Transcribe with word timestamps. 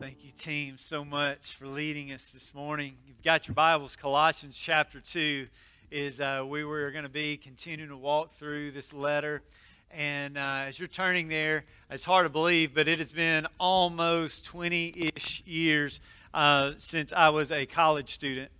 Thank 0.00 0.24
you, 0.24 0.30
team, 0.30 0.76
so 0.78 1.04
much 1.04 1.56
for 1.56 1.66
leading 1.66 2.10
us 2.10 2.30
this 2.30 2.54
morning. 2.54 2.94
You've 3.06 3.22
got 3.22 3.46
your 3.46 3.54
Bibles. 3.54 3.96
Colossians 3.96 4.56
chapter 4.56 4.98
2 4.98 5.46
is 5.90 6.20
uh, 6.20 6.42
we 6.48 6.64
were 6.64 6.90
going 6.90 7.02
to 7.02 7.10
be 7.10 7.36
continuing 7.36 7.90
to 7.90 7.98
walk 7.98 8.32
through 8.32 8.70
this 8.70 8.94
letter. 8.94 9.42
And 9.90 10.38
uh, 10.38 10.64
as 10.68 10.78
you're 10.78 10.88
turning 10.88 11.28
there, 11.28 11.66
it's 11.90 12.06
hard 12.06 12.24
to 12.24 12.30
believe, 12.30 12.74
but 12.74 12.88
it 12.88 12.98
has 12.98 13.12
been 13.12 13.46
almost 13.58 14.46
20 14.46 15.12
ish 15.14 15.42
years 15.44 16.00
uh, 16.32 16.72
since 16.78 17.12
I 17.12 17.28
was 17.28 17.52
a 17.52 17.66
college 17.66 18.14
student. 18.14 18.50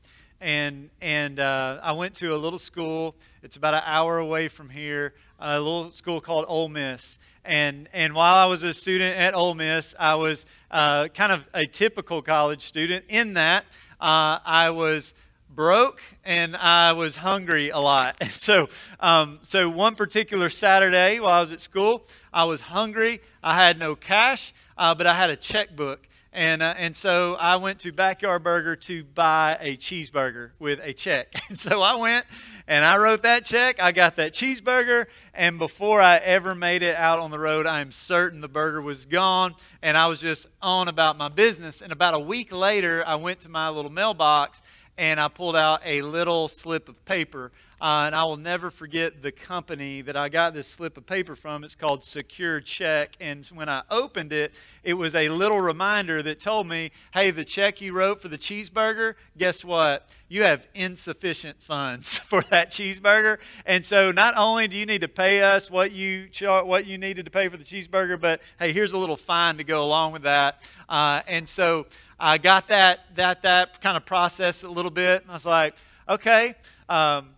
And, 0.40 0.88
and 1.00 1.38
uh, 1.38 1.80
I 1.82 1.92
went 1.92 2.14
to 2.16 2.34
a 2.34 2.38
little 2.38 2.58
school, 2.58 3.14
it's 3.42 3.56
about 3.56 3.74
an 3.74 3.82
hour 3.84 4.18
away 4.18 4.48
from 4.48 4.70
here, 4.70 5.14
a 5.38 5.58
little 5.58 5.92
school 5.92 6.20
called 6.20 6.46
Ole 6.48 6.68
Miss. 6.68 7.18
And, 7.44 7.88
and 7.92 8.14
while 8.14 8.34
I 8.34 8.46
was 8.46 8.62
a 8.62 8.72
student 8.72 9.18
at 9.18 9.34
Ole 9.34 9.54
Miss, 9.54 9.94
I 9.98 10.14
was 10.14 10.46
uh, 10.70 11.08
kind 11.08 11.32
of 11.32 11.48
a 11.52 11.66
typical 11.66 12.22
college 12.22 12.62
student 12.62 13.04
in 13.08 13.34
that 13.34 13.64
uh, 14.00 14.38
I 14.44 14.70
was 14.70 15.14
broke 15.54 16.00
and 16.24 16.56
I 16.56 16.92
was 16.92 17.18
hungry 17.18 17.70
a 17.70 17.78
lot. 17.78 18.16
So, 18.30 18.68
um, 19.00 19.40
so 19.42 19.68
one 19.68 19.94
particular 19.94 20.48
Saturday 20.48 21.20
while 21.20 21.34
I 21.34 21.40
was 21.40 21.52
at 21.52 21.60
school, 21.60 22.04
I 22.32 22.44
was 22.44 22.62
hungry. 22.62 23.20
I 23.42 23.62
had 23.62 23.78
no 23.78 23.94
cash, 23.94 24.54
uh, 24.78 24.94
but 24.94 25.06
I 25.06 25.14
had 25.14 25.28
a 25.28 25.36
checkbook. 25.36 26.06
And, 26.32 26.62
uh, 26.62 26.74
and 26.76 26.94
so 26.94 27.36
I 27.40 27.56
went 27.56 27.80
to 27.80 27.92
Backyard 27.92 28.44
Burger 28.44 28.76
to 28.76 29.02
buy 29.02 29.58
a 29.60 29.76
cheeseburger 29.76 30.50
with 30.60 30.80
a 30.82 30.92
check. 30.92 31.34
And 31.50 31.58
so 31.58 31.82
I 31.82 31.96
went 31.96 32.26
and 32.68 32.84
I 32.84 32.96
wrote 32.96 33.24
that 33.24 33.44
check. 33.44 33.82
I 33.82 33.90
got 33.90 34.14
that 34.16 34.32
cheeseburger. 34.32 35.06
And 35.34 35.58
before 35.58 36.00
I 36.00 36.18
ever 36.18 36.54
made 36.54 36.82
it 36.82 36.94
out 36.94 37.18
on 37.18 37.32
the 37.32 37.40
road, 37.40 37.66
I'm 37.66 37.90
certain 37.90 38.40
the 38.40 38.48
burger 38.48 38.80
was 38.80 39.04
gone. 39.04 39.56
And 39.82 39.96
I 39.96 40.06
was 40.06 40.20
just 40.20 40.46
on 40.62 40.86
about 40.86 41.18
my 41.18 41.28
business. 41.28 41.82
And 41.82 41.90
about 41.90 42.14
a 42.14 42.20
week 42.20 42.52
later, 42.52 43.02
I 43.04 43.16
went 43.16 43.40
to 43.40 43.48
my 43.48 43.68
little 43.68 43.90
mailbox 43.90 44.62
and 45.00 45.18
I 45.18 45.28
pulled 45.28 45.56
out 45.56 45.80
a 45.82 46.02
little 46.02 46.46
slip 46.46 46.90
of 46.90 47.04
paper 47.06 47.52
uh, 47.80 48.04
and 48.04 48.14
I 48.14 48.24
will 48.24 48.36
never 48.36 48.70
forget 48.70 49.22
the 49.22 49.32
company 49.32 50.02
that 50.02 50.14
I 50.14 50.28
got 50.28 50.52
this 50.52 50.68
slip 50.68 50.98
of 50.98 51.06
paper 51.06 51.34
from. 51.34 51.64
It's 51.64 51.74
called 51.74 52.04
Secure 52.04 52.60
Check. 52.60 53.16
And 53.20 53.46
when 53.46 53.70
I 53.70 53.82
opened 53.90 54.34
it, 54.34 54.52
it 54.84 54.92
was 54.92 55.14
a 55.14 55.30
little 55.30 55.62
reminder 55.62 56.22
that 56.22 56.38
told 56.38 56.66
me, 56.66 56.90
hey, 57.14 57.30
the 57.30 57.42
check 57.42 57.80
you 57.80 57.94
wrote 57.94 58.20
for 58.20 58.28
the 58.28 58.36
cheeseburger, 58.36 59.14
guess 59.38 59.64
what? 59.64 60.10
You 60.28 60.42
have 60.42 60.68
insufficient 60.74 61.62
funds 61.62 62.18
for 62.18 62.42
that 62.50 62.70
cheeseburger. 62.70 63.38
And 63.64 63.84
so 63.86 64.12
not 64.12 64.34
only 64.36 64.68
do 64.68 64.76
you 64.76 64.84
need 64.84 65.00
to 65.00 65.08
pay 65.08 65.42
us 65.42 65.70
what 65.70 65.92
you, 65.92 66.28
what 66.42 66.84
you 66.84 66.98
needed 66.98 67.24
to 67.24 67.30
pay 67.30 67.48
for 67.48 67.56
the 67.56 67.64
cheeseburger, 67.64 68.20
but 68.20 68.42
hey, 68.58 68.74
here's 68.74 68.92
a 68.92 68.98
little 68.98 69.16
fine 69.16 69.56
to 69.56 69.64
go 69.64 69.82
along 69.82 70.12
with 70.12 70.22
that. 70.22 70.60
Uh, 70.86 71.22
and 71.26 71.48
so 71.48 71.86
I 72.22 72.36
got 72.36 72.68
that, 72.68 73.16
that, 73.16 73.40
that 73.42 73.80
kind 73.80 73.96
of 73.96 74.04
process 74.04 74.62
a 74.62 74.68
little 74.68 74.90
bit. 74.90 75.24
I 75.26 75.32
was 75.32 75.46
like, 75.46 75.74
okay. 76.06 76.54
Um, 76.86 77.30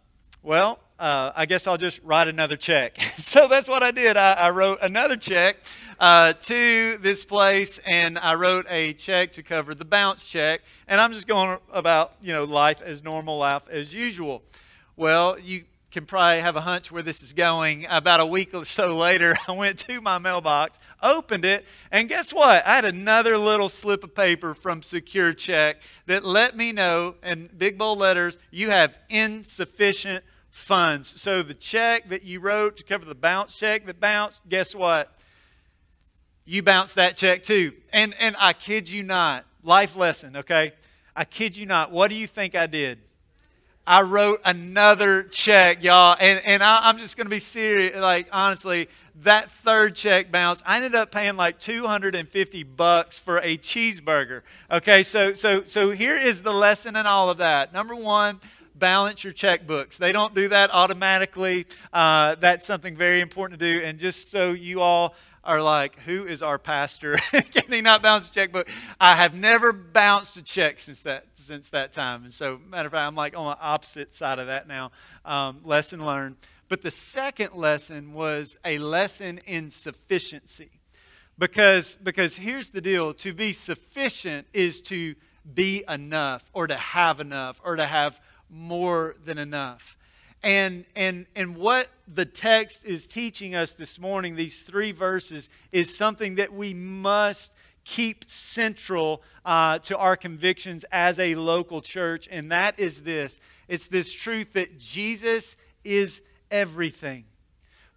well, 0.43 0.81
uh, 0.99 1.31
I 1.37 1.47
guess 1.47 1.69
I'll 1.69 1.79
just 1.79 2.03
write 2.03 2.27
another 2.27 2.57
check. 2.57 3.01
so 3.17 3.47
that's 3.47 3.69
what 3.69 3.85
I 3.85 3.93
did. 3.93 4.17
I, 4.17 4.33
I 4.33 4.51
wrote 4.51 4.79
another 4.83 5.17
check 5.17 5.59
uh, 6.01 6.33
to 6.33 6.99
this 6.99 7.25
place, 7.25 7.79
and 7.87 8.19
I 8.19 8.35
wrote 8.35 8.67
a 8.69 8.93
check 8.95 9.33
to 9.35 9.45
cover 9.45 9.73
the 9.77 9.85
bounce 9.85 10.27
check. 10.27 10.63
And 10.89 11.01
I'm 11.01 11.13
just 11.13 11.29
going 11.29 11.59
about, 11.73 12.15
you 12.21 12.33
know, 12.33 12.43
life 12.43 12.83
as 12.83 13.05
normal, 13.05 13.39
life 13.39 13.63
as 13.71 13.95
usual. 13.95 14.43
Well, 14.97 15.39
you 15.39 15.63
can 15.93 16.07
probably 16.07 16.41
have 16.41 16.57
a 16.57 16.63
hunch 16.63 16.91
where 16.91 17.03
this 17.03 17.23
is 17.23 17.35
going. 17.35 17.87
About 17.89 18.19
a 18.19 18.27
week 18.27 18.55
or 18.55 18.65
so 18.65 18.97
later, 18.97 19.37
I 19.49 19.53
went 19.53 19.79
to 19.81 20.01
my 20.01 20.19
mailbox, 20.19 20.79
opened 21.03 21.45
it, 21.45 21.67
and 21.91 22.09
guess 22.09 22.33
what? 22.33 22.67
I 22.67 22.77
had 22.77 22.87
another 22.87 23.37
little 23.37 23.69
slip 23.69 24.03
of 24.03 24.15
paper 24.15 24.55
from 24.55 24.83
Secure 24.83 25.35
Check 25.35 25.83
that 26.07 26.25
let 26.25 26.57
me 26.57 26.73
know 26.73 27.17
in 27.23 27.51
big 27.57 27.77
bold 27.79 27.99
letters 27.99 28.39
you 28.51 28.71
have 28.71 28.97
insufficient 29.11 30.25
funds. 30.49 31.21
So 31.21 31.43
the 31.43 31.55
check 31.55 32.09
that 32.09 32.25
you 32.25 32.41
wrote 32.41 32.79
to 32.79 32.85
cover 32.85 33.05
the 33.05 33.15
bounce 33.15 33.55
check 33.55 33.85
that 33.87 34.01
bounced, 34.01 34.49
guess 34.49 34.75
what? 34.75 35.13
You 36.47 36.63
bounced 36.63 36.97
that 36.97 37.17
check 37.17 37.43
too. 37.43 37.73
And 37.93 38.15
and 38.19 38.35
I 38.41 38.55
kid 38.55 38.91
you 38.91 39.03
not, 39.03 39.45
life 39.63 39.95
lesson, 39.95 40.37
okay? 40.39 40.73
I 41.15 41.27
kid 41.27 41.55
you 41.55 41.67
not. 41.67 41.93
What 41.93 42.09
do 42.11 42.17
you 42.17 42.27
think 42.27 42.55
I 42.55 42.67
did? 42.67 42.99
I 43.87 44.03
wrote 44.03 44.41
another 44.45 45.25
check, 45.25 45.83
y'all. 45.83 46.17
And, 46.21 46.41
and 46.45 46.63
I, 46.63 46.89
am 46.89 46.99
just 46.99 47.17
going 47.17 47.27
to 47.27 47.31
be 47.31 47.41
serious. 47.41 47.97
Like, 47.97 48.29
honestly, 48.31 48.89
that 49.23 49.51
third 49.51 49.97
check 49.97 50.31
bounce, 50.31 50.63
I 50.65 50.77
ended 50.77 50.95
up 50.95 51.11
paying 51.11 51.37
like 51.37 51.59
250 51.59 52.63
bucks 52.63 53.19
for 53.19 53.39
a 53.39 53.59
cheeseburger. 53.59 54.43
Okay, 54.71 55.03
so, 55.03 55.35
so, 55.35 55.65
so 55.65 55.91
here 55.91 56.17
is 56.17 56.43
the 56.43 56.53
lesson 56.53 56.95
in 56.95 57.07
all 57.07 57.29
of 57.29 57.39
that. 57.39 57.73
Number 57.73 57.97
one, 57.97 58.41
balance 58.77 59.25
your 59.25 59.33
checkbooks. 59.33 59.97
They 59.97 60.13
don't 60.13 60.35
do 60.35 60.49
that 60.49 60.71
automatically. 60.73 61.67
Uh, 61.93 62.37
that's 62.37 62.65
something 62.65 62.97
very 62.97 63.21
important 63.21 63.61
to 63.61 63.79
do. 63.79 63.85
And 63.85 63.99
just 63.99 64.31
so 64.31 64.53
you 64.53 64.81
all 64.81 65.15
are 65.45 65.61
like, 65.61 65.99
who 66.01 66.25
is 66.25 66.43
our 66.43 66.59
pastor? 66.59 67.17
Can 67.31 67.73
he 67.73 67.81
not 67.81 68.03
bounce 68.03 68.29
a 68.29 68.33
checkbook? 68.33 68.69
I 69.01 69.17
have 69.17 69.35
never 69.35 69.73
bounced 69.73 70.37
a 70.37 70.43
check 70.43 70.79
since 70.79 71.01
that 71.01 71.27
since 71.35 71.69
that 71.71 71.93
time. 71.93 72.25
And 72.25 72.33
so, 72.33 72.61
matter 72.69 72.87
of 72.87 72.93
fact, 72.93 73.07
I'm 73.07 73.15
like 73.15 73.37
on 73.37 73.47
the 73.47 73.61
opposite 73.61 74.15
side 74.15 74.39
of 74.39 74.47
that 74.47 74.69
now. 74.69 74.93
Um, 75.25 75.61
lesson 75.65 76.05
learned. 76.05 76.37
But 76.69 76.83
the 76.83 76.91
second 76.91 77.55
lesson 77.55 78.15
was 78.15 78.57
a 78.65 78.79
lesson 78.79 79.39
in 79.47 79.69
sufficiency. 79.69 80.71
Because, 81.39 81.97
because 82.03 82.37
here's 82.37 82.71
the 82.71 82.81
deal 82.81 83.13
to 83.15 83.35
be 83.35 83.53
sufficient 83.53 84.47
is 84.53 84.81
to 84.83 85.15
be 85.55 85.85
enough 85.89 86.45
or 86.53 86.67
to 86.67 86.77
have 86.77 87.21
enough 87.21 87.61
or 87.65 87.77
to 87.77 87.85
have 87.85 88.21
more 88.49 89.17
than 89.25 89.39
enough. 89.39 89.97
And, 90.43 90.85
and, 90.97 91.27
and 91.37 91.57
what 91.57 91.89
the 92.13 92.25
text 92.25 92.85
is 92.85 93.07
teaching 93.07 93.55
us 93.55 93.73
this 93.73 93.99
morning, 93.99 94.35
these 94.35 94.63
three 94.63 94.93
verses, 94.93 95.49
is 95.71 95.97
something 95.97 96.35
that 96.37 96.53
we 96.53 96.75
must 96.75 97.53
keep 97.85 98.29
central 98.29 99.23
uh, 99.45 99.79
to 99.81 99.97
our 99.97 100.17
convictions 100.17 100.85
as 100.91 101.19
a 101.19 101.35
local 101.35 101.81
church, 101.81 102.29
and 102.31 102.51
that 102.53 102.79
is 102.79 103.03
this 103.03 103.39
it's 103.69 103.89
this 103.89 104.13
truth 104.13 104.53
that 104.53 104.79
Jesus 104.79 105.57
is 105.85 106.21
everything. 106.51 107.25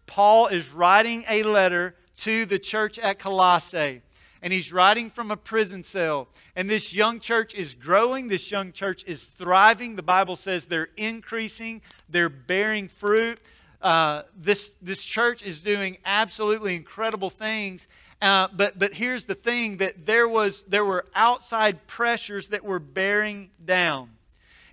Paul 0.07 0.47
is 0.47 0.71
writing 0.71 1.25
a 1.27 1.43
letter 1.43 1.95
to 2.17 2.45
the 2.45 2.59
church 2.59 2.97
at 2.99 3.19
Colossae 3.19 4.01
and 4.45 4.53
he's 4.53 4.71
writing 4.71 5.09
from 5.09 5.31
a 5.31 5.37
prison 5.37 5.81
cell. 5.81 6.27
And 6.55 6.69
this 6.69 6.93
young 6.93 7.19
church 7.19 7.55
is 7.55 7.73
growing, 7.73 8.27
this 8.27 8.51
young 8.51 8.71
church 8.71 9.03
is 9.07 9.25
thriving. 9.25 9.95
The 9.95 10.03
Bible 10.03 10.35
says 10.35 10.65
they're 10.65 10.89
increasing, 10.97 11.81
they're 12.09 12.29
bearing 12.29 12.87
fruit. 12.87 13.39
Uh, 13.81 14.23
this, 14.35 14.71
this 14.81 15.03
church 15.03 15.43
is 15.43 15.61
doing 15.61 15.97
absolutely 16.05 16.75
incredible 16.75 17.29
things. 17.29 17.87
Uh, 18.21 18.47
but, 18.53 18.79
but 18.79 18.93
here's 18.93 19.25
the 19.25 19.35
thing 19.35 19.77
that 19.77 20.05
there, 20.05 20.27
was, 20.27 20.63
there 20.63 20.85
were 20.85 21.05
outside 21.13 21.85
pressures 21.85 22.47
that 22.49 22.63
were 22.63 22.79
bearing 22.79 23.51
down. 23.63 24.09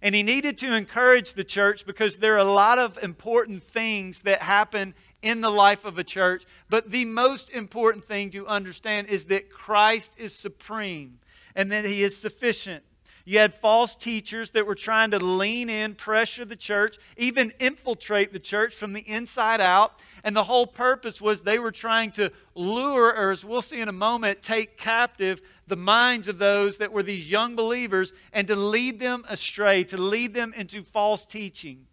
And 0.00 0.15
he 0.15 0.22
needed 0.22 0.59
to 0.59 0.75
encourage 0.75 1.34
the 1.34 1.44
church 1.44 1.87
because 1.87 2.16
there 2.16 2.34
are 2.34 2.38
a 2.38 2.44
lot 2.44 2.78
of 2.78 2.98
important 3.03 3.62
things 3.62 4.22
that 4.22 4.42
happen 4.42 4.94
in 5.22 5.41
the 5.41 5.50
life 5.50 5.84
of 5.84 5.98
a 5.98 6.04
church. 6.04 6.44
But 6.69 6.91
the 6.91 7.04
most 7.04 7.50
important 7.50 8.04
thing 8.04 8.31
to 8.31 8.47
understand 8.47 9.09
is 9.09 9.26
that 9.26 9.50
Christ 9.50 10.15
is 10.19 10.34
supreme 10.34 11.19
and 11.54 11.71
that 11.71 11.84
he 11.84 12.03
is 12.03 12.16
sufficient. 12.16 12.82
You 13.25 13.38
had 13.38 13.55
false 13.55 13.94
teachers 13.94 14.50
that 14.53 14.66
were 14.66 14.75
trying 14.75 15.12
to 15.12 15.19
lean 15.19 15.71
in, 15.71 15.94
pressure 15.94 16.44
the 16.44 16.56
church, 16.56 16.99
even 17.16 17.53
infiltrate 17.60 18.33
the 18.33 18.41
church 18.41 18.75
from 18.75 18.93
the 18.93 19.09
inside 19.09 19.60
out. 19.60 20.00
And 20.25 20.34
the 20.34 20.44
whole 20.44 20.66
purpose 20.66 21.21
was 21.21 21.43
they 21.43 21.59
were 21.59 21.72
trying 21.72 22.10
to 22.12 22.33
lure, 22.55 23.15
or 23.15 23.31
as 23.31 23.44
we'll 23.44 23.62
see 23.62 23.81
in 23.81 23.88
a 23.88 23.93
moment, 23.93 24.43
take 24.43 24.77
captive 24.77 25.41
the 25.66 25.77
minds 25.77 26.28
of 26.28 26.39
those 26.39 26.78
that 26.78 26.92
were 26.92 27.03
these 27.03 27.30
young 27.30 27.57
believers 27.57 28.13
and 28.33 28.47
to 28.48 28.57
lead 28.57 29.01
them 29.01 29.25
astray, 29.28 29.84
to 29.84 29.97
lead 29.97 30.34
them 30.34 30.53
into 30.57 30.83
false 30.83 31.25
teaching. 31.25 31.86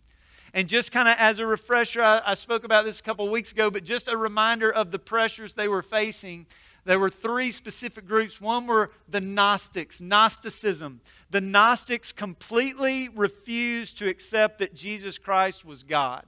And 0.54 0.68
just 0.68 0.92
kind 0.92 1.08
of 1.08 1.16
as 1.20 1.40
a 1.40 1.46
refresher, 1.46 2.02
I, 2.02 2.22
I, 2.26 2.34
spoke 2.34 2.64
about 2.64 2.84
this 2.84 3.00
a 3.00 3.04
couple 3.04 3.30
weeks 3.30 3.52
ago, 3.52 3.70
but 3.70 3.84
just 3.84 4.08
a 4.08 4.18
reminder 4.18 4.72
of 4.72 4.90
the 4.90 4.98
pressures 4.98 5.54
they 5.54 5.68
were 5.68 5.84
facing. 5.84 6.48
There 6.90 7.00
were 7.00 7.12
three 7.12 7.52
specific 7.52 8.08
groups. 8.08 8.42
One 8.42 8.66
were 8.66 8.90
the 9.08 9.22
Gnostics, 9.22 10.02
Gnosticism. 10.02 11.02
The 11.30 11.40
Gnostics 11.40 12.12
completely 12.12 13.10
refused 13.10 14.00
to 14.00 14.10
accept 14.10 14.58
that 14.58 14.74
Jesus 14.74 15.20
Christ 15.20 15.64
was 15.64 15.84
God. 15.84 16.26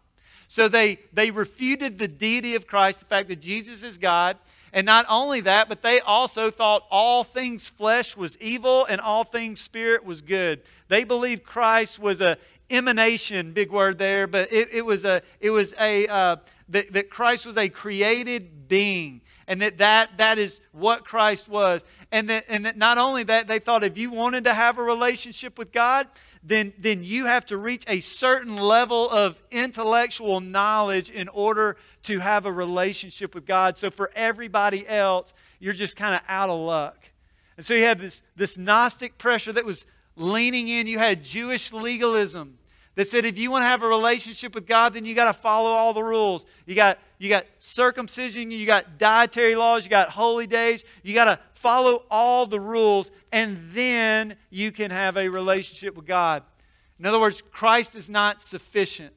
So 0.48 0.68
they, 0.68 1.00
they 1.14 1.32
refuted 1.32 1.98
the 1.98 2.08
deity 2.08 2.54
of 2.54 2.68
Christ, 2.68 3.00
the 3.00 3.08
fact 3.08 3.30
that 3.30 3.42
Jesus 3.42 3.82
is 3.82 3.98
God. 3.98 4.38
And 4.72 4.86
not 4.86 5.08
only 5.10 5.42
that, 5.42 5.68
but 5.68 5.82
they 5.82 6.00
also 6.00 6.52
thought 6.52 6.86
all 6.92 7.24
things 7.24 7.68
flesh 7.68 8.16
was 8.16 8.38
evil 8.38 8.86
and 8.86 9.02
all 9.02 9.24
things 9.24 9.60
spirit 9.60 10.06
was 10.06 10.22
good. 10.22 10.62
They 10.90 11.06
believed 11.06 11.44
Christ 11.44 11.98
was 11.98 12.22
a 12.22 12.38
emanation, 12.70 13.52
big 13.54 13.72
word 13.72 13.98
there, 13.98 14.28
but 14.28 14.54
it, 14.54 14.70
it 14.72 14.86
was 14.86 15.06
a, 15.06 15.24
it 15.40 15.50
was 15.50 15.74
a 15.80 16.06
uh, 16.06 16.36
that, 16.70 16.94
that 16.94 17.10
Christ 17.10 17.48
was 17.48 17.58
a 17.58 17.68
created 17.68 18.68
being 18.68 19.22
and 19.52 19.62
that, 19.62 19.80
that 19.80 20.18
that 20.18 20.38
is 20.38 20.62
what 20.72 21.04
Christ 21.04 21.50
was. 21.50 21.84
And 22.14 22.30
that, 22.30 22.46
and 22.48 22.66
that 22.66 22.78
not 22.78 22.98
only 22.98 23.24
that, 23.24 23.50
they 23.50 23.60
thought 23.60 23.84
if 23.84 23.98
you 23.98 24.10
wanted 24.10 24.46
to 24.46 24.54
have 24.54 24.78
a 24.78 24.82
relationship 24.82 25.58
with 25.58 25.74
God, 25.74 26.08
then, 26.42 26.72
then 26.80 27.04
you 27.04 27.26
have 27.26 27.46
to 27.48 27.58
reach 27.58 27.84
a 27.86 28.00
certain 28.00 28.56
level 28.56 29.10
of 29.10 29.44
intellectual 29.52 30.40
knowledge 30.40 31.10
in 31.10 31.28
order 31.28 31.76
to 32.04 32.20
have 32.20 32.46
a 32.46 32.52
relationship 32.52 33.36
with 33.36 33.46
God. 33.46 33.78
So 33.78 33.92
for 33.92 34.10
everybody 34.16 34.88
else, 34.88 35.34
you're 35.60 35.74
just 35.74 35.98
kind 35.98 36.16
of 36.16 36.22
out 36.30 36.50
of 36.50 36.58
luck. 36.58 37.10
And 37.58 37.66
so 37.66 37.74
you 37.74 37.84
had 37.84 38.00
this, 38.00 38.22
this 38.38 38.58
Gnostic 38.58 39.18
pressure 39.18 39.52
that 39.52 39.66
was 39.66 39.86
leaning 40.16 40.70
in. 40.70 40.88
You 40.88 40.98
had 40.98 41.26
Jewish 41.26 41.74
legalism 41.74 42.58
that 42.96 43.08
said 43.08 43.26
if 43.26 43.38
you 43.38 43.52
want 43.52 43.64
to 43.64 43.68
have 43.68 43.84
a 43.84 43.88
relationship 43.88 44.54
with 44.54 44.68
God, 44.68 44.94
then 44.94 45.06
you 45.06 45.16
got 45.16 45.26
to 45.26 45.34
follow 45.34 45.70
all 45.70 45.94
the 45.94 46.04
rules. 46.04 46.46
You 46.66 46.76
got 46.76 47.00
you 47.20 47.30
got 47.30 47.46
circumcision, 47.60 48.50
you 48.50 48.66
got 48.66 48.98
dietary 48.98 49.56
laws, 49.56 49.84
you 49.84 49.90
got 49.90 50.10
holy 50.10 50.48
days. 50.48 50.84
You 51.04 51.14
got 51.14 51.26
to 51.26 51.40
follow 51.54 52.04
all 52.10 52.48
the 52.48 52.60
rules, 52.60 53.12
and 53.32 53.60
then 53.74 54.36
you 54.50 54.72
can 54.72 54.90
have 54.90 55.18
a 55.18 55.30
relationship 55.30 55.96
with 55.96 56.08
God. 56.08 56.44
In 57.00 57.06
other 57.06 57.20
words, 57.20 57.42
Christ 57.52 57.96
is 57.96 58.10
not 58.10 58.42
sufficient. 58.42 59.14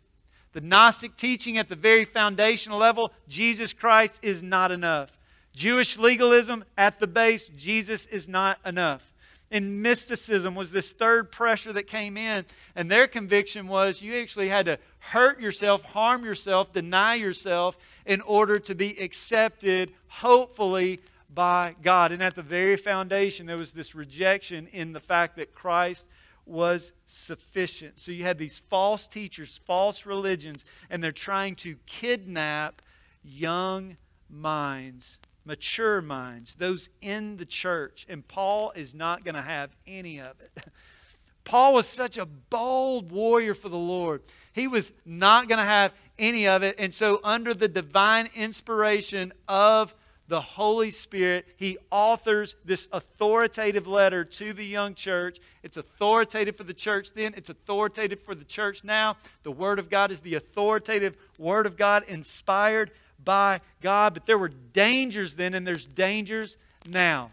The 0.53 0.61
Gnostic 0.61 1.17
teaching 1.17 1.59
at 1.59 1.69
the 1.69 1.77
very 1.77 2.05
foundational 2.05 2.79
level, 2.79 3.11
Jesus 3.27 3.73
Christ 3.73 4.21
is 4.23 4.43
not 4.43 4.71
enough. 4.71 5.11
Jewish 5.55 5.99
legalism 5.99 6.65
at 6.77 7.01
the 7.01 7.07
base, 7.07 7.49
Jesus 7.49 8.07
is 8.07 8.29
not 8.29 8.59
enough. 8.67 9.14
And 9.51 9.83
mysticism 9.83 10.55
was 10.55 10.73
this 10.73 10.93
third 10.93 11.31
pressure 11.31 11.73
that 11.75 11.87
came 11.87 12.17
in, 12.17 12.45
and 12.75 12.91
their 12.91 13.07
conviction 13.07 13.69
was 13.69 14.03
you 14.03 14.21
actually 14.21 14.49
had 14.49 14.67
to 14.67 14.79
hurt 14.99 15.41
yourself, 15.41 15.83
harm 15.83 16.25
yourself, 16.25 16.73
deny 16.73 17.15
yourself 17.15 17.77
in 18.05 18.21
order 18.23 18.59
to 18.59 18.75
be 18.75 18.99
accepted, 19.01 19.93
hopefully, 20.09 21.01
by 21.33 21.75
God. 21.83 22.11
And 22.11 22.23
at 22.23 22.35
the 22.35 22.43
very 22.43 22.77
foundation, 22.77 23.47
there 23.47 23.59
was 23.59 23.73
this 23.73 23.95
rejection 23.95 24.67
in 24.69 24.93
the 24.93 25.01
fact 25.01 25.37
that 25.37 25.55
Christ 25.55 26.07
was 26.47 26.93
sufficient. 27.07 27.99
So 27.99 28.13
you 28.13 28.25
had 28.25 28.39
these 28.39 28.59
false 28.71 29.07
teachers, 29.07 29.61
false 29.67 30.05
religions, 30.05 30.65
and 30.91 31.03
they're 31.03 31.13
trying 31.13 31.55
to 31.57 31.77
kidnap 31.87 32.83
young 33.23 33.97
minds, 34.29 35.19
mature 35.45 36.01
minds, 36.01 36.55
those 36.55 36.89
in 37.01 37.37
the 37.37 37.45
church. 37.45 38.07
And 38.09 38.27
Paul 38.27 38.73
is 38.75 38.95
not 38.95 39.25
going 39.25 39.35
to 39.35 39.43
have 39.43 39.71
any 39.87 40.21
of 40.21 40.41
it. 40.41 40.65
Paul 41.45 41.75
was 41.75 41.87
such 41.87 42.17
a 42.17 42.25
bold 42.25 43.13
warrior 43.13 43.55
for 43.55 43.69
the 43.69 43.77
Lord. 43.77 44.23
He 44.53 44.67
was 44.67 44.93
not 45.05 45.49
going 45.49 45.59
to 45.59 45.65
have 45.65 45.93
any 46.19 46.49
of 46.49 46.63
it. 46.63 46.77
And 46.79 46.93
so, 46.93 47.21
under 47.23 47.53
the 47.53 47.69
divine 47.69 48.29
inspiration 48.35 49.33
of 49.47 49.95
the 50.27 50.41
Holy 50.41 50.91
Spirit, 50.91 51.47
he 51.57 51.77
authors 51.91 52.57
this 52.65 52.89
authoritative 52.93 53.87
letter 53.87 54.25
to 54.25 54.55
the 54.55 54.65
young 54.65 54.95
church. 54.95 55.39
It's 55.63 55.77
authoritative 55.77 56.57
for 56.57 56.65
the 56.65 56.73
church 56.73 57.13
then, 57.13 57.35
it's 57.37 57.51
authoritative 57.51 58.23
for 58.23 58.35
the 58.35 58.45
church 58.45 58.85
now. 58.85 59.17
The 59.43 59.53
Word 59.53 59.79
of 59.79 59.91
God 59.91 60.11
is 60.11 60.21
the 60.21 60.37
authoritative 60.37 61.17
Word 61.39 61.67
of 61.67 61.77
God, 61.77 62.05
inspired 62.09 62.91
by 63.25 63.61
God. 63.81 64.15
But 64.15 64.27
there 64.27 64.39
were 64.39 64.49
dangers 64.49 65.35
then, 65.35 65.55
and 65.55 65.67
there's 65.67 65.87
dangers 65.87 66.57
now. 66.87 67.31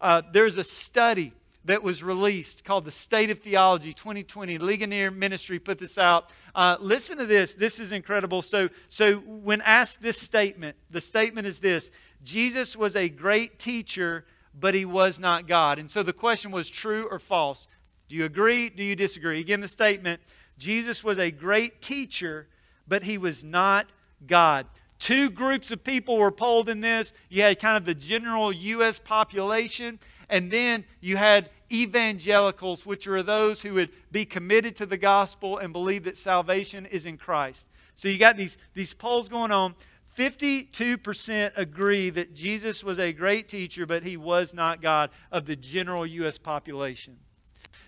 Uh, 0.00 0.22
there's 0.32 0.56
a 0.56 0.64
study 0.64 1.32
that 1.64 1.82
was 1.82 2.02
released 2.02 2.64
called 2.64 2.84
the 2.84 2.90
State 2.90 3.30
of 3.30 3.40
Theology 3.40 3.92
2020. 3.92 4.58
Ligonier 4.58 5.10
Ministry 5.10 5.58
put 5.58 5.78
this 5.78 5.98
out. 5.98 6.30
Uh, 6.54 6.76
listen 6.80 7.18
to 7.18 7.26
this. 7.26 7.52
This 7.54 7.78
is 7.78 7.92
incredible. 7.92 8.42
So, 8.42 8.68
so 8.88 9.16
when 9.16 9.60
asked 9.62 10.00
this 10.00 10.18
statement, 10.18 10.76
the 10.90 11.00
statement 11.00 11.46
is 11.46 11.58
this 11.58 11.90
Jesus 12.22 12.76
was 12.76 12.96
a 12.96 13.08
great 13.08 13.58
teacher, 13.58 14.24
but 14.58 14.74
he 14.74 14.84
was 14.84 15.20
not 15.20 15.46
God. 15.46 15.78
And 15.78 15.90
so 15.90 16.02
the 16.02 16.12
question 16.12 16.50
was 16.50 16.70
true 16.70 17.06
or 17.10 17.18
false? 17.18 17.66
Do 18.08 18.16
you 18.16 18.24
agree? 18.24 18.70
Do 18.70 18.82
you 18.82 18.96
disagree? 18.96 19.40
Again, 19.40 19.60
the 19.60 19.68
statement 19.68 20.22
Jesus 20.56 21.04
was 21.04 21.18
a 21.18 21.30
great 21.30 21.82
teacher, 21.82 22.48
but 22.86 23.02
he 23.02 23.18
was 23.18 23.44
not 23.44 23.92
God. 24.26 24.66
Two 24.98 25.30
groups 25.30 25.70
of 25.70 25.84
people 25.84 26.16
were 26.16 26.32
polled 26.32 26.68
in 26.68 26.80
this. 26.80 27.12
You 27.28 27.42
had 27.42 27.60
kind 27.60 27.76
of 27.76 27.84
the 27.84 27.94
general 27.94 28.52
U.S. 28.52 28.98
population, 28.98 29.98
and 30.28 30.50
then 30.50 30.84
you 31.00 31.16
had 31.16 31.50
evangelicals, 31.70 32.84
which 32.84 33.06
are 33.06 33.22
those 33.22 33.62
who 33.62 33.74
would 33.74 33.90
be 34.10 34.24
committed 34.24 34.74
to 34.76 34.86
the 34.86 34.96
gospel 34.96 35.58
and 35.58 35.72
believe 35.72 36.04
that 36.04 36.16
salvation 36.16 36.86
is 36.86 37.06
in 37.06 37.16
Christ. 37.16 37.68
So 37.94 38.08
you 38.08 38.18
got 38.18 38.36
these, 38.36 38.56
these 38.74 38.94
polls 38.94 39.28
going 39.28 39.52
on. 39.52 39.74
52% 40.16 41.52
agree 41.56 42.10
that 42.10 42.34
Jesus 42.34 42.82
was 42.82 42.98
a 42.98 43.12
great 43.12 43.48
teacher, 43.48 43.86
but 43.86 44.02
he 44.02 44.16
was 44.16 44.52
not 44.52 44.82
God 44.82 45.10
of 45.30 45.46
the 45.46 45.54
general 45.54 46.04
U.S. 46.04 46.38
population. 46.38 47.16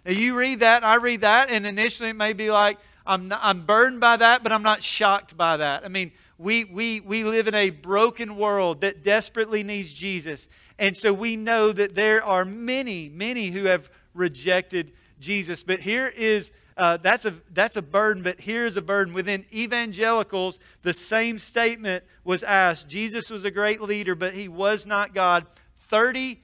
Now, 0.04 0.12
you 0.12 0.38
read 0.38 0.60
that, 0.60 0.84
I 0.84 0.94
read 0.94 1.22
that, 1.22 1.50
and 1.50 1.66
initially 1.66 2.10
it 2.10 2.16
may 2.16 2.32
be 2.32 2.50
like, 2.50 2.78
I'm, 3.04 3.28
not, 3.28 3.40
I'm 3.42 3.62
burdened 3.62 4.00
by 4.00 4.16
that, 4.18 4.42
but 4.42 4.52
I'm 4.52 4.62
not 4.62 4.82
shocked 4.82 5.36
by 5.36 5.56
that. 5.56 5.84
I 5.84 5.88
mean, 5.88 6.12
we, 6.40 6.64
we, 6.64 7.00
we 7.00 7.22
live 7.22 7.48
in 7.48 7.54
a 7.54 7.68
broken 7.68 8.36
world 8.36 8.80
that 8.80 9.02
desperately 9.02 9.62
needs 9.62 9.92
Jesus. 9.92 10.48
And 10.78 10.96
so 10.96 11.12
we 11.12 11.36
know 11.36 11.70
that 11.70 11.94
there 11.94 12.24
are 12.24 12.46
many, 12.46 13.10
many 13.10 13.48
who 13.48 13.64
have 13.64 13.90
rejected 14.14 14.92
Jesus. 15.20 15.62
But 15.62 15.80
here 15.80 16.10
is 16.16 16.50
uh, 16.78 16.96
that's, 16.96 17.26
a, 17.26 17.34
that's 17.52 17.76
a 17.76 17.82
burden, 17.82 18.22
but 18.22 18.40
here's 18.40 18.78
a 18.78 18.80
burden. 18.80 19.12
Within 19.12 19.44
evangelicals, 19.52 20.58
the 20.80 20.94
same 20.94 21.38
statement 21.38 22.04
was 22.24 22.42
asked 22.42 22.88
Jesus 22.88 23.28
was 23.28 23.44
a 23.44 23.50
great 23.50 23.82
leader, 23.82 24.14
but 24.14 24.32
he 24.32 24.48
was 24.48 24.86
not 24.86 25.12
God. 25.12 25.44
30% 25.92 26.38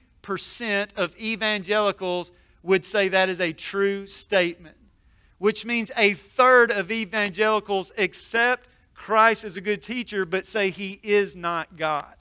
of 0.95 1.17
evangelicals 1.19 2.31
would 2.61 2.85
say 2.85 3.07
that 3.07 3.29
is 3.29 3.41
a 3.41 3.51
true 3.51 4.05
statement, 4.05 4.77
which 5.39 5.65
means 5.65 5.89
a 5.97 6.13
third 6.13 6.69
of 6.69 6.91
evangelicals 6.91 7.91
accept 7.97 8.67
Christ 8.97 9.45
is 9.45 9.55
a 9.55 9.61
good 9.61 9.81
teacher, 9.81 10.25
but 10.25 10.45
say 10.45 10.69
he 10.69 10.99
is 11.01 11.35
not 11.35 11.77
God. 11.77 12.13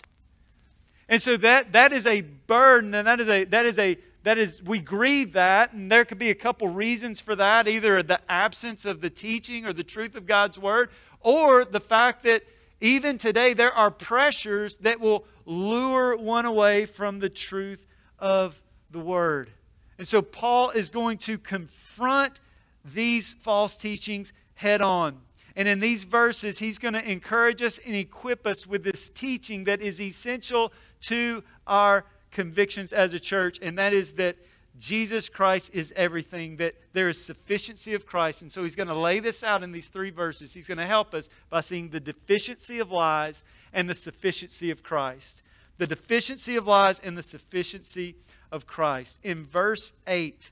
And 1.08 1.20
so 1.20 1.36
that, 1.38 1.72
that 1.72 1.92
is 1.92 2.06
a 2.06 2.20
burden, 2.20 2.94
and 2.94 3.08
that 3.08 3.18
is 3.18 3.28
a, 3.28 3.44
that 3.44 3.66
is 3.66 3.78
a 3.78 3.98
that 4.26 4.38
is, 4.38 4.60
we 4.60 4.80
grieve 4.80 5.34
that, 5.34 5.72
and 5.72 5.90
there 5.90 6.04
could 6.04 6.18
be 6.18 6.30
a 6.30 6.34
couple 6.34 6.66
reasons 6.66 7.20
for 7.20 7.36
that 7.36 7.68
either 7.68 8.02
the 8.02 8.18
absence 8.28 8.84
of 8.84 9.00
the 9.00 9.08
teaching 9.08 9.64
or 9.64 9.72
the 9.72 9.84
truth 9.84 10.16
of 10.16 10.26
God's 10.26 10.58
word, 10.58 10.90
or 11.20 11.64
the 11.64 11.78
fact 11.78 12.24
that 12.24 12.42
even 12.80 13.18
today 13.18 13.54
there 13.54 13.72
are 13.72 13.88
pressures 13.88 14.78
that 14.78 14.98
will 14.98 15.24
lure 15.44 16.16
one 16.16 16.44
away 16.44 16.86
from 16.86 17.20
the 17.20 17.28
truth 17.28 17.86
of 18.18 18.60
the 18.90 18.98
word. 18.98 19.50
And 19.96 20.08
so 20.08 20.22
Paul 20.22 20.70
is 20.70 20.88
going 20.88 21.18
to 21.18 21.38
confront 21.38 22.40
these 22.84 23.32
false 23.32 23.76
teachings 23.76 24.32
head 24.54 24.82
on. 24.82 25.20
And 25.56 25.66
in 25.66 25.80
these 25.80 26.04
verses, 26.04 26.58
he's 26.58 26.78
going 26.78 26.94
to 26.94 27.10
encourage 27.10 27.62
us 27.62 27.78
and 27.84 27.96
equip 27.96 28.46
us 28.46 28.66
with 28.66 28.84
this 28.84 29.08
teaching 29.08 29.64
that 29.64 29.80
is 29.80 30.00
essential 30.00 30.72
to 31.08 31.42
our 31.66 32.04
convictions 32.30 32.92
as 32.92 33.14
a 33.14 33.20
church, 33.20 33.58
and 33.62 33.78
that 33.78 33.94
is 33.94 34.12
that 34.12 34.36
Jesus 34.78 35.30
Christ 35.30 35.70
is 35.72 35.92
everything, 35.96 36.56
that 36.56 36.74
there 36.92 37.08
is 37.08 37.24
sufficiency 37.24 37.94
of 37.94 38.04
Christ. 38.04 38.42
And 38.42 38.52
so 38.52 38.62
he's 38.62 38.76
going 38.76 38.88
to 38.88 38.98
lay 38.98 39.20
this 39.20 39.42
out 39.42 39.62
in 39.62 39.72
these 39.72 39.88
three 39.88 40.10
verses. 40.10 40.52
He's 40.52 40.68
going 40.68 40.78
to 40.78 40.86
help 40.86 41.14
us 41.14 41.30
by 41.48 41.62
seeing 41.62 41.88
the 41.88 42.00
deficiency 42.00 42.78
of 42.78 42.92
lies 42.92 43.42
and 43.72 43.88
the 43.88 43.94
sufficiency 43.94 44.70
of 44.70 44.82
Christ. 44.82 45.40
The 45.78 45.86
deficiency 45.86 46.56
of 46.56 46.66
lies 46.66 46.98
and 46.98 47.16
the 47.16 47.22
sufficiency 47.22 48.16
of 48.52 48.66
Christ. 48.66 49.18
In 49.22 49.46
verse 49.46 49.94
8, 50.06 50.50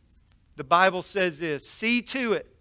the 0.57 0.65
Bible 0.65 1.03
says 1.03 1.39
this 1.39 1.69
See 1.69 2.01
to 2.03 2.33
it 2.33 2.54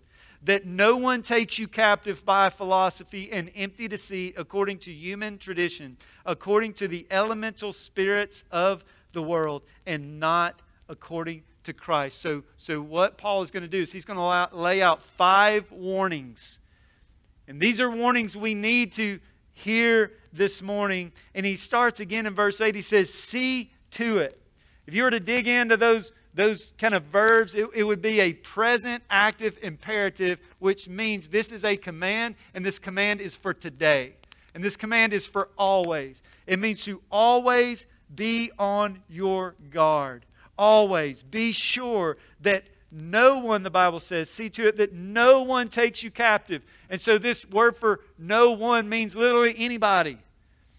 that 0.44 0.66
no 0.66 0.98
one 0.98 1.22
takes 1.22 1.58
you 1.58 1.68
captive 1.68 2.26
by 2.26 2.50
philosophy 2.50 3.32
and 3.32 3.50
empty 3.56 3.88
deceit 3.88 4.36
according 4.38 4.78
to 4.78 4.92
human 4.92 5.38
tradition, 5.38 5.98
according 6.26 6.74
to 6.74 6.88
the 6.88 7.08
elemental 7.10 7.72
spirits 7.72 8.44
of 8.52 8.84
the 9.14 9.22
world 9.22 9.64
and 9.86 10.20
not 10.20 10.62
according 10.90 11.44
to 11.64 11.72
Christ. 11.72 12.20
So, 12.20 12.44
so 12.58 12.82
what 12.82 13.18
Paul 13.18 13.42
is 13.42 13.52
going 13.52 13.64
to 13.64 13.70
do 13.70 13.82
is 13.82 13.92
he's 13.92 14.06
going 14.06 14.20
to 14.20 14.56
lay 14.56 14.82
out 14.82 15.02
five 15.02 15.72
warnings. 15.72 16.60
And 17.48 17.60
these 17.60 17.80
are 17.80 17.90
warnings 17.90 18.36
we 18.36 18.54
need 18.54 18.92
to 18.94 19.20
hear 19.54 20.12
this 20.34 20.62
morning. 20.62 21.14
And 21.34 21.46
he 21.46 21.56
starts 21.56 22.00
again 22.00 22.26
in 22.26 22.36
verse 22.36 22.60
8. 22.60 22.76
He 22.76 22.82
says, 22.82 23.14
See 23.14 23.72
to 23.92 24.18
it. 24.18 24.40
If 24.88 24.94
you 24.94 25.04
were 25.04 25.12
to 25.12 25.20
dig 25.20 25.48
into 25.48 25.78
those, 25.78 26.12
those 26.34 26.72
kind 26.78 26.94
of 26.94 27.04
verbs, 27.04 27.56
it, 27.56 27.68
it 27.76 27.84
would 27.84 28.02
be 28.02 28.20
a 28.20 28.34
present 28.34 29.04
active 29.10 29.58
imperative, 29.62 30.40
which 30.60 30.88
means 30.88 31.28
this 31.28 31.52
is 31.52 31.64
a 31.64 31.78
command, 31.78 32.36
and 32.54 32.66
this 32.66 32.80
command 32.80 33.22
is 33.22 33.36
for 33.36 33.54
today. 33.54 34.14
And 34.56 34.64
this 34.64 34.76
command 34.76 35.14
is 35.14 35.26
for 35.26 35.50
always. 35.58 36.22
It 36.46 36.60
means 36.60 36.84
to 36.86 37.02
always 37.12 37.86
be 38.16 38.52
on 38.60 39.02
your 39.10 39.56
guard. 39.72 40.26
Always 40.58 41.24
be 41.24 41.52
sure 41.52 42.18
that 42.42 42.64
no 42.92 43.40
one, 43.40 43.64
the 43.64 43.72
Bible 43.72 44.00
says, 44.00 44.30
see 44.30 44.50
to 44.52 44.68
it 44.68 44.78
that 44.78 44.94
no 44.94 45.42
one 45.42 45.68
takes 45.68 46.04
you 46.04 46.12
captive. 46.12 46.62
And 46.92 47.02
so 47.02 47.18
this 47.18 47.50
word 47.50 47.76
for 47.76 48.02
no 48.20 48.52
one 48.52 48.88
means 48.88 49.16
literally 49.16 49.56
anybody. 49.58 50.20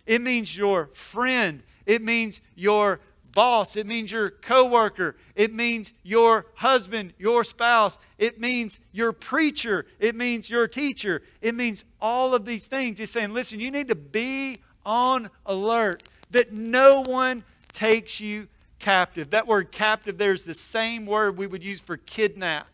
It 0.07 0.21
means 0.21 0.57
your 0.57 0.91
friend, 0.95 1.63
It 1.87 2.03
means 2.03 2.41
your 2.55 3.01
boss. 3.35 3.77
It 3.77 3.87
means 3.87 4.13
your 4.13 4.31
coworker. 4.31 5.17
It 5.35 5.53
means 5.53 5.93
your 6.03 6.47
husband, 6.55 7.13
your 7.19 7.45
spouse. 7.45 7.99
It 8.19 8.41
means 8.41 8.81
your 8.93 9.13
preacher. 9.13 9.87
It 9.99 10.15
means 10.15 10.49
your 10.49 10.69
teacher. 10.69 11.23
It 11.43 11.55
means 11.55 11.85
all 12.01 12.35
of 12.35 12.45
these 12.45 12.67
things. 12.67 12.99
He's 12.99 13.11
saying, 13.11 13.33
listen, 13.33 13.61
you 13.61 13.71
need 13.71 13.89
to 13.89 13.95
be 13.95 14.61
on 14.87 15.31
alert 15.47 16.03
that 16.31 16.53
no 16.53 17.03
one 17.03 17.45
takes 17.73 18.21
you 18.21 18.49
captive. 18.79 19.31
That 19.31 19.47
word 19.47 19.73
captive 19.73 20.19
there 20.19 20.33
is 20.33 20.45
the 20.45 20.55
same 20.55 21.07
word 21.07 21.37
we 21.37 21.47
would 21.47 21.65
use 21.65 21.81
for 21.81 21.97
kidnap. 21.97 22.69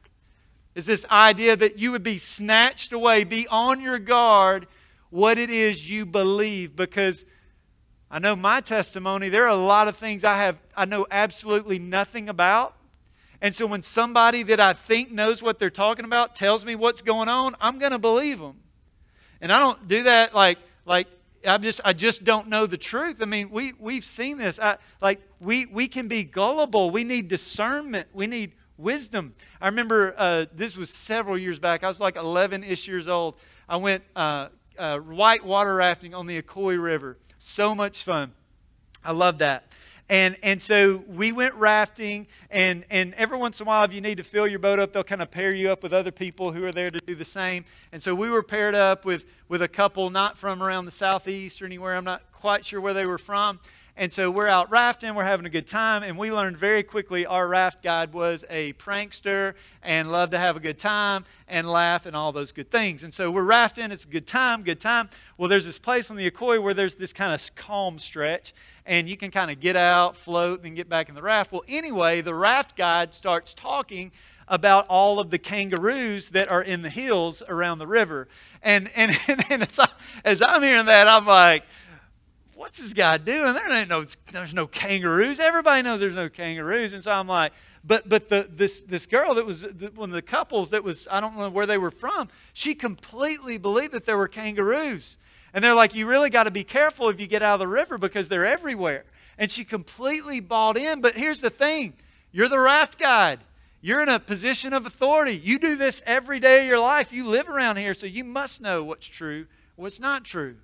Is 0.75 0.87
this 0.87 1.05
idea 1.11 1.57
that 1.57 1.79
you 1.79 1.93
would 1.93 2.03
be 2.03 2.19
snatched 2.19 2.93
away, 2.93 3.25
be 3.25 3.47
on 3.49 3.81
your 3.81 3.99
guard 3.99 4.67
what 5.11 5.39
it 5.39 5.51
is 5.51 5.91
you 5.91 6.07
believe 6.07 6.77
because 6.77 7.25
I 8.11 8.19
know 8.19 8.35
my 8.35 8.61
testimony, 8.61 9.29
there 9.29 9.45
are 9.45 9.49
a 9.49 9.55
lot 9.55 9.87
of 9.87 9.97
things 9.97 10.25
I 10.25 10.37
have 10.39 10.59
I 10.77 10.85
know 10.85 11.07
absolutely 11.11 11.79
nothing 11.79 12.29
about. 12.29 12.75
And 13.41 13.55
so 13.55 13.67
when 13.67 13.83
somebody 13.83 14.43
that 14.45 14.61
I 14.61 14.73
think 14.73 15.11
knows 15.11 15.43
what 15.43 15.59
they're 15.59 15.71
talking 15.71 16.05
about 16.05 16.35
tells 16.35 16.65
me 16.65 16.75
what's 16.75 17.01
going 17.01 17.29
on, 17.29 17.55
I'm 17.61 17.79
going 17.79 17.93
to 17.93 17.99
believe 17.99 18.39
them. 18.39 18.61
And 19.41 19.53
I 19.53 19.59
don't 19.59 19.89
do 19.89 20.03
that 20.03 20.35
like 20.35 20.59
like 20.85 21.07
I 21.47 21.57
just 21.59 21.81
I 21.85 21.93
just 21.93 22.25
don't 22.25 22.49
know 22.49 22.67
the 22.67 22.77
truth. 22.77 23.23
I 23.23 23.25
mean, 23.25 23.51
we 23.51 23.73
we've 23.79 24.05
seen 24.05 24.39
this. 24.39 24.59
I, 24.59 24.77
like 25.01 25.21
we 25.39 25.67
we 25.67 25.87
can 25.87 26.09
be 26.09 26.25
gullible. 26.25 26.91
We 26.91 27.05
need 27.05 27.29
discernment. 27.29 28.09
We 28.13 28.27
need 28.27 28.53
wisdom. 28.77 29.35
I 29.61 29.69
remember 29.69 30.15
uh, 30.19 30.47
this 30.53 30.77
was 30.77 30.91
several 30.91 31.39
years 31.39 31.59
back. 31.59 31.85
I 31.85 31.89
was 31.89 32.01
like 32.01 32.17
11ish 32.17 32.87
years 32.87 33.09
old. 33.09 33.37
I 33.69 33.77
went 33.77 34.03
uh, 34.17 34.49
uh, 34.79 34.99
white 34.99 35.45
water 35.45 35.77
rafting 35.77 36.15
on 36.15 36.27
the 36.27 36.43
Ocoee 36.43 36.83
River. 36.83 37.17
So 37.43 37.75
much 37.75 38.05
fun. 38.05 38.33
I 39.03 39.13
love 39.13 39.39
that. 39.39 39.65
And, 40.11 40.37
and 40.43 40.61
so 40.61 41.03
we 41.09 41.33
went 41.33 41.55
rafting, 41.55 42.27
and, 42.51 42.85
and 42.91 43.15
every 43.15 43.39
once 43.39 43.61
in 43.61 43.67
a 43.67 43.69
while, 43.69 43.83
if 43.83 43.95
you 43.95 44.03
need 44.03 44.19
to 44.19 44.25
fill 44.25 44.47
your 44.47 44.59
boat 44.59 44.79
up, 44.79 44.93
they'll 44.93 45.03
kind 45.03 45.23
of 45.23 45.31
pair 45.31 45.51
you 45.51 45.73
up 45.73 45.83
with 45.83 45.95
other 45.95 46.11
people 46.11 46.53
who 46.53 46.63
are 46.67 46.73
there 46.73 46.91
to 46.91 46.99
do 46.99 47.15
the 47.15 47.25
same. 47.25 47.65
And 47.93 48.03
so 48.03 48.15
we 48.15 48.29
were 48.29 48.43
paired 48.43 48.75
up 48.75 49.07
with, 49.07 49.25
with 49.49 49.63
a 49.63 49.69
couple 49.69 50.11
not 50.11 50.37
from 50.37 50.63
around 50.63 50.85
the 50.85 50.91
southeast 50.91 51.63
or 51.63 51.65
anywhere. 51.65 51.97
I'm 51.97 52.05
not 52.05 52.31
quite 52.31 52.63
sure 52.63 52.79
where 52.79 52.93
they 52.93 53.07
were 53.07 53.17
from. 53.17 53.59
And 53.97 54.13
so 54.13 54.31
we're 54.31 54.49
out 54.49 54.71
rafting, 54.71 55.15
we're 55.15 55.25
having 55.25 55.47
a 55.47 55.51
good 55.51 55.67
time, 55.67 56.03
and 56.03 56.17
we 56.17 56.33
learned 56.33 56.57
very 56.57 56.83
quickly 56.83 57.27
our 57.27 57.49
raft 57.49 57.83
guide 57.83 58.13
was 58.13 58.45
a 58.49 58.73
prankster 58.75 59.55
and 59.83 60.11
loved 60.11 60.33
to 60.33 60.39
have 60.39 60.57
a 60.57 60.61
good 60.61 60.79
time 60.79 61.25
and 61.49 61.69
laugh 61.69 62.07
and 62.07 62.17
all 62.17 62.33
those 62.33 62.53
good 62.53 62.71
things. 62.71 63.03
And 63.03 63.13
so 63.13 63.31
we're 63.31 63.45
rafting, 63.45 63.91
it's 63.91 64.05
a 64.05 64.09
good 64.09 64.27
time, 64.27 64.63
good 64.63 64.81
time. 64.81 65.11
Well, 65.37 65.49
there's 65.49 65.67
this 65.67 65.79
place 65.79 66.11
on 66.11 66.17
the 66.17 66.31
Ocoee 66.31 66.63
where 66.63 66.75
there's 66.75 66.95
this 66.95 67.13
kind 67.13 67.35
of 67.35 67.55
calm 67.57 67.99
stretch, 67.99 68.55
and 68.87 69.09
you 69.09 69.17
can 69.17 69.31
kind 69.31 69.51
of 69.51 69.61
get 69.61 69.77
out, 69.77 70.17
float, 70.17 70.65
and 70.65 70.77
get 70.77 70.89
back 70.89 71.09
in 71.09 71.15
the 71.15 71.23
raft. 71.23 71.53
Well, 71.53 71.65
anyway, 71.69 72.21
the 72.21 72.35
raft 72.35 72.77
guide 72.77 73.13
starts 73.13 73.55
talking 73.55 74.13
about 74.51 74.85
all 74.89 75.21
of 75.21 75.31
the 75.31 75.39
kangaroos 75.39 76.31
that 76.31 76.51
are 76.51 76.63
in 76.63 76.83
the 76.83 76.91
hills 76.91 77.41
around 77.49 77.79
the 77.79 77.87
river. 77.87 78.29
And, 78.63 78.91
and, 78.97 79.17
and, 79.51 79.63
as, 79.63 79.79
I, 79.79 79.89
as 80.25 80.43
I'm 80.43 80.63
hearing 80.63 80.87
that, 80.87 81.07
I'm 81.07 81.25
like, 81.25 81.65
what's 82.61 82.79
this 82.79 82.93
guy 82.93 83.17
doing? 83.17 83.55
There 83.55 83.73
ain't 83.73 83.89
no, 83.89 84.05
there's 84.33 84.53
no 84.53 84.67
kangaroos. 84.67 85.41
Everybody 85.41 85.81
knows 85.81 85.99
there's 85.99 86.15
no 86.15 86.29
kangaroos. 86.29 86.93
And 86.93 87.03
so 87.03 87.11
I'm 87.11 87.27
like, 87.27 87.53
but 87.83 88.07
but 88.07 88.29
the 88.29 88.47
this 88.51 88.83
this 88.83 89.07
girl 89.07 89.35
that 89.37 89.47
was 89.47 89.63
the, 89.63 89.91
one 89.95 90.11
of 90.11 90.15
the 90.15 90.21
couples 90.21 90.69
that 90.71 90.85
was 90.85 91.09
I 91.11 91.21
don't 91.21 91.39
know 91.39 91.49
where 91.49 91.65
they 91.65 91.79
were 91.79 91.91
from. 91.91 92.29
She 92.53 92.75
completely 92.75 93.57
believed 93.57 93.95
that 93.95 94.05
there 94.05 94.19
were 94.19 94.29
kangaroos, 94.29 95.17
and 95.55 95.65
they're 95.65 95.75
like, 95.75 95.95
you 95.95 96.07
really 96.07 96.29
got 96.29 96.43
to 96.45 96.51
be 96.51 96.63
careful 96.63 97.09
if 97.09 97.19
you 97.19 97.27
get 97.27 97.43
out 97.43 97.55
of 97.55 97.61
the 97.61 97.69
river 97.69 97.97
because 97.97 98.29
they're 98.29 98.45
everywhere. 98.45 99.05
And 99.39 99.51
she 99.51 99.65
completely 99.65 100.41
bought 100.41 100.77
in. 100.77 101.01
But 101.01 101.15
here's 101.15 101.41
the 101.41 101.49
thing: 101.49 101.95
you're 102.31 102.51
the 102.51 102.61
raft 102.61 102.99
guide. 102.99 103.41
You're 103.81 104.03
in 104.03 104.11
a 104.11 104.21
position 104.21 104.75
of 104.75 104.85
authority. 104.85 105.35
You 105.35 105.59
do 105.59 105.77
this 105.77 106.03
every 106.05 106.39
day 106.39 106.61
of 106.61 106.67
your 106.67 106.81
life. 106.81 107.15
You 107.15 107.27
live 107.27 107.49
around 107.49 107.79
here, 107.79 107.95
so 107.95 108.05
you 108.05 108.25
must 108.25 108.61
know 108.61 108.85
what's 108.85 109.07
true, 109.07 109.47
what's 109.77 109.99
not 109.99 110.27
true. 110.27 110.57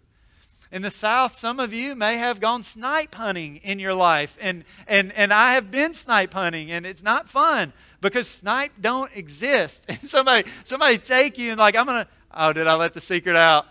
In 0.72 0.82
the 0.82 0.90
South, 0.90 1.34
some 1.34 1.60
of 1.60 1.72
you 1.72 1.94
may 1.94 2.16
have 2.16 2.40
gone 2.40 2.62
snipe 2.62 3.14
hunting 3.14 3.56
in 3.58 3.78
your 3.78 3.94
life. 3.94 4.36
And, 4.40 4.64
and, 4.88 5.12
and 5.12 5.32
I 5.32 5.54
have 5.54 5.70
been 5.70 5.94
snipe 5.94 6.34
hunting, 6.34 6.70
and 6.70 6.84
it's 6.84 7.02
not 7.02 7.28
fun 7.28 7.72
because 8.00 8.28
snipe 8.28 8.72
don't 8.80 9.14
exist. 9.16 9.86
And 9.88 10.00
somebody, 10.08 10.48
somebody 10.64 10.98
take 10.98 11.38
you 11.38 11.50
and 11.50 11.58
like, 11.58 11.76
I'm 11.76 11.86
to, 11.86 12.08
oh, 12.34 12.52
did 12.52 12.66
I 12.66 12.74
let 12.74 12.94
the 12.94 13.00
secret 13.00 13.36
out? 13.36 13.66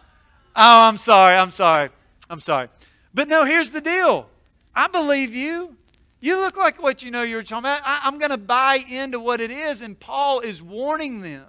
Oh, 0.56 0.82
I'm 0.84 0.98
sorry. 0.98 1.36
I'm 1.36 1.52
sorry. 1.52 1.90
I'm 2.30 2.40
sorry. 2.40 2.70
But 3.14 3.28
no, 3.28 3.46
here's 3.46 3.72
the 3.72 3.82
deal. 3.82 4.30
I 4.74 4.88
believe 4.88 5.36
you. 5.36 5.75
You 6.22 6.38
look 6.38 6.58
like 6.58 6.82
what 6.82 7.04
you 7.04 7.12
know 7.12 7.24
you're 7.24 7.44
talking 7.44 7.60
about. 7.60 7.82
I, 7.86 8.02
I'm 8.04 8.18
to 8.20 8.38
buy 8.38 8.84
into 8.90 9.20
what 9.20 9.42
it 9.42 9.52
is. 9.52 9.82
And 9.82 10.00
Paul 10.00 10.40
is 10.40 10.62
warning 10.62 11.22
them. 11.22 11.46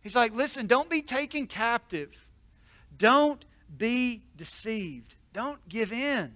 He's 0.00 0.16
like, 0.16 0.34
listen, 0.34 0.66
don't 0.66 0.88
be 0.88 1.02
taken 1.02 1.46
captive. 1.46 2.26
Don't 2.96 3.44
be 3.76 4.22
deceived. 4.40 5.16
Don't 5.34 5.68
give 5.68 5.92
in. 5.92 6.32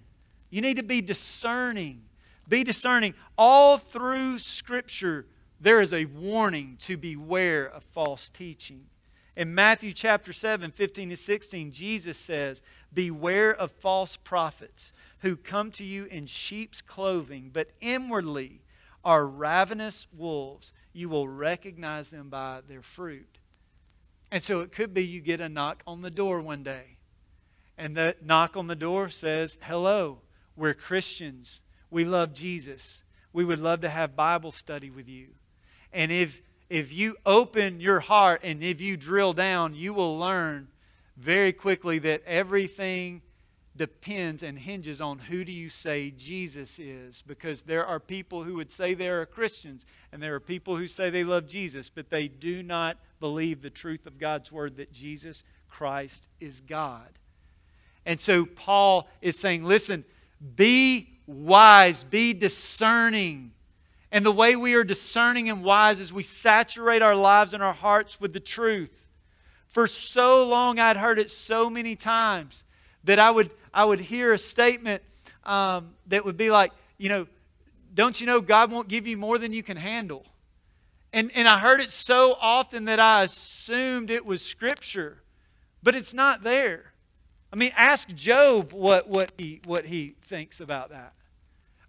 You 0.50 0.61
need 0.61 0.76
to 0.76 0.82
be 0.82 1.00
discerning. 1.00 2.02
Be 2.46 2.62
discerning. 2.62 3.14
All 3.38 3.78
through 3.78 4.40
Scripture, 4.40 5.25
there 5.58 5.80
is 5.80 5.94
a 5.94 6.04
warning 6.04 6.76
to 6.80 6.99
beware 6.99 7.64
of 7.64 7.82
false 7.82 8.28
teaching. 8.28 8.84
In 9.38 9.54
Matthew 9.54 9.94
chapter 9.94 10.34
7, 10.34 10.70
15 10.70 11.11
to 11.11 11.16
16, 11.16 11.73
Jesus 11.73 12.18
says, 12.18 12.61
Beware 12.92 13.54
of 13.54 13.70
false 13.70 14.18
prophets 14.18 14.92
who 15.20 15.34
come 15.34 15.70
to 15.70 15.82
you 15.82 16.04
in 16.04 16.26
sheep's 16.26 16.82
clothing, 16.82 17.49
but 17.54 17.70
inwardly 17.80 18.61
are 19.02 19.26
ravenous 19.26 20.06
wolves. 20.14 20.75
You 20.92 21.08
will 21.08 21.26
recognize 21.26 22.11
them 22.11 22.28
by 22.28 22.61
their 22.68 22.82
fruit. 22.82 23.38
And 24.30 24.42
so 24.42 24.61
it 24.61 24.73
could 24.73 24.92
be 24.92 25.02
you 25.02 25.23
get 25.23 25.40
a 25.40 25.49
knock 25.49 25.82
on 25.87 26.02
the 26.02 26.11
door 26.11 26.42
one 26.42 26.62
day 26.62 26.93
and 27.76 27.96
the 27.96 28.16
knock 28.22 28.56
on 28.56 28.66
the 28.66 28.76
door 28.76 29.08
says, 29.08 29.58
Hello, 29.62 30.18
we're 30.56 30.74
Christians. 30.74 31.60
We 31.90 32.04
love 32.04 32.34
Jesus. 32.34 33.02
We 33.32 33.44
would 33.44 33.58
love 33.58 33.80
to 33.80 33.88
have 33.88 34.16
Bible 34.16 34.52
study 34.52 34.90
with 34.90 35.08
you. 35.08 35.28
And 35.92 36.12
if, 36.12 36.40
if 36.70 36.92
you 36.92 37.16
open 37.26 37.80
your 37.80 38.00
heart 38.00 38.40
and 38.44 38.62
if 38.62 38.80
you 38.80 38.96
drill 38.96 39.32
down, 39.32 39.74
you 39.74 39.92
will 39.92 40.18
learn 40.18 40.68
very 41.16 41.52
quickly 41.52 41.98
that 42.00 42.22
everything 42.26 43.22
depends 43.76 44.42
and 44.42 44.58
hinges 44.58 45.00
on 45.00 45.18
who 45.18 45.44
do 45.44 45.50
you 45.50 45.68
say 45.68 46.10
Jesus 46.10 46.78
is 46.78 47.22
because 47.22 47.62
there 47.62 47.84
are 47.84 47.98
people 47.98 48.44
who 48.44 48.54
would 48.54 48.70
say 48.70 48.94
they 48.94 49.08
are 49.08 49.26
Christians 49.26 49.84
and 50.12 50.22
there 50.22 50.34
are 50.34 50.40
people 50.40 50.76
who 50.76 50.86
say 50.86 51.10
they 51.10 51.24
love 51.24 51.48
Jesus 51.48 51.88
but 51.88 52.08
they 52.08 52.28
do 52.28 52.62
not 52.62 52.98
believe 53.18 53.62
the 53.62 53.70
truth 53.70 54.06
of 54.06 54.18
God's 54.18 54.52
word 54.52 54.76
that 54.76 54.92
Jesus 54.92 55.42
Christ 55.68 56.28
is 56.38 56.60
God. 56.60 57.18
And 58.06 58.20
so 58.20 58.44
Paul 58.44 59.08
is 59.23 59.38
saying, 59.38 59.64
listen, 59.64 60.04
be 60.56 61.08
wise, 61.26 62.04
be 62.04 62.32
discerning. 62.34 63.52
And 64.12 64.25
the 64.25 64.32
way 64.32 64.56
we 64.56 64.75
are 64.75 64.84
discerning 64.84 65.49
and 65.49 65.64
wise 65.64 66.00
is 66.00 66.12
we 66.12 66.23
saturate 66.23 67.02
our 67.02 67.16
lives 67.16 67.52
and 67.52 67.62
our 67.62 67.73
hearts 67.73 68.20
with 68.20 68.32
the 68.32 68.40
truth. 68.40 69.08
For 69.68 69.87
so 69.88 70.46
long, 70.46 70.78
I'd 70.78 70.96
heard 70.96 71.18
it 71.18 71.30
so 71.30 71.68
many 71.68 71.96
times 71.96 72.62
that 73.04 73.18
I 73.18 73.30
would, 73.30 73.50
I 73.73 73.84
would 73.84 74.00
hear 74.00 74.32
a 74.32 74.38
statement 74.38 75.02
um, 75.44 75.94
that 76.06 76.25
would 76.25 76.37
be 76.37 76.50
like, 76.50 76.73
you 76.96 77.08
know, 77.08 77.26
don't 77.92 78.20
you 78.20 78.26
know 78.26 78.40
God 78.40 78.70
won't 78.70 78.88
give 78.88 79.06
you 79.06 79.16
more 79.16 79.38
than 79.38 79.52
you 79.52 79.62
can 79.62 79.76
handle? 79.76 80.25
And, 81.12 81.30
and 81.34 81.46
I 81.46 81.58
heard 81.58 81.80
it 81.80 81.90
so 81.90 82.37
often 82.40 82.87
that 82.87 82.99
I 82.99 83.23
assumed 83.23 84.11
it 84.11 84.26
was 84.26 84.42
Scripture, 84.42 85.18
but 85.82 85.94
it's 85.94 86.14
not 86.14 86.42
there. 86.42 86.93
I 87.54 87.56
mean, 87.56 87.70
ask 87.76 88.12
Job 88.16 88.73
what, 88.73 89.08
what, 89.08 89.30
he, 89.38 89.61
what 89.64 89.84
he 89.84 90.16
thinks 90.23 90.58
about 90.58 90.90
that. 90.90 91.12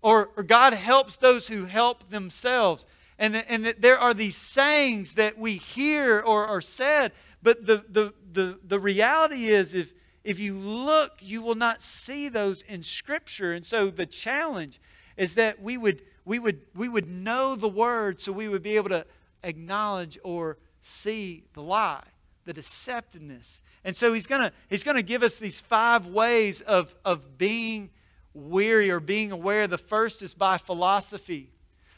Or, 0.03 0.29
or 0.38 0.43
God 0.43 0.74
helps 0.74 1.17
those 1.17 1.48
who 1.48 1.65
help 1.65 2.12
themselves. 2.12 2.86
And, 3.17 3.36
and 3.36 3.65
that 3.65 3.81
there 3.81 3.98
are 3.98 4.13
these 4.13 4.36
sayings 4.36 5.15
that 5.15 5.39
we 5.39 5.53
hear 5.53 6.19
or 6.19 6.45
are 6.45 6.62
said, 6.62 7.13
but 7.41 7.65
the, 7.65 7.84
the, 7.89 8.13
the, 8.31 8.60
the 8.63 8.79
reality 8.79 9.45
is 9.45 9.74
if, 9.74 9.91
if 10.24 10.38
you 10.38 10.53
look, 10.53 11.13
you 11.19 11.41
will 11.41 11.55
not 11.55 11.81
see 11.81 12.29
those 12.29 12.62
in 12.62 12.84
Scripture. 12.84 13.51
And 13.51 13.65
so 13.65 13.89
the 13.89 14.05
challenge 14.05 14.79
is 15.17 15.34
that 15.34 15.63
we 15.63 15.77
would, 15.79 16.03
we 16.25 16.38
would, 16.38 16.62
we 16.75 16.88
would 16.88 17.07
know 17.07 17.55
the 17.55 17.67
word 17.67 18.22
so 18.22 18.31
we 18.31 18.48
would 18.48 18.62
be 18.62 18.75
able 18.75 18.89
to 18.89 19.07
acknowledge 19.43 20.19
or 20.24 20.60
see 20.84 21.45
the 21.53 21.63
lie, 21.63 22.03
the 22.45 22.53
deceptiveness. 22.53 23.62
And 23.85 23.95
so 23.95 24.11
he's 24.11 24.27
going 24.27 24.49
he's 24.67 24.83
gonna 24.83 25.03
give 25.03 25.23
us 25.23 25.37
these 25.37 25.61
five 25.61 26.07
ways 26.07 26.59
of, 26.59 26.93
of 27.05 27.37
being 27.37 27.91
weary 28.33 28.89
or 28.89 28.99
being 28.99 29.31
aware. 29.31 29.67
The 29.67 29.77
first 29.77 30.21
is 30.21 30.33
by 30.33 30.57
philosophy. 30.57 31.51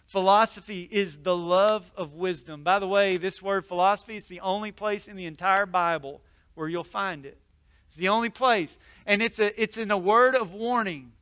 Philosophy 0.06 0.88
is 0.91 1.17
the 1.17 1.36
love 1.36 1.91
of 1.96 2.13
wisdom. 2.13 2.63
By 2.63 2.79
the 2.79 2.88
way, 2.88 3.17
this 3.17 3.41
word 3.41 3.65
philosophy 3.65 4.17
is 4.17 4.27
the 4.27 4.41
only 4.41 4.72
place 4.72 5.08
in 5.08 5.15
the 5.15 5.25
entire 5.25 5.65
Bible 5.65 6.22
where 6.56 6.67
you'll 6.67 6.84
find 6.84 7.25
it. 7.25 7.38
It's 7.88 7.98
the 7.98 8.10
only 8.10 8.29
place. 8.29 8.77
And 9.06 9.22
it's, 9.22 9.39
a, 9.39 9.60
it's 9.62 9.77
in 9.77 9.91
a 9.91 9.98
word 9.98 10.36
of 10.36 10.53
warning. 10.53 11.13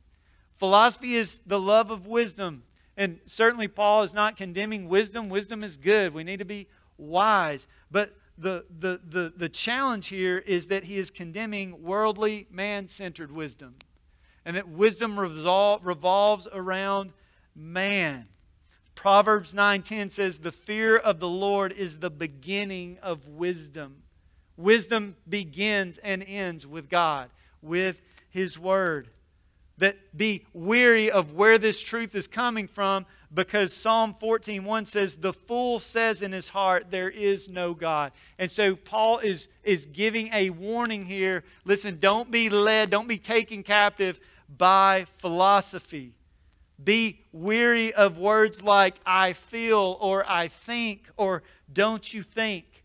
Philosophy 0.56 1.14
is 1.14 1.40
the 1.46 1.60
love 1.60 1.90
of 1.90 2.06
wisdom. 2.06 2.64
And 2.96 3.18
certainly, 3.26 3.68
Paul 3.68 4.02
is 4.02 4.14
not 4.14 4.36
condemning 4.36 4.88
wisdom. 4.88 5.28
Wisdom 5.28 5.62
is 5.62 5.76
good. 5.76 6.14
We 6.14 6.24
need 6.24 6.38
to 6.38 6.44
be 6.44 6.66
wise. 6.96 7.66
But 7.90 8.16
the, 8.38 8.66
the, 8.78 9.00
the, 9.04 9.32
the 9.36 9.48
challenge 9.48 10.08
here 10.08 10.38
is 10.38 10.66
that 10.66 10.84
he 10.84 10.96
is 10.96 11.10
condemning 11.10 11.82
worldly, 11.82 12.46
man 12.50 12.88
centered 12.88 13.32
wisdom. 13.32 13.76
And 14.44 14.56
that 14.56 14.68
wisdom 14.68 15.16
revol- 15.16 15.80
revolves 15.82 16.46
around 16.52 17.12
man. 17.54 18.28
Proverbs 18.94 19.54
9:10 19.54 20.10
says 20.10 20.38
the 20.38 20.52
fear 20.52 20.96
of 20.96 21.20
the 21.20 21.28
Lord 21.28 21.72
is 21.72 21.98
the 21.98 22.10
beginning 22.10 22.98
of 23.02 23.26
wisdom. 23.26 24.02
Wisdom 24.56 25.16
begins 25.28 25.98
and 25.98 26.24
ends 26.26 26.66
with 26.66 26.88
God, 26.88 27.30
with 27.60 28.00
his 28.30 28.58
word. 28.58 29.10
That 29.78 30.16
be 30.16 30.46
weary 30.54 31.10
of 31.10 31.34
where 31.34 31.58
this 31.58 31.80
truth 31.80 32.14
is 32.14 32.26
coming 32.26 32.66
from 32.66 33.04
because 33.36 33.72
Psalm 33.74 34.14
14:1 34.14 34.86
says 34.86 35.16
the 35.16 35.32
fool 35.34 35.78
says 35.78 36.22
in 36.22 36.32
his 36.32 36.48
heart 36.48 36.90
there 36.90 37.10
is 37.10 37.50
no 37.50 37.74
God. 37.74 38.12
And 38.38 38.50
so 38.50 38.74
Paul 38.74 39.18
is 39.18 39.48
is 39.62 39.84
giving 39.84 40.32
a 40.32 40.50
warning 40.50 41.04
here. 41.04 41.44
Listen, 41.64 41.98
don't 42.00 42.30
be 42.30 42.48
led, 42.48 42.90
don't 42.90 43.06
be 43.06 43.18
taken 43.18 43.62
captive 43.62 44.18
by 44.48 45.06
philosophy. 45.18 46.14
Be 46.82 47.20
weary 47.30 47.92
of 47.92 48.18
words 48.18 48.62
like 48.62 48.96
I 49.04 49.34
feel 49.34 49.98
or 50.00 50.28
I 50.28 50.48
think 50.48 51.10
or 51.16 51.42
don't 51.70 52.12
you 52.12 52.22
think. 52.22 52.84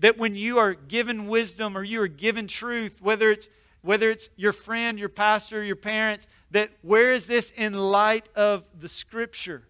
That 0.00 0.16
when 0.16 0.34
you 0.34 0.58
are 0.58 0.74
given 0.74 1.28
wisdom 1.28 1.76
or 1.76 1.84
you 1.84 2.00
are 2.00 2.08
given 2.08 2.46
truth, 2.46 3.02
whether 3.02 3.30
it's 3.30 3.48
whether 3.82 4.10
it's 4.10 4.30
your 4.36 4.54
friend, 4.54 4.98
your 4.98 5.10
pastor, 5.10 5.62
your 5.62 5.76
parents, 5.76 6.26
that 6.50 6.70
where 6.80 7.12
is 7.12 7.26
this 7.26 7.50
in 7.50 7.74
light 7.74 8.30
of 8.34 8.64
the 8.80 8.88
scripture? 8.88 9.68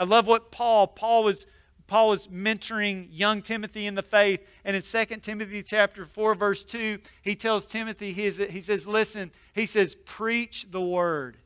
I 0.00 0.04
love 0.04 0.26
what 0.26 0.50
Paul, 0.50 0.86
Paul 0.88 1.22
was 1.24 1.46
Paul 1.86 2.10
was 2.10 2.28
mentoring 2.28 3.08
young 3.10 3.42
Timothy 3.42 3.88
in 3.88 3.96
the 3.96 4.02
faith. 4.02 4.46
And 4.64 4.76
in 4.76 4.82
2 4.82 5.04
Timothy 5.16 5.60
chapter 5.64 6.04
4, 6.04 6.36
verse 6.36 6.62
2, 6.62 7.00
he 7.20 7.34
tells 7.34 7.66
Timothy, 7.66 8.12
he, 8.12 8.30
he 8.30 8.60
says, 8.60 8.86
listen, 8.86 9.32
he 9.54 9.66
says, 9.66 9.96
preach 10.04 10.66
the 10.70 10.80
word. 10.80 11.36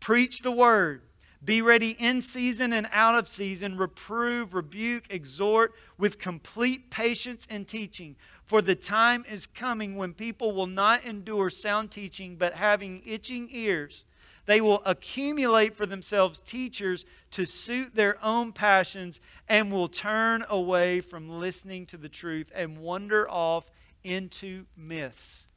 Preach 0.00 0.40
the 0.40 0.52
word. 0.52 1.02
Be 1.44 1.60
ready 1.60 1.94
in 1.98 2.22
season 2.22 2.72
and 2.72 2.88
out 2.92 3.14
of 3.14 3.28
season. 3.28 3.76
Reprove, 3.76 4.54
rebuke, 4.54 5.04
exhort 5.10 5.74
with 5.98 6.18
complete 6.18 6.90
patience 6.90 7.46
and 7.50 7.68
teaching. 7.68 8.16
For 8.46 8.62
the 8.62 8.74
time 8.74 9.22
is 9.30 9.46
coming 9.46 9.96
when 9.96 10.14
people 10.14 10.52
will 10.52 10.66
not 10.66 11.04
endure 11.04 11.50
sound 11.50 11.90
teaching, 11.90 12.36
but 12.36 12.54
having 12.54 13.02
itching 13.06 13.48
ears, 13.52 14.04
they 14.48 14.62
will 14.62 14.80
accumulate 14.86 15.76
for 15.76 15.84
themselves 15.84 16.40
teachers 16.40 17.04
to 17.32 17.44
suit 17.44 17.94
their 17.94 18.16
own 18.24 18.50
passions 18.50 19.20
and 19.46 19.70
will 19.70 19.88
turn 19.88 20.42
away 20.48 21.02
from 21.02 21.28
listening 21.28 21.84
to 21.84 21.98
the 21.98 22.08
truth 22.08 22.50
and 22.54 22.78
wander 22.78 23.28
off 23.28 23.70
into 24.02 24.64
myths. 24.74 25.48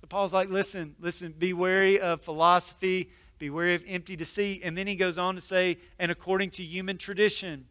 So 0.00 0.06
Paul's 0.06 0.32
like, 0.32 0.50
listen, 0.50 0.94
listen, 1.00 1.34
be 1.36 1.52
wary 1.52 1.98
of 1.98 2.20
philosophy, 2.20 3.10
be 3.40 3.50
wary 3.50 3.74
of 3.74 3.82
empty 3.88 4.14
deceit. 4.14 4.60
And 4.62 4.78
then 4.78 4.86
he 4.86 4.94
goes 4.94 5.18
on 5.18 5.34
to 5.34 5.40
say, 5.40 5.78
and 5.98 6.12
according 6.12 6.50
to 6.50 6.62
human 6.62 6.98
tradition, 6.98 7.64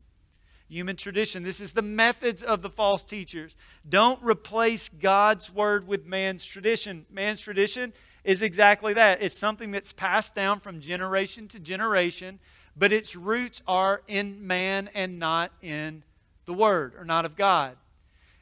human 0.68 0.98
tradition. 0.98 1.44
This 1.44 1.62
is 1.62 1.72
the 1.72 1.82
methods 1.82 2.44
of 2.44 2.62
the 2.62 2.70
false 2.70 3.06
teachers. 3.06 3.56
Don't 3.88 4.22
replace 4.22 4.90
God's 4.90 5.50
word 5.50 5.88
with 5.88 6.06
man's 6.06 6.44
tradition. 6.44 7.06
Man's 7.10 7.40
tradition 7.40 7.94
is 8.24 8.42
exactly 8.42 8.94
that. 8.94 9.22
It's 9.22 9.38
something 9.38 9.72
that's 9.72 9.94
passed 9.94 10.36
down 10.36 10.60
from 10.60 10.80
generation 10.80 11.48
to 11.50 11.60
generation, 11.60 12.40
but 12.76 12.94
its 12.94 13.16
roots 13.16 13.62
are 13.68 14.02
in 14.08 14.46
man 14.46 14.90
and 14.94 15.20
not 15.20 15.52
in 15.62 16.04
the 16.46 16.54
Word 16.54 16.94
or 16.98 17.06
not 17.06 17.26
of 17.26 17.36
God. 17.36 17.78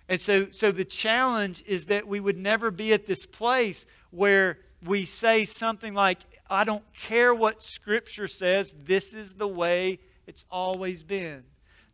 And 0.08 0.20
so, 0.20 0.50
so 0.50 0.72
the 0.72 0.86
challenge 0.86 1.63
is 1.68 1.86
that 1.86 2.08
we 2.08 2.20
would 2.20 2.38
never 2.38 2.72
be 2.72 2.94
at 2.94 3.06
this 3.06 3.26
place 3.26 3.86
where 4.10 4.58
we 4.84 5.06
say 5.06 5.46
something 5.46 5.94
like, 5.94 6.20
I 6.50 6.63
don't 6.63 6.84
care 6.94 7.34
what 7.34 7.62
Scripture 7.62 8.28
says, 8.28 8.74
this 8.86 9.13
is 9.13 9.34
the 9.34 9.48
way 9.48 10.00
it's 10.26 10.46
always 10.50 11.04
been. 11.04 11.44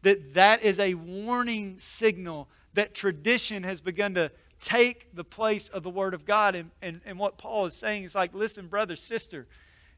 That 0.03 0.33
that 0.35 0.63
is 0.63 0.79
a 0.79 0.93
warning 0.93 1.77
signal 1.77 2.47
that 2.73 2.93
tradition 2.93 3.63
has 3.63 3.81
begun 3.81 4.13
to 4.15 4.31
take 4.65 5.15
the 5.15 5.23
place 5.23 5.69
of 5.69 5.83
the 5.83 5.89
Word 5.91 6.15
of 6.15 6.25
God. 6.25 6.55
And, 6.55 6.71
and, 6.81 6.99
and 7.05 7.19
what 7.19 7.37
Paul 7.37 7.67
is 7.67 7.75
saying 7.75 8.03
is 8.03 8.15
like, 8.15 8.33
listen, 8.33 8.67
brother, 8.67 8.95
sister. 8.95 9.45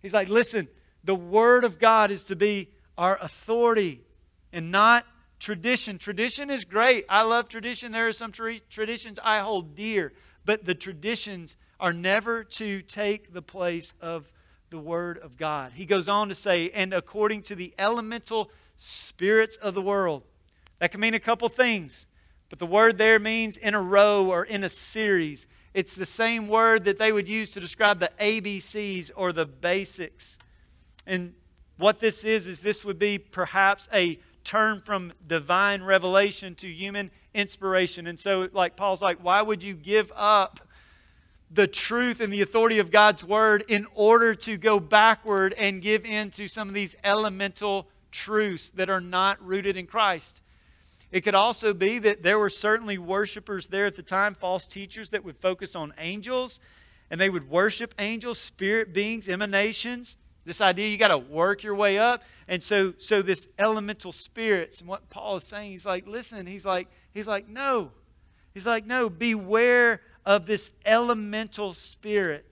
He's 0.02 0.14
like, 0.14 0.28
listen, 0.28 0.68
the 1.06 1.16
Word 1.16 1.64
of 1.64 1.80
God 1.80 2.12
is 2.12 2.26
to 2.26 2.36
be 2.36 2.70
our 2.98 3.18
authority 3.22 4.02
and 4.52 4.70
not 4.70 5.06
tradition. 5.40 5.98
Tradition 5.98 6.50
is 6.50 6.66
great. 6.66 7.06
I 7.08 7.24
love 7.24 7.48
tradition. 7.48 7.94
There 7.94 8.08
are 8.08 8.14
some 8.14 8.34
tra- 8.34 8.60
traditions 8.70 9.20
I 9.24 9.40
hold 9.40 9.74
dear, 9.74 10.12
but 10.44 10.66
the 10.66 10.76
traditions 10.76 11.56
are 11.80 11.94
never 11.94 12.44
to 12.44 12.82
take 12.82 13.34
the 13.34 13.42
place 13.42 13.94
of 14.02 14.30
the 14.70 14.80
Word 14.80 15.18
of 15.20 15.38
God. 15.38 15.72
He 15.76 15.86
goes 15.86 16.10
on 16.10 16.28
to 16.28 16.36
say, 16.36 16.72
and 16.72 16.94
according 16.94 17.44
to 17.44 17.56
the 17.56 17.74
elemental 17.80 18.52
spirits 18.76 19.56
of 19.56 19.76
the 19.76 19.82
world. 19.82 20.24
That 20.80 20.92
can 20.92 21.00
mean 21.00 21.14
a 21.14 21.20
couple 21.20 21.48
things. 21.48 22.07
But 22.50 22.60
the 22.60 22.66
word 22.66 22.98
there 22.98 23.20
means 23.20 23.58
in 23.58 23.74
a 23.74 23.82
row 23.82 24.30
or 24.30 24.44
in 24.44 24.64
a 24.64 24.70
series. 24.70 25.46
It's 25.74 25.96
the 25.96 26.06
same 26.06 26.48
word 26.48 26.86
that 26.86 26.98
they 26.98 27.12
would 27.12 27.28
use 27.28 27.52
to 27.52 27.60
describe 27.60 28.00
the 28.00 28.12
ABCs 28.20 29.12
or 29.16 29.34
the 29.34 29.46
basics. 29.46 30.38
And 31.06 31.34
what 31.78 32.00
this 32.00 32.24
is, 32.24 32.48
is 32.48 32.62
this 32.62 32.84
would 32.84 32.98
be 32.98 33.18
perhaps 33.18 33.88
a 33.94 34.20
turn 34.44 34.82
from 34.82 35.12
divine 35.28 35.84
revelation 35.84 36.56
to 36.56 36.68
human 36.68 37.12
inspiration. 37.34 38.08
And 38.08 38.20
so, 38.20 38.50
like 38.54 38.76
Paul's 38.76 39.02
like, 39.02 39.20
why 39.22 39.42
would 39.42 39.62
you 39.62 39.76
give 39.76 40.12
up 40.16 40.62
the 41.52 41.68
truth 41.68 42.20
and 42.20 42.32
the 42.32 42.42
authority 42.42 42.80
of 42.80 42.90
God's 42.90 43.24
word 43.24 43.64
in 43.68 43.88
order 43.94 44.36
to 44.36 44.58
go 44.58 44.80
backward 44.80 45.54
and 45.54 45.82
give 45.82 46.06
in 46.06 46.32
to 46.32 46.48
some 46.48 46.68
of 46.68 46.74
these 46.74 46.96
elemental 47.04 47.88
truths 48.12 48.72
that 48.72 48.90
are 48.90 49.02
not 49.02 49.46
rooted 49.46 49.78
in 49.78 49.86
Christ? 49.86 50.42
It 51.12 51.22
could 51.22 51.36
also 51.36 51.74
be 51.74 52.00
that 52.00 52.24
there 52.24 52.38
were 52.38 52.50
certainly 52.50 52.98
worshipers 52.98 53.68
there 53.68 53.86
at 53.86 53.96
the 53.96 54.04
time, 54.04 54.34
false 54.34 54.68
teachers 54.68 55.10
that 55.12 55.24
would 55.24 55.38
focus 55.38 55.76
on 55.76 55.94
angels, 55.98 56.60
and 57.10 57.20
they 57.20 57.30
would 57.30 57.50
worship 57.50 57.96
angels, 57.98 58.40
spirit 58.40 58.94
beings, 58.94 59.30
emanations. 59.30 60.18
This 60.44 60.60
idea 60.62 60.90
you 60.90 60.98
got 60.98 61.10
to 61.10 61.18
work 61.18 61.64
your 61.64 61.76
way 61.76 61.98
up. 61.98 62.24
And 62.48 62.62
so 62.62 62.94
so 62.98 63.22
this 63.22 63.48
elemental 63.58 64.12
spirits, 64.12 64.80
and 64.80 64.90
what 64.90 65.10
Paul 65.10 65.38
is 65.38 65.44
saying, 65.44 65.72
he's 65.72 65.86
like, 65.86 66.08
listen, 66.08 66.46
he's 66.46 66.66
like, 66.66 66.90
he's 67.14 67.28
like, 67.28 67.48
no. 67.48 67.92
He's 68.54 68.66
like, 68.66 68.86
no, 68.86 69.10
beware 69.10 70.02
of 70.26 70.46
this 70.46 70.72
elemental 70.86 71.74
spirit. 71.74 72.46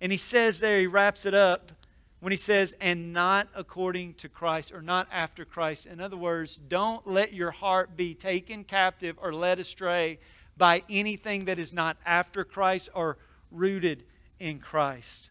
And 0.00 0.12
he 0.12 0.18
says 0.18 0.60
there, 0.60 0.80
he 0.80 0.86
wraps 0.86 1.24
it 1.24 1.34
up 1.34 1.72
when 2.20 2.30
he 2.32 2.36
says, 2.36 2.74
and 2.80 3.12
not 3.12 3.48
according 3.54 4.14
to 4.14 4.28
Christ 4.28 4.72
or 4.72 4.80
not 4.80 5.06
after 5.12 5.44
Christ. 5.44 5.86
In 5.86 6.00
other 6.00 6.16
words, 6.16 6.58
don't 6.68 7.06
let 7.06 7.32
your 7.32 7.50
heart 7.50 7.96
be 7.96 8.14
taken 8.14 8.64
captive 8.64 9.18
or 9.20 9.32
led 9.32 9.58
astray 9.58 10.18
by 10.56 10.82
anything 10.88 11.44
that 11.44 11.58
is 11.58 11.72
not 11.72 11.98
after 12.06 12.42
Christ 12.42 12.88
or 12.94 13.18
rooted 13.50 14.04
in 14.38 14.58
Christ. 14.58 15.28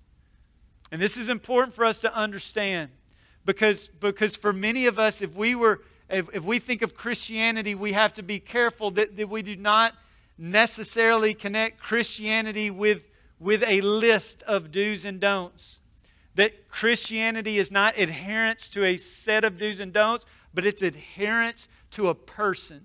And 0.91 1.01
this 1.01 1.17
is 1.17 1.29
important 1.29 1.73
for 1.73 1.85
us 1.85 1.99
to 2.01 2.15
understand 2.15 2.91
because, 3.45 3.87
because 3.87 4.35
for 4.35 4.53
many 4.53 4.85
of 4.85 4.99
us, 4.99 5.21
if 5.21 5.33
we 5.35 5.55
were 5.55 5.81
if, 6.09 6.29
if 6.33 6.43
we 6.43 6.59
think 6.59 6.81
of 6.81 6.95
Christianity, 6.95 7.73
we 7.73 7.93
have 7.93 8.13
to 8.13 8.23
be 8.23 8.39
careful 8.39 8.91
that, 8.91 9.17
that 9.17 9.27
we 9.27 9.41
do 9.41 9.55
not 9.55 9.95
necessarily 10.37 11.33
connect 11.33 11.79
Christianity 11.79 12.69
with, 12.69 13.01
with 13.39 13.63
a 13.65 13.81
list 13.81 14.43
of 14.43 14.71
do's 14.71 15.05
and 15.05 15.19
don'ts 15.19 15.79
that 16.35 16.69
Christianity 16.69 17.57
is 17.57 17.71
not 17.71 17.97
adherence 17.97 18.69
to 18.69 18.83
a 18.83 18.97
set 18.97 19.43
of 19.43 19.57
do's 19.57 19.79
and 19.79 19.91
don'ts, 19.91 20.25
but 20.53 20.65
it's 20.65 20.81
adherence 20.81 21.67
to 21.91 22.09
a 22.09 22.15
person. 22.15 22.81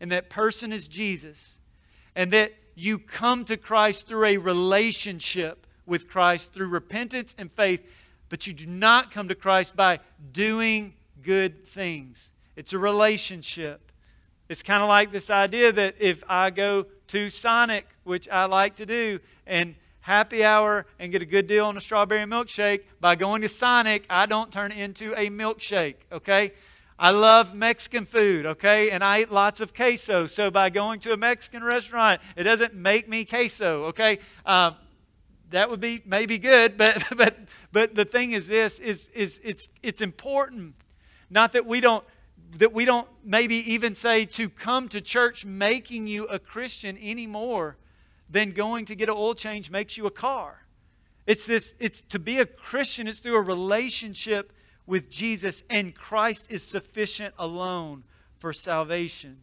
And 0.00 0.12
that 0.12 0.30
person 0.30 0.72
is 0.72 0.88
Jesus. 0.88 1.56
And 2.14 2.32
that 2.32 2.52
you 2.74 2.98
come 2.98 3.44
to 3.46 3.56
Christ 3.56 4.06
through 4.06 4.24
a 4.24 4.36
relationship 4.36 5.66
with 5.86 6.08
Christ, 6.08 6.52
through 6.52 6.68
repentance 6.68 7.34
and 7.38 7.50
faith, 7.50 7.84
but 8.28 8.46
you 8.46 8.52
do 8.52 8.66
not 8.66 9.10
come 9.10 9.28
to 9.28 9.34
Christ 9.34 9.74
by 9.74 10.00
doing 10.32 10.94
good 11.22 11.66
things. 11.66 12.30
It's 12.56 12.72
a 12.72 12.78
relationship. 12.78 13.90
It's 14.48 14.62
kind 14.62 14.82
of 14.82 14.88
like 14.88 15.12
this 15.12 15.30
idea 15.30 15.72
that 15.72 15.96
if 15.98 16.22
I 16.28 16.50
go 16.50 16.86
to 17.08 17.30
Sonic, 17.30 17.86
which 18.04 18.28
I 18.28 18.44
like 18.44 18.76
to 18.76 18.86
do, 18.86 19.18
and 19.46 19.74
happy 20.00 20.44
hour 20.44 20.86
and 20.98 21.12
get 21.12 21.22
a 21.22 21.26
good 21.26 21.46
deal 21.46 21.66
on 21.66 21.76
a 21.76 21.80
strawberry 21.80 22.24
milkshake. 22.24 22.82
By 23.00 23.14
going 23.14 23.42
to 23.42 23.48
Sonic, 23.48 24.06
I 24.08 24.26
don't 24.26 24.52
turn 24.52 24.72
into 24.72 25.12
a 25.14 25.28
milkshake, 25.28 25.96
okay? 26.12 26.52
I 26.98 27.10
love 27.10 27.54
Mexican 27.54 28.06
food, 28.06 28.44
okay? 28.44 28.90
And 28.90 29.04
I 29.04 29.20
eat 29.20 29.30
lots 29.30 29.60
of 29.60 29.72
queso. 29.74 30.26
So 30.26 30.50
by 30.50 30.70
going 30.70 30.98
to 31.00 31.12
a 31.12 31.16
Mexican 31.16 31.62
restaurant, 31.62 32.20
it 32.36 32.44
doesn't 32.44 32.74
make 32.74 33.08
me 33.08 33.24
queso, 33.24 33.84
okay? 33.84 34.18
Um, 34.44 34.74
that 35.50 35.70
would 35.70 35.80
be 35.80 36.02
maybe 36.04 36.38
good, 36.38 36.76
but 36.76 37.02
but 37.16 37.36
but 37.72 37.94
the 37.94 38.04
thing 38.04 38.32
is 38.32 38.46
this 38.46 38.78
is 38.78 39.08
is 39.14 39.40
it's 39.42 39.68
it's 39.82 40.00
important. 40.00 40.74
Not 41.30 41.52
that 41.52 41.66
we 41.66 41.80
don't 41.80 42.04
that 42.58 42.72
we 42.72 42.84
don't 42.84 43.08
maybe 43.24 43.56
even 43.72 43.94
say 43.94 44.24
to 44.24 44.48
come 44.48 44.88
to 44.88 45.00
church 45.00 45.44
making 45.44 46.06
you 46.06 46.24
a 46.26 46.38
Christian 46.38 46.96
any 46.98 47.26
more 47.26 47.76
than 48.30 48.52
going 48.52 48.84
to 48.86 48.94
get 48.94 49.08
an 49.08 49.14
oil 49.16 49.34
change 49.34 49.70
makes 49.70 49.96
you 49.96 50.06
a 50.06 50.10
car. 50.10 50.64
It's 51.26 51.44
this 51.44 51.74
it's 51.78 52.00
to 52.02 52.18
be 52.18 52.38
a 52.38 52.46
Christian, 52.46 53.06
it's 53.06 53.20
through 53.20 53.36
a 53.36 53.42
relationship 53.42 54.52
with 54.86 55.10
Jesus, 55.10 55.62
and 55.68 55.94
Christ 55.94 56.50
is 56.50 56.62
sufficient 56.62 57.34
alone 57.38 58.04
for 58.38 58.52
salvation. 58.52 59.38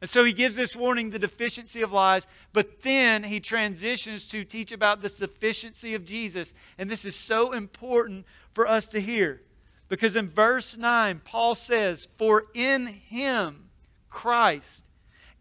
And 0.00 0.08
so 0.08 0.24
he 0.24 0.32
gives 0.32 0.56
this 0.56 0.74
warning 0.74 1.10
the 1.10 1.18
deficiency 1.18 1.82
of 1.82 1.92
lies, 1.92 2.26
but 2.52 2.82
then 2.82 3.24
he 3.24 3.40
transitions 3.40 4.28
to 4.28 4.44
teach 4.44 4.72
about 4.72 5.02
the 5.02 5.08
sufficiency 5.08 5.94
of 5.94 6.04
Jesus. 6.04 6.54
And 6.78 6.90
this 6.90 7.04
is 7.04 7.16
so 7.16 7.52
important 7.52 8.24
for 8.52 8.66
us 8.66 8.88
to 8.88 9.00
hear. 9.00 9.42
Because 9.88 10.16
in 10.16 10.28
verse 10.28 10.76
9, 10.76 11.20
Paul 11.24 11.54
says, 11.54 12.08
For 12.16 12.44
in 12.54 12.86
him, 12.86 13.68
Christ, 14.08 14.88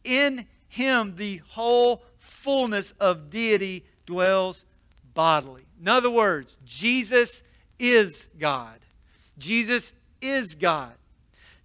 in 0.03 0.45
him 0.67 1.15
the 1.15 1.41
whole 1.47 2.03
fullness 2.41 2.91
of 2.99 3.29
deity 3.29 3.83
dwells 4.05 4.65
bodily. 5.13 5.63
In 5.79 5.87
other 5.87 6.09
words, 6.09 6.57
Jesus 6.65 7.43
is 7.77 8.27
God. 8.39 8.79
Jesus 9.37 9.93
is 10.21 10.55
God. 10.55 10.93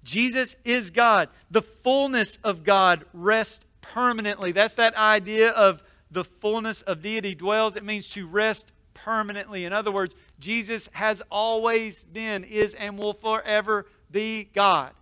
Jesus 0.03 0.57
is 0.65 0.91
God. 0.91 1.29
The 1.51 1.63
fullness 1.63 2.39
of 2.45 2.65
God 2.65 3.05
rests 3.13 3.65
permanently. 3.81 4.53
That's 4.53 4.75
that 4.75 4.97
idea 4.97 5.51
of 5.51 5.83
the 6.11 6.25
fullness 6.25 6.83
of 6.83 7.03
deity 7.03 7.35
dwells. 7.35 7.77
It 7.77 7.85
means 7.85 8.09
to 8.11 8.27
rest 8.27 8.67
permanently. 8.93 9.65
In 9.65 9.73
other 9.73 9.91
words, 9.91 10.15
Jesus 10.39 10.89
has 10.93 11.23
always 11.31 12.05
been, 12.05 12.45
is, 12.45 12.75
and 12.75 12.99
will 12.99 13.15
forever 13.15 13.87
be 14.11 14.45
God. 14.45 14.93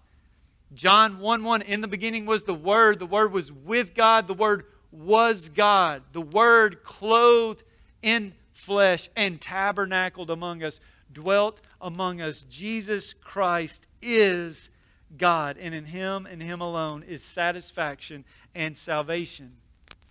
John 0.75 1.19
1 1.19 1.45
1, 1.45 1.63
in 1.63 1.83
the 1.83 1.89
beginning 1.89 2.25
was 2.25 2.45
the 2.45 2.55
Word. 2.55 2.99
The 2.99 3.07
Word 3.07 3.33
was 3.33 3.53
with 3.53 3.95
God. 3.95 4.27
The 4.27 4.35
Word 4.35 4.65
was 4.93 5.49
God. 5.49 6.03
The 6.13 6.21
Word 6.21 6.85
clothed 6.85 7.65
in 8.03 8.35
flesh 8.53 9.09
and 9.17 9.41
tabernacled 9.41 10.31
among 10.31 10.63
us, 10.63 10.79
dwelt 11.13 11.61
among 11.81 12.21
us. 12.21 12.45
Jesus 12.49 13.15
Christ 13.15 13.87
is 14.01 14.71
God, 15.19 15.57
and 15.59 15.75
in 15.75 15.87
Him 15.87 16.27
and 16.31 16.43
Him 16.43 16.61
alone 16.61 17.03
is 17.03 17.25
satisfaction 17.25 18.25
and 18.55 18.77
salvation. 18.77 19.53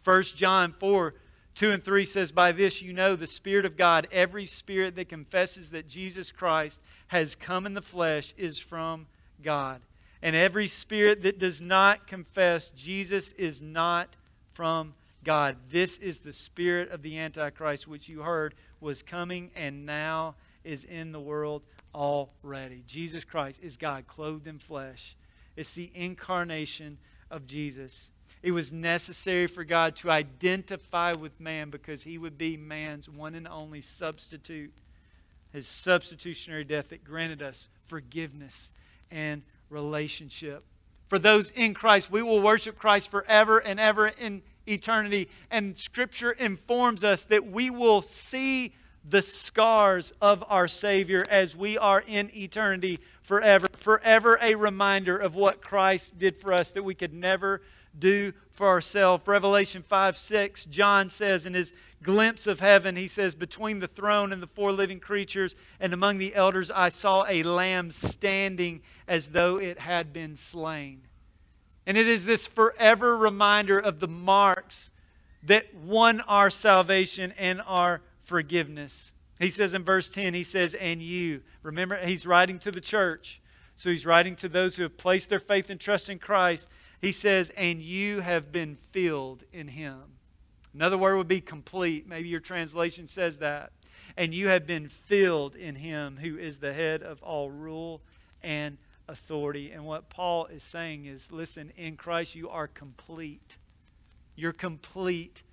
1 0.03 0.23
John 0.23 0.73
4 0.73 1.13
2 1.53 1.71
and 1.71 1.83
3 1.83 2.05
says, 2.05 2.31
By 2.31 2.51
this 2.51 2.81
you 2.81 2.93
know 2.93 3.15
the 3.15 3.27
Spirit 3.27 3.65
of 3.65 3.75
God. 3.75 4.07
Every 4.11 4.45
spirit 4.45 4.95
that 4.95 5.09
confesses 5.09 5.69
that 5.71 5.87
Jesus 5.87 6.31
Christ 6.31 6.79
has 7.07 7.35
come 7.35 7.65
in 7.65 7.73
the 7.73 7.81
flesh 7.81 8.33
is 8.37 8.57
from 8.57 9.07
God. 9.43 9.81
And 10.21 10.35
every 10.35 10.67
spirit 10.67 11.23
that 11.23 11.39
does 11.39 11.61
not 11.61 12.07
confess 12.07 12.69
Jesus 12.69 13.31
is 13.33 13.61
not 13.61 14.15
from 14.61 14.93
God. 15.23 15.55
This 15.71 15.97
is 15.97 16.19
the 16.19 16.31
spirit 16.31 16.91
of 16.91 17.01
the 17.01 17.17
Antichrist, 17.17 17.87
which 17.87 18.07
you 18.07 18.21
heard 18.21 18.53
was 18.79 19.01
coming 19.01 19.49
and 19.55 19.87
now 19.87 20.35
is 20.63 20.83
in 20.83 21.11
the 21.11 21.19
world 21.19 21.63
already. 21.95 22.83
Jesus 22.85 23.23
Christ 23.23 23.59
is 23.63 23.75
God 23.75 24.05
clothed 24.05 24.45
in 24.45 24.59
flesh. 24.59 25.17
It's 25.55 25.73
the 25.73 25.89
incarnation 25.95 26.99
of 27.31 27.47
Jesus. 27.47 28.11
It 28.43 28.51
was 28.51 28.71
necessary 28.71 29.47
for 29.47 29.63
God 29.63 29.95
to 29.95 30.11
identify 30.11 31.13
with 31.13 31.39
man 31.39 31.71
because 31.71 32.03
he 32.03 32.19
would 32.19 32.37
be 32.37 32.55
man's 32.55 33.09
one 33.09 33.33
and 33.33 33.47
only 33.47 33.81
substitute. 33.81 34.71
His 35.51 35.65
substitutionary 35.65 36.65
death 36.65 36.89
that 36.89 37.03
granted 37.03 37.41
us 37.41 37.67
forgiveness 37.87 38.71
and 39.09 39.41
relationship. 39.71 40.63
For 41.07 41.17
those 41.17 41.49
in 41.49 41.73
Christ, 41.73 42.11
we 42.11 42.21
will 42.21 42.41
worship 42.41 42.77
Christ 42.77 43.09
forever 43.09 43.57
and 43.57 43.79
ever 43.79 44.07
in 44.07 44.43
eternity. 44.67 45.29
And 45.49 45.77
Scripture 45.77 46.31
informs 46.31 47.03
us 47.03 47.23
that 47.25 47.47
we 47.47 47.69
will 47.69 48.01
see 48.01 48.73
the 49.07 49.21
scars 49.21 50.13
of 50.21 50.43
our 50.47 50.67
Savior 50.67 51.25
as 51.29 51.55
we 51.55 51.77
are 51.77 52.03
in 52.05 52.29
eternity 52.35 52.99
forever. 53.23 53.67
Forever 53.73 54.37
a 54.41 54.55
reminder 54.55 55.17
of 55.17 55.35
what 55.35 55.61
Christ 55.61 56.17
did 56.17 56.39
for 56.39 56.53
us 56.53 56.71
that 56.71 56.83
we 56.83 56.93
could 56.93 57.13
never 57.13 57.61
do 57.97 58.33
for 58.49 58.67
ourselves. 58.67 59.25
Revelation 59.27 59.83
5 59.87 60.15
6, 60.15 60.65
John 60.65 61.09
says 61.09 61.45
in 61.45 61.53
his 61.53 61.73
glimpse 62.03 62.47
of 62.47 62.59
heaven, 62.59 62.95
he 62.95 63.07
says, 63.07 63.35
Between 63.35 63.79
the 63.79 63.87
throne 63.87 64.31
and 64.31 64.41
the 64.41 64.47
four 64.47 64.71
living 64.71 64.99
creatures 64.99 65.55
and 65.79 65.93
among 65.93 66.17
the 66.17 66.35
elders, 66.35 66.71
I 66.71 66.89
saw 66.89 67.25
a 67.27 67.43
lamb 67.43 67.91
standing 67.91 68.81
as 69.07 69.29
though 69.29 69.57
it 69.57 69.79
had 69.79 70.13
been 70.13 70.35
slain. 70.35 71.01
And 71.85 71.97
it 71.97 72.07
is 72.07 72.25
this 72.25 72.47
forever 72.47 73.17
reminder 73.17 73.79
of 73.79 73.99
the 73.99 74.07
marks 74.07 74.89
that 75.43 75.73
won 75.73 76.21
our 76.21 76.49
salvation 76.49 77.33
and 77.37 77.61
our 77.65 78.01
forgiveness. 78.23 79.11
He 79.39 79.49
says 79.49 79.73
in 79.73 79.83
verse 79.83 80.09
10, 80.09 80.33
he 80.35 80.43
says, 80.43 80.75
and 80.75 81.01
you. 81.01 81.41
Remember, 81.63 81.97
he's 81.97 82.27
writing 82.27 82.59
to 82.59 82.71
the 82.71 82.81
church. 82.81 83.41
So 83.75 83.89
he's 83.89 84.05
writing 84.05 84.35
to 84.37 84.49
those 84.49 84.75
who 84.75 84.83
have 84.83 84.97
placed 84.97 85.29
their 85.29 85.39
faith 85.39 85.71
and 85.71 85.79
trust 85.79 86.09
in 86.09 86.19
Christ. 86.19 86.67
He 87.01 87.11
says, 87.11 87.51
and 87.57 87.81
you 87.81 88.19
have 88.19 88.51
been 88.51 88.75
filled 88.75 89.43
in 89.51 89.67
him. 89.67 89.99
Another 90.73 90.97
word 90.97 91.17
would 91.17 91.27
be 91.27 91.41
complete. 91.41 92.07
Maybe 92.07 92.29
your 92.29 92.39
translation 92.39 93.07
says 93.07 93.37
that. 93.37 93.71
And 94.15 94.35
you 94.35 94.49
have 94.49 94.67
been 94.67 94.87
filled 94.87 95.55
in 95.55 95.75
him 95.75 96.17
who 96.21 96.37
is 96.37 96.59
the 96.59 96.73
head 96.73 97.01
of 97.01 97.23
all 97.23 97.49
rule 97.49 98.01
and 98.43 98.77
authority. 99.11 99.71
And 99.71 99.85
what 99.85 100.09
Paul 100.09 100.45
is 100.47 100.63
saying 100.63 101.05
is 101.05 101.31
listen, 101.31 101.71
in 101.75 101.97
Christ 101.97 102.35
you 102.35 102.49
are 102.49 102.67
complete. 102.67 103.57
You're 104.35 104.53
complete 104.53 105.43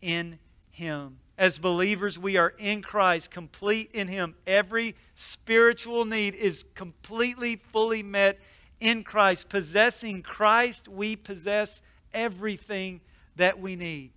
in 0.00 0.38
him. 0.78 1.18
As 1.36 1.58
believers, 1.58 2.18
we 2.18 2.36
are 2.36 2.54
in 2.58 2.82
Christ, 2.82 3.30
complete 3.30 3.90
in 3.92 4.08
Him. 4.08 4.34
Every 4.46 4.94
spiritual 5.14 6.04
need 6.04 6.34
is 6.34 6.64
completely, 6.74 7.56
fully 7.56 8.02
met 8.02 8.38
in 8.80 9.02
Christ. 9.02 9.48
Possessing 9.48 10.22
Christ, 10.22 10.88
we 10.88 11.16
possess 11.16 11.80
everything 12.14 13.00
that 13.36 13.58
we 13.60 13.76
need. 13.76 14.10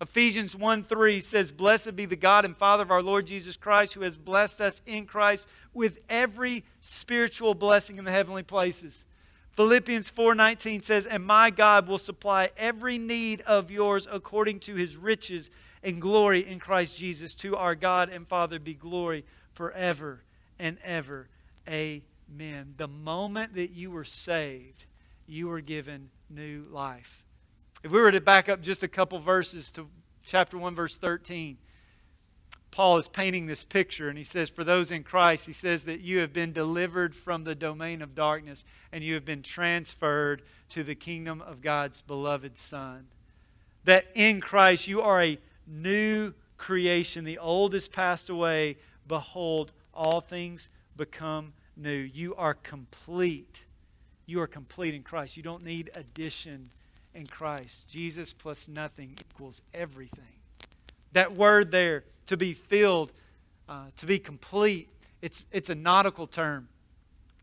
Ephesians 0.00 0.54
1 0.54 0.84
3 0.84 1.20
says, 1.20 1.52
Blessed 1.52 1.96
be 1.96 2.04
the 2.04 2.16
God 2.16 2.44
and 2.44 2.56
Father 2.56 2.82
of 2.82 2.90
our 2.90 3.02
Lord 3.02 3.26
Jesus 3.26 3.56
Christ, 3.56 3.94
who 3.94 4.02
has 4.02 4.16
blessed 4.16 4.60
us 4.60 4.82
in 4.86 5.06
Christ 5.06 5.48
with 5.72 6.00
every 6.08 6.64
spiritual 6.80 7.54
blessing 7.54 7.98
in 7.98 8.04
the 8.04 8.10
heavenly 8.10 8.42
places. 8.42 9.04
Philippians 9.52 10.10
4:19 10.10 10.82
says, 10.82 11.06
"And 11.06 11.24
my 11.24 11.48
God 11.48 11.88
will 11.88 11.98
supply 11.98 12.50
every 12.58 12.98
need 12.98 13.40
of 13.42 13.70
yours 13.70 14.06
according 14.10 14.60
to 14.60 14.74
his 14.74 14.96
riches 14.96 15.48
and 15.86 16.02
glory 16.02 16.46
in 16.46 16.58
Christ 16.58 16.98
Jesus. 16.98 17.34
To 17.36 17.56
our 17.56 17.74
God 17.74 18.08
and 18.10 18.26
Father 18.26 18.58
be 18.58 18.74
glory 18.74 19.24
forever 19.54 20.24
and 20.58 20.78
ever. 20.82 21.28
Amen. 21.68 22.74
The 22.76 22.88
moment 22.88 23.54
that 23.54 23.70
you 23.70 23.90
were 23.92 24.04
saved, 24.04 24.84
you 25.26 25.46
were 25.46 25.60
given 25.60 26.10
new 26.28 26.66
life. 26.70 27.22
If 27.82 27.92
we 27.92 28.00
were 28.00 28.10
to 28.10 28.20
back 28.20 28.48
up 28.48 28.62
just 28.62 28.82
a 28.82 28.88
couple 28.88 29.18
verses 29.18 29.70
to 29.72 29.88
chapter 30.24 30.56
1, 30.58 30.74
verse 30.74 30.96
13, 30.96 31.58
Paul 32.70 32.98
is 32.98 33.08
painting 33.08 33.46
this 33.46 33.64
picture, 33.64 34.08
and 34.08 34.18
he 34.18 34.24
says, 34.24 34.50
For 34.50 34.64
those 34.64 34.90
in 34.90 35.02
Christ, 35.02 35.46
he 35.46 35.52
says 35.52 35.84
that 35.84 36.00
you 36.00 36.18
have 36.18 36.32
been 36.32 36.52
delivered 36.52 37.14
from 37.14 37.44
the 37.44 37.54
domain 37.54 38.02
of 38.02 38.14
darkness 38.14 38.64
and 38.92 39.02
you 39.02 39.14
have 39.14 39.24
been 39.24 39.42
transferred 39.42 40.42
to 40.70 40.82
the 40.82 40.94
kingdom 40.94 41.40
of 41.40 41.60
God's 41.62 42.02
beloved 42.02 42.56
Son. 42.56 43.06
That 43.84 44.06
in 44.14 44.40
Christ 44.40 44.88
you 44.88 45.00
are 45.00 45.22
a 45.22 45.38
new 45.66 46.34
creation. 46.58 47.24
The 47.24 47.38
old 47.38 47.72
is 47.74 47.88
passed 47.88 48.28
away. 48.28 48.78
Behold, 49.06 49.72
all 49.94 50.20
things 50.20 50.68
become 50.96 51.52
new. 51.76 51.90
You 51.90 52.34
are 52.34 52.54
complete. 52.54 53.64
You 54.26 54.40
are 54.40 54.46
complete 54.46 54.94
in 54.94 55.02
Christ. 55.02 55.36
You 55.36 55.42
don't 55.42 55.64
need 55.64 55.90
addition 55.94 56.70
in 57.16 57.26
Christ. 57.26 57.88
Jesus 57.88 58.32
plus 58.32 58.68
nothing 58.68 59.16
equals 59.18 59.62
everything. 59.72 60.24
That 61.12 61.34
word 61.34 61.70
there, 61.70 62.04
to 62.26 62.36
be 62.36 62.52
filled, 62.52 63.12
uh, 63.68 63.86
to 63.96 64.06
be 64.06 64.18
complete, 64.18 64.88
it's, 65.22 65.46
it's 65.50 65.70
a 65.70 65.74
nautical 65.74 66.26
term. 66.26 66.68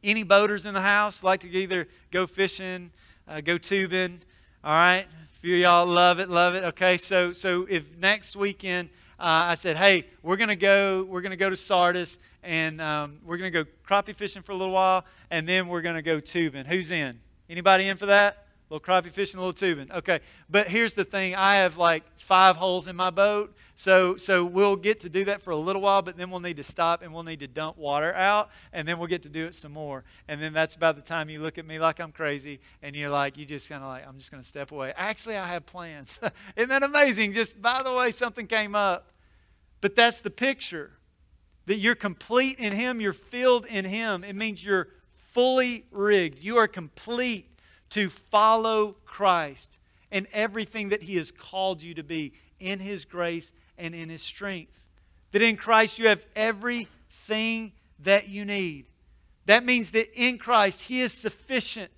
Any 0.04 0.24
boaters 0.24 0.66
in 0.66 0.74
the 0.74 0.82
house 0.82 1.24
like 1.24 1.40
to 1.42 1.50
either 1.50 1.88
go 2.12 2.28
fishing, 2.28 2.92
uh, 3.28 3.42
go 3.42 3.58
tubing, 3.58 4.22
all 4.64 4.74
right? 4.74 5.06
A 5.06 5.40
few 5.40 5.56
y'all 5.56 5.88
love 5.88 6.20
it, 6.20 6.30
love 6.30 6.56
it. 6.56 6.64
Okay, 6.66 6.98
so 6.98 7.34
so 7.34 7.66
if 7.70 7.98
next 7.98 8.36
weekend 8.36 8.90
uh, 9.20 9.48
I 9.52 9.56
said, 9.56 9.78
hey, 9.78 10.06
we're 10.22 10.38
gonna 10.38 10.56
go, 10.56 11.04
we're 11.04 11.22
gonna 11.22 11.36
go 11.36 11.50
to 11.50 11.56
Sardis 11.56 12.20
and 12.44 12.80
um, 12.80 13.20
we're 13.26 13.38
gonna 13.38 13.50
go 13.50 13.66
crappie 13.88 14.16
fishing 14.16 14.42
for 14.42 14.52
a 14.52 14.56
little 14.56 14.74
while, 14.74 15.06
and 15.32 15.48
then 15.48 15.68
we're 15.68 15.82
gonna 15.82 16.02
go 16.02 16.20
tubing. 16.20 16.66
Who's 16.66 16.92
in? 16.92 17.20
Anybody 17.50 17.88
in 17.88 17.98
for 17.98 18.06
that? 18.08 18.43
Little 18.70 18.84
crappie 18.84 19.12
fishing, 19.12 19.38
a 19.38 19.42
little 19.42 19.54
tubing. 19.54 19.92
Okay, 19.92 20.20
but 20.50 20.68
here's 20.68 20.94
the 20.94 21.04
thing: 21.04 21.36
I 21.36 21.58
have 21.58 21.78
like 21.78 22.04
five 22.18 22.56
holes 22.56 22.88
in 22.88 22.96
my 22.96 23.10
boat, 23.10 23.56
so 23.76 24.18
so 24.18 24.44
we'll 24.44 24.76
get 24.76 25.02
to 25.02 25.10
do 25.10 25.26
that 25.26 25.42
for 25.42 25.52
a 25.52 25.58
little 25.58 25.82
while, 25.82 26.02
but 26.02 26.18
then 26.18 26.32
we'll 26.32 26.40
need 26.40 26.58
to 26.58 26.64
stop 26.64 27.02
and 27.02 27.14
we'll 27.14 27.24
need 27.24 27.42
to 27.42 27.48
dump 27.48 27.78
water 27.78 28.14
out, 28.14 28.50
and 28.72 28.88
then 28.88 28.98
we'll 28.98 29.08
get 29.08 29.22
to 29.24 29.30
do 29.30 29.46
it 29.46 29.54
some 29.54 29.74
more. 29.74 30.04
And 30.28 30.42
then 30.42 30.54
that's 30.54 30.76
about 30.76 30.96
the 30.96 31.02
time 31.02 31.30
you 31.30 31.42
look 31.42 31.58
at 31.58 31.66
me 31.66 31.78
like 31.78 32.00
I'm 32.00 32.12
crazy, 32.12 32.60
and 32.82 32.96
you're 32.96 33.10
like, 33.10 33.38
you 33.38 33.46
just 33.46 33.70
kind 33.70 33.84
of 33.84 33.90
like, 33.90 34.08
I'm 34.08 34.18
just 34.18 34.32
going 34.32 34.42
to 34.42 34.48
step 34.48 34.72
away. 34.72 34.94
Actually, 34.96 35.38
I 35.38 35.48
have 35.48 35.66
plans. 35.66 36.20
Isn't 36.56 36.70
that 36.70 36.84
amazing? 36.84 37.34
Just 37.34 37.62
by 37.62 37.84
the 37.84 37.94
way, 37.94 38.12
something 38.12 38.48
came 38.48 38.76
up, 38.76 39.12
but 39.82 39.96
that's 39.96 40.22
the 40.22 40.32
picture 40.32 40.92
that 41.66 41.78
you're 41.78 41.96
complete 41.96 42.60
in 42.60 42.74
Him, 42.74 43.00
you're 43.00 43.14
filled 43.14 43.66
in 43.66 43.86
Him. 43.86 44.24
It 44.24 44.36
means 44.36 44.64
you're 44.64 44.90
fully 45.32 45.86
rigged. 45.92 46.44
You 46.44 46.58
are 46.58 46.68
complete 46.68 47.53
to 47.94 48.10
follow 48.10 48.96
Christ 49.06 49.78
and 50.12 50.28
everything 50.34 50.90
that 50.90 51.04
He 51.04 51.18
has 51.18 51.32
called 51.32 51.82
you 51.82 51.94
to 51.96 52.04
be 52.04 52.34
in 52.60 52.80
His 52.80 53.06
grace 53.06 53.52
and 53.78 53.94
in 53.94 54.10
His 54.10 54.22
strength. 54.22 54.86
That 55.32 55.42
in 55.42 55.58
Christ 55.58 56.00
you 56.00 56.08
have 56.08 56.26
everything 56.36 57.74
that 58.00 58.30
you 58.30 58.46
need. 58.46 58.86
That 59.46 59.66
means 59.66 59.92
that 59.92 60.08
in 60.14 60.38
Christ 60.38 60.84
He 60.84 61.02
is 61.02 61.14
sufficient 61.14 61.92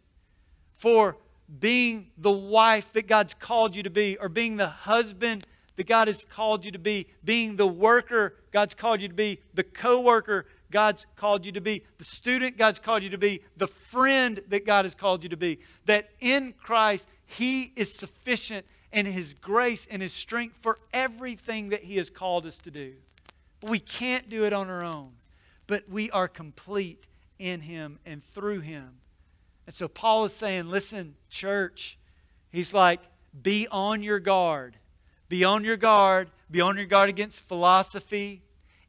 for 0.76 1.18
being 1.60 2.12
the 2.18 2.32
wife 2.32 2.92
that 2.94 3.08
God's 3.08 3.34
called 3.34 3.76
you 3.76 3.84
to 3.84 3.90
be, 3.90 4.18
or 4.18 4.30
being 4.30 4.58
the 4.58 4.68
husband 4.68 5.46
that 5.76 5.88
God 5.88 6.08
has 6.08 6.26
called 6.26 6.66
you 6.66 6.72
to 6.72 6.80
be, 6.80 7.08
being 7.24 7.56
the 7.56 7.68
worker 7.68 8.36
God's 8.52 8.74
called 8.74 9.02
you 9.02 9.10
to 9.10 9.14
be, 9.14 9.40
the 9.54 9.64
co 9.64 10.00
worker 10.02 10.46
God's 10.76 11.06
called 11.16 11.46
you 11.46 11.54
to 11.54 11.62
be, 11.62 11.84
the 12.00 12.04
student 12.04 12.58
God's 12.58 12.80
called 12.80 13.02
you 13.02 13.10
to 13.12 13.18
be, 13.18 13.40
the 13.56 13.66
friend 13.66 14.42
that 14.50 14.66
God 14.66 14.84
has 14.84 14.94
called 14.94 15.24
you 15.24 15.30
to 15.30 15.38
be. 15.38 15.60
That 15.86 16.10
in 16.20 16.52
Christ, 16.52 17.08
He 17.26 17.72
is 17.78 17.94
sufficient 17.94 18.66
in 18.92 19.06
His 19.06 19.34
grace 19.34 19.88
and 19.90 20.02
His 20.02 20.12
strength 20.12 20.58
for 20.60 20.78
everything 20.92 21.70
that 21.70 21.82
He 21.82 21.96
has 21.96 22.10
called 22.10 22.46
us 22.46 22.58
to 22.58 22.72
do. 22.72 22.92
But 23.62 23.70
we 23.70 23.80
can't 23.80 24.30
do 24.30 24.44
it 24.44 24.52
on 24.52 24.70
our 24.70 24.84
own. 24.84 25.12
But 25.66 25.88
we 25.88 26.12
are 26.12 26.28
complete 26.28 27.08
in 27.40 27.62
Him 27.62 27.98
and 28.06 28.22
through 28.34 28.60
Him. 28.60 28.98
And 29.66 29.74
so 29.74 29.88
Paul 29.88 30.26
is 30.26 30.34
saying, 30.34 30.70
listen, 30.70 31.16
church, 31.30 31.98
he's 32.52 32.74
like, 32.74 33.00
be 33.42 33.66
on 33.72 34.04
your 34.04 34.20
guard. 34.20 34.76
Be 35.30 35.46
on 35.46 35.64
your 35.64 35.78
guard. 35.78 36.32
Be 36.52 36.60
on 36.60 36.76
your 36.76 36.86
guard 36.86 37.08
against 37.08 37.44
philosophy, 37.44 38.42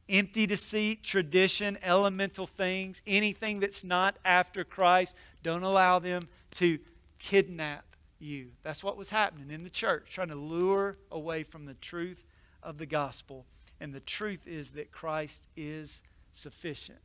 empty 0.08 0.46
deceit, 0.46 1.02
tradition, 1.02 1.78
elemental 1.82 2.46
things, 2.46 3.02
anything 3.06 3.60
that's 3.60 3.84
not 3.84 4.16
after 4.24 4.64
Christ. 4.64 5.14
Don't 5.42 5.62
allow 5.62 5.98
them 5.98 6.22
to 6.54 6.78
kidnap 7.18 7.84
you. 8.18 8.48
That's 8.62 8.84
what 8.84 8.96
was 8.96 9.10
happening 9.10 9.50
in 9.50 9.64
the 9.64 9.70
church, 9.70 10.10
trying 10.10 10.28
to 10.28 10.34
lure 10.36 10.96
away 11.10 11.42
from 11.42 11.66
the 11.66 11.74
truth 11.74 12.24
of 12.62 12.78
the 12.78 12.86
gospel. 12.86 13.46
And 13.80 13.92
the 13.92 14.00
truth 14.00 14.46
is 14.46 14.70
that 14.70 14.90
Christ 14.90 15.42
is 15.56 16.00
sufficient. 16.32 16.98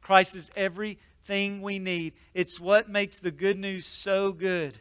Christ 0.00 0.36
is 0.36 0.50
everything 0.56 1.62
we 1.62 1.78
need. 1.78 2.14
It's 2.34 2.60
what 2.60 2.88
makes 2.88 3.18
the 3.18 3.30
good 3.30 3.58
news 3.58 3.86
so 3.86 4.32
good. 4.32 4.78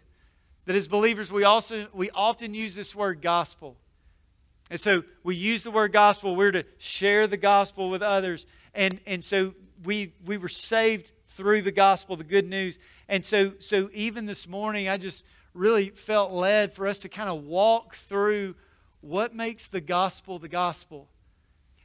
That 0.66 0.76
as 0.76 0.88
believers, 0.88 1.32
we 1.32 1.44
also 1.44 1.88
we 1.94 2.10
often 2.12 2.54
use 2.54 2.76
this 2.76 2.96
word 2.96 3.22
gospel. 3.22 3.76
And 4.74 4.82
so 4.82 5.04
we 5.24 5.36
use 5.36 5.62
the 5.62 5.70
word 5.70 5.92
gospel. 5.92 6.36
We're 6.36 6.50
to 6.50 6.66
share 6.80 7.28
the 7.28 7.38
gospel 7.38 7.92
with 7.92 8.02
others. 8.02 8.48
And, 8.74 9.00
and 9.06 9.24
so 9.24 9.54
we, 9.84 10.16
we 10.26 10.38
were 10.38 10.50
saved 10.50 11.12
through 11.28 11.62
the 11.62 11.72
gospel, 11.72 12.16
the 12.16 12.24
good 12.24 12.50
news. 12.50 12.80
And 13.08 13.24
so, 13.24 13.54
so 13.60 13.92
even 13.94 14.26
this 14.26 14.48
morning, 14.48 14.90
I 14.90 14.98
just 14.98 15.26
really 15.54 15.92
felt 15.92 16.32
led 16.32 16.74
for 16.74 16.88
us 16.88 17.02
to 17.02 17.10
kind 17.10 17.30
of 17.30 17.46
walk 17.46 17.94
through 17.94 18.56
what 19.02 19.36
makes 19.36 19.68
the 19.68 19.80
gospel 19.80 20.40
the 20.40 20.50
gospel. 20.50 21.08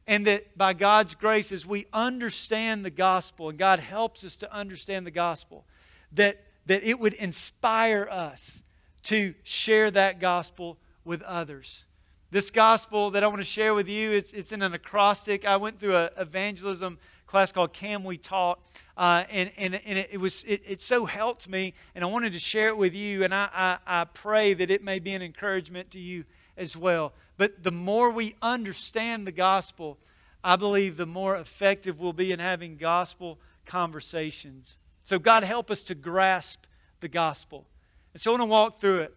And 0.06 0.26
that 0.26 0.56
by 0.56 0.72
God's 0.72 1.14
grace, 1.14 1.52
as 1.52 1.66
we 1.66 1.84
understand 1.92 2.86
the 2.86 2.90
gospel, 2.90 3.50
and 3.50 3.58
God 3.58 3.80
helps 3.80 4.24
us 4.24 4.36
to 4.36 4.50
understand 4.50 5.06
the 5.06 5.10
gospel, 5.10 5.66
that, 6.12 6.42
that 6.64 6.82
it 6.84 6.98
would 6.98 7.12
inspire 7.12 8.08
us 8.10 8.62
to 9.02 9.34
share 9.44 9.90
that 9.90 10.20
gospel 10.20 10.78
with 11.04 11.20
others. 11.20 11.84
This 12.30 12.50
gospel 12.50 13.10
that 13.12 13.24
I 13.24 13.26
want 13.26 13.38
to 13.38 13.44
share 13.44 13.72
with 13.72 13.88
you, 13.88 14.12
it's, 14.12 14.34
it's 14.34 14.52
in 14.52 14.60
an 14.60 14.74
acrostic. 14.74 15.46
I 15.46 15.56
went 15.56 15.80
through 15.80 15.96
an 15.96 16.10
evangelism 16.18 16.98
class 17.26 17.52
called 17.52 17.72
Can 17.72 18.04
We 18.04 18.18
Talk, 18.18 18.60
uh, 18.98 19.24
and, 19.30 19.50
and, 19.56 19.80
and 19.86 19.98
it, 19.98 20.20
was 20.20 20.44
it, 20.44 20.60
it 20.66 20.82
so 20.82 21.06
helped 21.06 21.48
me, 21.48 21.72
and 21.94 22.04
I 22.04 22.06
wanted 22.06 22.34
to 22.34 22.38
share 22.38 22.68
it 22.68 22.76
with 22.76 22.94
you, 22.94 23.24
and 23.24 23.34
I, 23.34 23.48
I, 23.50 23.78
I 24.00 24.04
pray 24.04 24.52
that 24.52 24.70
it 24.70 24.84
may 24.84 24.98
be 24.98 25.12
an 25.12 25.22
encouragement 25.22 25.90
to 25.92 26.00
you 26.00 26.24
as 26.58 26.76
well. 26.76 27.14
But 27.38 27.62
the 27.62 27.70
more 27.70 28.10
we 28.10 28.34
understand 28.42 29.26
the 29.26 29.32
gospel, 29.32 29.96
I 30.44 30.56
believe 30.56 30.98
the 30.98 31.06
more 31.06 31.34
effective 31.34 31.98
we'll 31.98 32.12
be 32.12 32.30
in 32.30 32.40
having 32.40 32.76
gospel 32.76 33.38
conversations. 33.64 34.76
So, 35.02 35.18
God, 35.18 35.44
help 35.44 35.70
us 35.70 35.82
to 35.84 35.94
grasp 35.94 36.64
the 37.00 37.08
gospel. 37.08 37.66
And 38.12 38.20
so 38.20 38.32
I 38.32 38.34
want 38.34 38.42
to 38.42 38.46
walk 38.46 38.80
through 38.80 39.00
it 39.00 39.14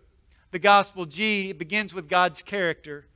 the 0.51 0.59
gospel. 0.59 1.05
G, 1.05 1.49
it 1.49 1.57
begins 1.57 1.93
with 1.93 2.07
God's 2.07 2.41
character. 2.41 3.07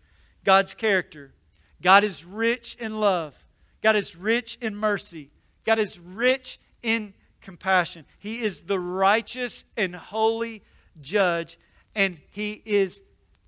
God's 0.44 0.74
character. 0.74 1.34
God 1.82 2.04
is 2.04 2.26
rich 2.26 2.76
in 2.80 3.00
love. 3.00 3.36
God 3.82 3.96
is 3.96 4.16
rich 4.16 4.58
in 4.62 4.76
mercy. 4.76 5.30
God 5.66 5.80
is 5.80 6.00
rich 6.00 6.60
in 6.82 7.14
compassion. 7.42 8.06
He 8.20 8.42
is 8.42 8.62
the 8.62 8.80
righteous 8.80 9.64
and 9.78 9.96
holy 9.96 10.64
judge, 11.02 11.60
and 11.94 12.18
He 12.32 12.62
is 12.66 13.02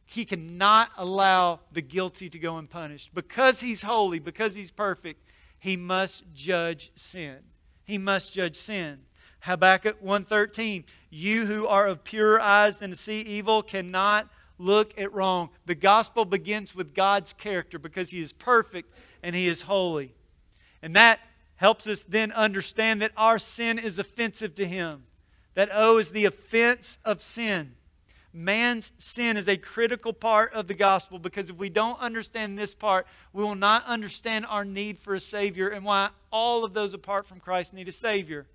he 0.08 0.23
cannot 0.23 0.89
allow 0.97 1.60
the 1.73 1.82
guilty 1.82 2.30
to 2.30 2.39
go 2.39 2.58
unpunished. 2.58 3.13
Because 3.13 3.60
he's 3.60 3.82
holy, 3.82 4.19
because 4.19 4.56
he's 4.56 4.71
perfect, 4.71 5.21
he 5.60 5.76
must 5.76 6.23
judge 6.34 6.93
sin. 6.95 7.39
He 7.84 7.97
must 7.97 8.34
judge 8.34 8.56
sin. 8.56 9.00
Habakkuk 9.48 10.02
1:13, 10.02 10.86
you 11.10 11.46
who 11.46 11.66
are 11.66 11.88
of 11.88 12.04
purer 12.04 12.40
eyes 12.40 12.78
than 12.78 12.92
to 12.92 12.96
see 12.98 13.22
evil 13.22 13.64
cannot 13.64 14.30
look 14.60 14.98
at 15.00 15.14
wrong. 15.14 15.50
The 15.66 15.76
gospel 15.76 16.26
begins 16.26 16.76
with 16.76 16.94
God's 16.94 17.32
character 17.34 17.80
because 17.80 18.10
he 18.10 18.22
is 18.22 18.34
perfect 18.34 18.94
and 19.24 19.36
he 19.36 19.48
is 19.48 19.64
holy. 19.64 20.14
And 20.82 20.96
that 20.96 21.22
helps 21.56 21.88
us 21.88 22.04
then 22.04 22.32
understand 22.34 23.02
that 23.02 23.12
our 23.16 23.40
sin 23.40 23.80
is 23.80 23.98
offensive 23.98 24.54
to 24.56 24.68
him. 24.68 25.06
That 25.54 25.70
O 25.72 25.98
is 25.98 26.12
the 26.12 26.26
offense 26.26 27.00
of 27.06 27.24
sin. 27.24 27.76
Man's 28.34 28.92
sin 28.98 29.38
is 29.38 29.48
a 29.48 29.58
critical 29.58 30.14
part 30.14 30.54
of 30.54 30.68
the 30.68 30.76
gospel 30.76 31.18
because 31.18 31.50
if 31.50 31.56
we 31.56 31.70
don't 31.70 32.00
understand 32.00 32.60
this 32.60 32.76
part, 32.76 33.08
we 33.34 33.44
will 33.44 33.56
not 33.56 33.86
understand 33.86 34.46
our 34.46 34.66
need 34.66 35.00
for 35.00 35.16
a 35.16 35.20
Savior 35.20 35.70
and 35.70 35.86
why 35.86 36.10
all 36.32 36.64
of 36.64 36.74
those 36.74 36.94
apart 36.94 37.26
from 37.26 37.40
Christ 37.40 37.74
need 37.74 37.88
a 37.88 37.94
Savior. 37.94 38.46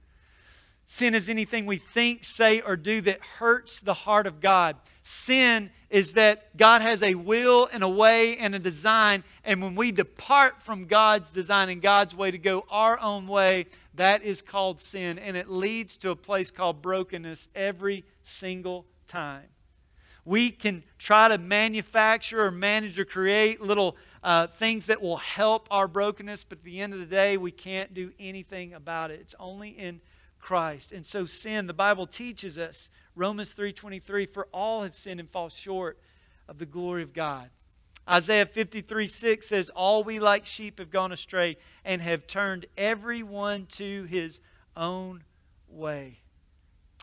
Sin 0.85 1.15
is 1.15 1.29
anything 1.29 1.67
we 1.67 1.79
think, 1.79 2.25
say, 2.25 2.61
or 2.61 2.77
do 2.77 3.01
that 3.03 3.21
hurts 3.21 3.81
the 3.81 3.95
heart 3.95 4.27
of 4.27 4.41
God. 4.41 4.77
Sin 5.03 5.71
is 5.91 6.13
that 6.15 6.57
God 6.57 6.81
has 6.81 7.03
a 7.03 7.15
will 7.15 7.69
and 7.73 7.83
a 7.83 7.89
way 7.89 8.37
and 8.37 8.55
a 8.55 8.59
design, 8.59 9.25
and 9.45 9.61
when 9.63 9.75
we 9.75 9.93
depart 9.93 10.63
from 10.63 10.87
God's 10.87 11.31
design 11.31 11.69
and 11.69 11.83
God's 11.83 12.15
way 12.15 12.31
to 12.31 12.39
go 12.39 12.65
our 12.71 12.99
own 12.99 13.27
way, 13.27 13.67
that 13.95 14.23
is 14.23 14.41
called 14.41 14.81
sin, 14.81 15.19
and 15.19 15.37
it 15.37 15.49
leads 15.49 15.97
to 15.99 16.11
a 16.11 16.17
place 16.17 16.51
called 16.51 16.81
brokenness 16.81 17.49
every 17.55 18.05
single 18.23 18.87
time. 19.07 19.49
We 20.25 20.51
can 20.51 20.85
try 20.99 21.29
to 21.29 21.37
manufacture 21.37 22.45
or 22.45 22.51
manage 22.51 22.99
or 22.99 23.05
create 23.05 23.61
little 23.61 23.97
uh, 24.23 24.47
things 24.47 24.87
that 24.87 25.03
will 25.03 25.17
help 25.17 25.67
our 25.71 25.89
brokenness, 25.89 26.45
but 26.45 26.59
at 26.59 26.65
the 26.65 26.81
end 26.81 26.95
of 26.95 27.01
the 27.01 27.07
day, 27.07 27.37
we 27.37 27.51
can't 27.51 27.93
do 27.93 28.13
anything 28.21 28.73
about 28.73 29.11
it. 29.11 29.21
It's 29.21 29.35
only 29.41 29.71
in 29.71 30.01
Christ. 30.43 30.93
And 30.93 31.07
so 31.07 31.25
sin, 31.25 31.67
the 31.67 31.73
Bible 31.73 32.07
teaches 32.07 32.59
us, 32.59 32.91
Romans 33.15 33.55
3:23, 33.55 34.27
for 34.27 34.49
all 34.53 34.83
have 34.83 34.95
sinned 34.95 35.21
and 35.21 35.31
fall 35.31 35.49
short 35.49 35.99
of 36.49 36.59
the 36.59 36.67
glory 36.67 37.03
of 37.03 37.15
God. 37.15 37.49
Isaiah 38.09 38.47
53 38.47 39.07
6 39.07 39.47
says, 39.47 39.71
All 39.71 40.03
we 40.03 40.19
like 40.19 40.45
sheep 40.45 40.81
have 40.81 40.91
gone 40.91 41.13
astray 41.13 41.57
and 41.85 42.03
have 42.03 42.27
turned 42.27 42.67
everyone 42.77 43.67
to 43.67 44.05
his 44.05 44.41
own 44.77 45.23
way. 45.69 46.19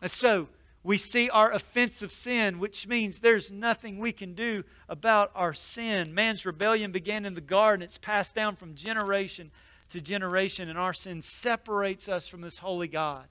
And 0.02 0.10
so 0.10 0.48
we 0.82 0.98
see 0.98 1.30
our 1.30 1.50
offensive 1.52 2.12
sin, 2.12 2.58
which 2.58 2.86
means 2.86 3.18
there's 3.18 3.50
nothing 3.50 3.98
we 3.98 4.12
can 4.12 4.34
do 4.34 4.64
about 4.88 5.30
our 5.34 5.54
sin. 5.54 6.14
Man's 6.14 6.44
rebellion 6.44 6.92
began 6.92 7.24
in 7.24 7.34
the 7.34 7.40
garden, 7.40 7.82
it's 7.82 7.98
passed 7.98 8.34
down 8.34 8.56
from 8.56 8.74
generation 8.74 9.50
to 9.90 10.00
generation, 10.00 10.68
and 10.68 10.78
our 10.78 10.92
sin 10.94 11.22
separates 11.22 12.08
us 12.08 12.26
from 12.26 12.40
this 12.40 12.58
holy 12.58 12.88
God. 12.88 13.26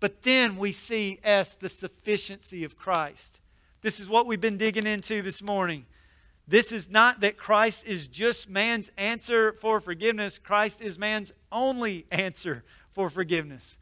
But 0.00 0.22
then 0.22 0.56
we 0.56 0.72
see 0.72 1.20
S, 1.22 1.54
the 1.54 1.68
sufficiency 1.68 2.64
of 2.64 2.76
Christ. 2.76 3.38
This 3.82 4.00
is 4.00 4.08
what 4.08 4.26
we've 4.26 4.40
been 4.40 4.58
digging 4.58 4.86
into 4.86 5.22
this 5.22 5.42
morning. 5.42 5.86
This 6.48 6.72
is 6.72 6.90
not 6.90 7.20
that 7.20 7.36
Christ 7.36 7.86
is 7.86 8.08
just 8.08 8.48
man's 8.50 8.90
answer 8.96 9.52
for 9.52 9.80
forgiveness, 9.80 10.38
Christ 10.38 10.80
is 10.80 10.98
man's 10.98 11.32
only 11.50 12.06
answer 12.10 12.64
for 12.92 13.08
forgiveness. 13.10 13.78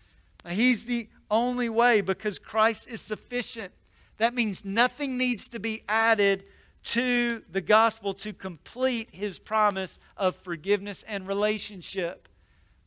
He's 0.49 0.85
the 0.85 1.09
only 1.31 1.68
way 1.68 2.01
because 2.01 2.38
Christ 2.38 2.88
is 2.88 3.01
sufficient. 3.01 3.73
That 4.18 4.35
means 4.35 4.64
nothing 4.64 5.16
needs 5.16 5.49
to 5.49 5.59
be 5.59 5.83
added 5.88 6.44
to 6.82 7.42
the 7.50 7.60
gospel 7.60 8.14
to 8.14 8.32
complete 8.32 9.10
his 9.12 9.38
promise 9.38 9.98
of 10.16 10.36
forgiveness 10.36 11.04
and 11.06 11.28
relationship. 11.28 12.28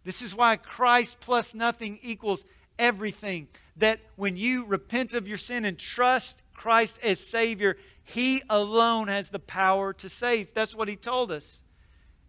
This 0.03 0.21
is 0.21 0.35
why 0.35 0.55
Christ 0.57 1.19
plus 1.19 1.53
nothing 1.55 1.99
equals 2.01 2.43
everything. 2.77 3.47
That 3.77 3.99
when 4.15 4.37
you 4.37 4.65
repent 4.65 5.13
of 5.13 5.27
your 5.27 5.37
sin 5.37 5.65
and 5.65 5.77
trust 5.77 6.41
Christ 6.53 6.99
as 7.03 7.19
Savior, 7.19 7.77
He 8.03 8.41
alone 8.49 9.07
has 9.07 9.29
the 9.29 9.39
power 9.39 9.93
to 9.93 10.09
save. 10.09 10.53
That's 10.53 10.75
what 10.75 10.87
He 10.87 10.95
told 10.95 11.31
us. 11.31 11.61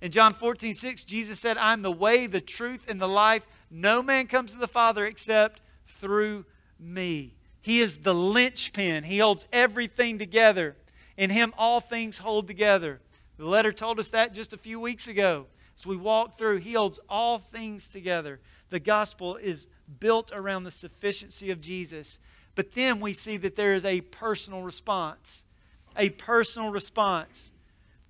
In 0.01 0.11
John 0.11 0.35
14, 0.35 0.75
6, 0.75 1.05
Jesus 1.05 1.41
said, 1.41 1.57
I'm 1.57 1.83
the 1.83 1.93
way, 1.93 2.27
the 2.27 2.41
truth, 2.41 2.81
and 2.89 3.01
the 3.01 3.09
life. 3.09 3.47
No 3.71 4.03
man 4.03 4.27
comes 4.27 4.53
to 4.53 4.59
the 4.59 4.69
Father 4.69 5.05
except 5.07 5.61
through 5.87 6.45
me. 6.79 7.35
He 7.61 7.81
is 7.81 7.99
the 7.99 8.15
linchpin, 8.15 9.05
He 9.05 9.19
holds 9.19 9.47
everything 9.53 10.19
together. 10.19 10.77
In 11.17 11.31
Him, 11.31 11.55
all 11.57 11.81
things 11.81 12.19
hold 12.19 12.47
together. 12.47 13.01
The 13.37 13.47
letter 13.47 13.73
told 13.73 13.99
us 13.99 14.11
that 14.11 14.33
just 14.33 14.53
a 14.53 14.59
few 14.59 14.81
weeks 14.81 15.09
ago. 15.09 15.47
As 15.77 15.87
we 15.87 15.97
walk 15.97 16.39
through, 16.39 16.59
He 16.59 16.75
holds 16.75 17.01
all 17.09 17.39
things 17.39 17.89
together. 17.89 18.41
The 18.71 18.81
gospel 18.81 19.37
is 19.37 19.69
built 20.01 20.33
around 20.33 20.65
the 20.65 20.71
sufficiency 20.71 21.51
of 21.51 21.61
Jesus. 21.61 22.19
But 22.55 22.73
then 22.73 23.01
we 23.01 23.13
see 23.13 23.37
that 23.39 23.57
there 23.57 23.75
is 23.75 23.85
a 23.85 24.01
personal 24.01 24.63
response. 24.63 25.45
A 25.97 26.11
personal 26.11 26.71
response. 26.71 27.51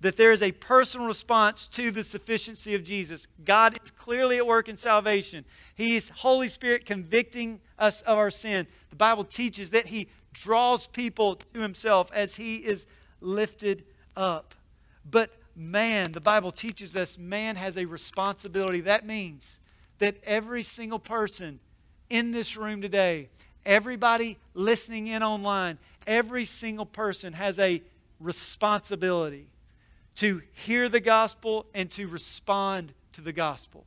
That 0.01 0.17
there 0.17 0.31
is 0.31 0.41
a 0.41 0.51
personal 0.51 1.07
response 1.07 1.67
to 1.69 1.89
the 1.89 2.03
sufficiency 2.03 2.75
of 2.75 2.83
Jesus. 2.83 3.27
God 3.43 3.77
is 3.83 3.91
clearly 3.91 4.37
at 4.37 4.45
work 4.45 4.69
in 4.69 4.75
salvation. 4.75 5.45
He 5.73 5.95
is 5.95 6.09
Holy 6.09 6.47
Spirit 6.47 6.85
convicting 6.85 7.59
us 7.79 8.01
of 8.01 8.17
our 8.17 8.31
sin. 8.31 8.67
The 8.91 8.95
Bible 8.95 9.23
teaches 9.23 9.71
that 9.71 9.87
He 9.87 10.09
draws 10.33 10.85
people 10.85 11.35
to 11.35 11.59
Himself 11.59 12.11
as 12.13 12.35
He 12.35 12.57
is 12.57 12.85
lifted 13.25 13.83
up. 14.15 14.53
But 15.09 15.31
man, 15.55 16.11
the 16.11 16.21
Bible 16.21 16.51
teaches 16.51 16.95
us 16.95 17.17
man 17.17 17.55
has 17.55 17.77
a 17.77 17.85
responsibility. 17.85 18.81
That 18.81 19.05
means 19.05 19.59
that 19.99 20.17
every 20.23 20.63
single 20.63 20.99
person 20.99 21.59
in 22.09 22.31
this 22.31 22.55
room 22.55 22.81
today, 22.81 23.29
everybody 23.65 24.37
listening 24.53 25.07
in 25.07 25.23
online, 25.23 25.77
every 26.05 26.45
single 26.45 26.85
person 26.85 27.33
has 27.33 27.59
a 27.59 27.81
responsibility 28.19 29.47
to 30.15 30.41
hear 30.53 30.87
the 30.87 30.99
gospel 30.99 31.65
and 31.73 31.89
to 31.91 32.07
respond 32.07 32.93
to 33.13 33.21
the 33.21 33.33
gospel. 33.33 33.85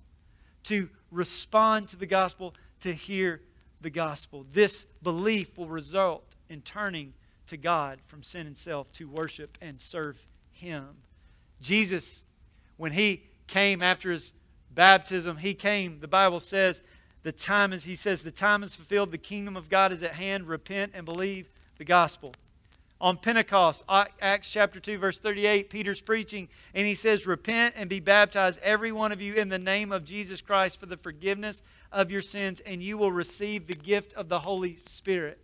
To 0.65 0.89
respond 1.11 1.89
to 1.89 1.97
the 1.97 2.07
gospel, 2.07 2.55
to 2.81 2.93
hear 2.93 3.41
the 3.81 3.91
gospel. 3.91 4.45
This 4.53 4.85
belief 5.03 5.57
will 5.57 5.69
result 5.69 6.25
in 6.49 6.61
turning 6.61 7.15
to 7.49 7.57
God 7.57 8.01
from 8.07 8.23
sin 8.23 8.47
and 8.47 8.57
self 8.57 8.91
to 8.93 9.09
worship 9.09 9.59
and 9.61 9.81
serve 9.81 10.19
Him. 10.53 10.87
Jesus, 11.61 12.23
when 12.77 12.93
He 12.93 13.25
came 13.47 13.83
after 13.83 14.11
His 14.11 14.33
baptism, 14.71 15.37
He 15.37 15.55
came, 15.55 16.01
the 16.01 16.09
Bible 16.09 16.41
says, 16.41 16.81
the 17.23 17.33
time 17.33 17.73
is, 17.73 17.85
he 17.85 17.97
says, 17.97 18.23
the 18.23 18.31
time 18.31 18.63
is 18.63 18.75
fulfilled, 18.75 19.11
the 19.11 19.19
kingdom 19.19 19.57
of 19.57 19.69
God 19.69 19.93
is 19.93 20.03
at 20.03 20.13
hand. 20.13 20.49
Repent 20.49 20.93
and 20.95 21.05
believe 21.05 21.51
the 21.77 21.85
gospel. 21.85 22.33
On 23.01 23.17
Pentecost, 23.17 23.85
Acts 23.89 24.51
chapter 24.51 24.81
2, 24.81 24.99
verse 24.99 25.19
38, 25.19 25.71
Peter's 25.71 26.01
preaching, 26.01 26.49
and 26.75 26.87
he 26.87 26.95
says, 26.95 27.27
Repent 27.27 27.75
and 27.77 27.89
be 27.89 28.01
baptized, 28.01 28.61
every 28.63 28.91
one 28.91 29.13
of 29.13 29.21
you, 29.21 29.35
in 29.35 29.49
the 29.49 29.59
name 29.59 29.93
of 29.93 30.05
Jesus 30.05 30.41
Christ 30.41 30.81
for 30.81 30.87
the 30.87 30.97
forgiveness 30.97 31.63
of 31.93 32.11
your 32.11 32.23
sins, 32.23 32.61
and 32.61 32.83
you 32.83 32.99
will 32.99 33.13
receive 33.13 33.67
the 33.67 33.75
gift 33.75 34.15
of 34.15 34.29
the 34.29 34.41
Holy 34.41 34.77
Spirit. 34.77 35.39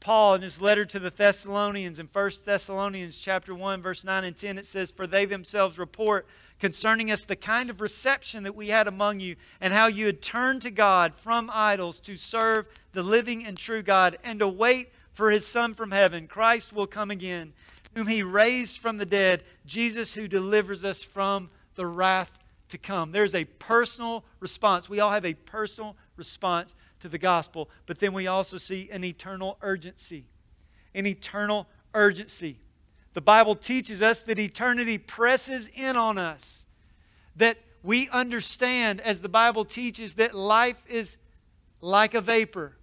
Paul, 0.00 0.34
in 0.34 0.42
his 0.42 0.60
letter 0.60 0.84
to 0.84 0.98
the 0.98 1.10
Thessalonians, 1.10 1.98
in 1.98 2.08
1 2.12 2.30
Thessalonians 2.44 3.18
chapter 3.18 3.54
1, 3.54 3.82
verse 3.82 4.04
9 4.04 4.24
and 4.24 4.36
10, 4.36 4.58
it 4.58 4.66
says, 4.66 4.90
For 4.90 5.06
they 5.06 5.24
themselves 5.24 5.78
report 5.78 6.26
concerning 6.60 7.10
us 7.10 7.24
the 7.24 7.36
kind 7.36 7.70
of 7.70 7.80
reception 7.80 8.44
that 8.44 8.54
we 8.54 8.68
had 8.68 8.86
among 8.86 9.20
you, 9.20 9.36
and 9.60 9.72
how 9.72 9.86
you 9.86 10.06
had 10.06 10.22
turned 10.22 10.62
to 10.62 10.70
God 10.70 11.14
from 11.14 11.50
idols 11.52 12.00
to 12.00 12.16
serve 12.16 12.66
the 12.92 13.02
living 13.02 13.44
and 13.44 13.56
true 13.56 13.82
God, 13.82 14.18
and 14.22 14.38
to 14.40 14.48
wait 14.48 14.92
for 15.12 15.30
his 15.30 15.46
Son 15.46 15.74
from 15.74 15.90
heaven. 15.90 16.28
Christ 16.28 16.72
will 16.72 16.86
come 16.86 17.10
again, 17.10 17.52
whom 17.94 18.06
he 18.06 18.22
raised 18.22 18.78
from 18.78 18.98
the 18.98 19.06
dead, 19.06 19.42
Jesus 19.66 20.14
who 20.14 20.28
delivers 20.28 20.84
us 20.84 21.02
from 21.02 21.50
the 21.74 21.86
wrath 21.86 22.38
to 22.68 22.78
come. 22.78 23.12
There's 23.12 23.34
a 23.34 23.44
personal 23.44 24.24
response. 24.40 24.88
We 24.88 25.00
all 25.00 25.10
have 25.10 25.24
a 25.24 25.34
personal 25.34 25.96
response 26.16 26.74
to 27.00 27.08
the 27.08 27.18
gospel, 27.18 27.68
but 27.86 27.98
then 27.98 28.12
we 28.12 28.26
also 28.26 28.58
see 28.58 28.88
an 28.90 29.04
eternal 29.04 29.58
urgency. 29.62 30.24
An 30.94 31.06
eternal 31.06 31.66
urgency. 31.94 32.58
The 33.14 33.20
Bible 33.20 33.54
teaches 33.54 34.02
us 34.02 34.20
that 34.20 34.38
eternity 34.38 34.98
presses 34.98 35.68
in 35.74 35.96
on 35.96 36.18
us. 36.18 36.64
That 37.36 37.58
we 37.82 38.08
understand, 38.10 39.00
as 39.00 39.20
the 39.20 39.28
Bible 39.28 39.64
teaches, 39.64 40.14
that 40.14 40.34
life 40.34 40.82
is 40.88 41.16
like 41.80 42.14
a 42.14 42.20
vapor. 42.20 42.76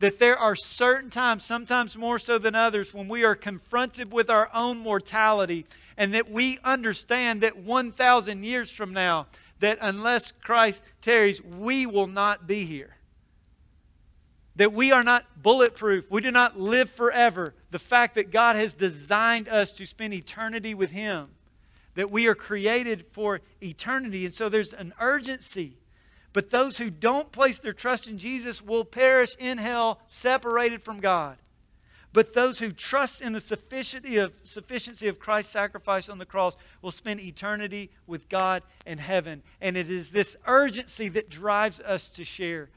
That 0.00 0.18
there 0.18 0.38
are 0.38 0.54
certain 0.54 1.10
times, 1.10 1.44
sometimes 1.44 1.96
more 1.96 2.18
so 2.18 2.38
than 2.38 2.54
others, 2.54 2.92
when 2.92 3.08
we 3.08 3.24
are 3.24 3.34
confronted 3.34 4.12
with 4.12 4.28
our 4.28 4.50
own 4.52 4.78
mortality, 4.78 5.66
and 5.96 6.12
that 6.14 6.30
we 6.30 6.58
understand 6.62 7.40
that 7.40 7.56
1,000 7.56 8.44
years 8.44 8.70
from 8.70 8.92
now, 8.92 9.26
that 9.60 9.78
unless 9.80 10.32
Christ 10.32 10.82
tarries, 11.00 11.42
we 11.42 11.86
will 11.86 12.06
not 12.06 12.46
be 12.46 12.66
here 12.66 12.95
that 14.56 14.72
we 14.72 14.90
are 14.90 15.02
not 15.02 15.24
bulletproof. 15.42 16.10
We 16.10 16.22
do 16.22 16.30
not 16.30 16.58
live 16.58 16.90
forever. 16.90 17.54
The 17.70 17.78
fact 17.78 18.14
that 18.14 18.30
God 18.30 18.56
has 18.56 18.72
designed 18.72 19.48
us 19.48 19.72
to 19.72 19.86
spend 19.86 20.14
eternity 20.14 20.74
with 20.74 20.90
Him, 20.90 21.28
that 21.94 22.10
we 22.10 22.26
are 22.26 22.34
created 22.34 23.06
for 23.12 23.40
eternity. 23.62 24.24
And 24.24 24.34
so 24.34 24.48
there's 24.48 24.72
an 24.72 24.92
urgency. 24.98 25.76
But 26.32 26.50
those 26.50 26.78
who 26.78 26.90
don't 26.90 27.32
place 27.32 27.58
their 27.58 27.72
trust 27.72 28.08
in 28.08 28.18
Jesus 28.18 28.62
will 28.62 28.84
perish 28.84 29.36
in 29.38 29.58
hell, 29.58 30.00
separated 30.06 30.82
from 30.82 31.00
God. 31.00 31.38
But 32.12 32.32
those 32.32 32.58
who 32.58 32.72
trust 32.72 33.20
in 33.20 33.34
the 33.34 33.42
sufficiency 33.42 34.16
of, 34.16 34.32
sufficiency 34.42 35.06
of 35.08 35.18
Christ's 35.18 35.52
sacrifice 35.52 36.08
on 36.08 36.16
the 36.16 36.24
cross 36.24 36.56
will 36.80 36.90
spend 36.90 37.20
eternity 37.20 37.90
with 38.06 38.30
God 38.30 38.62
in 38.86 38.96
heaven. 38.96 39.42
And 39.60 39.76
it 39.76 39.90
is 39.90 40.10
this 40.10 40.34
urgency 40.46 41.08
that 41.10 41.28
drives 41.28 41.78
us 41.80 42.08
to 42.10 42.24
share 42.24 42.70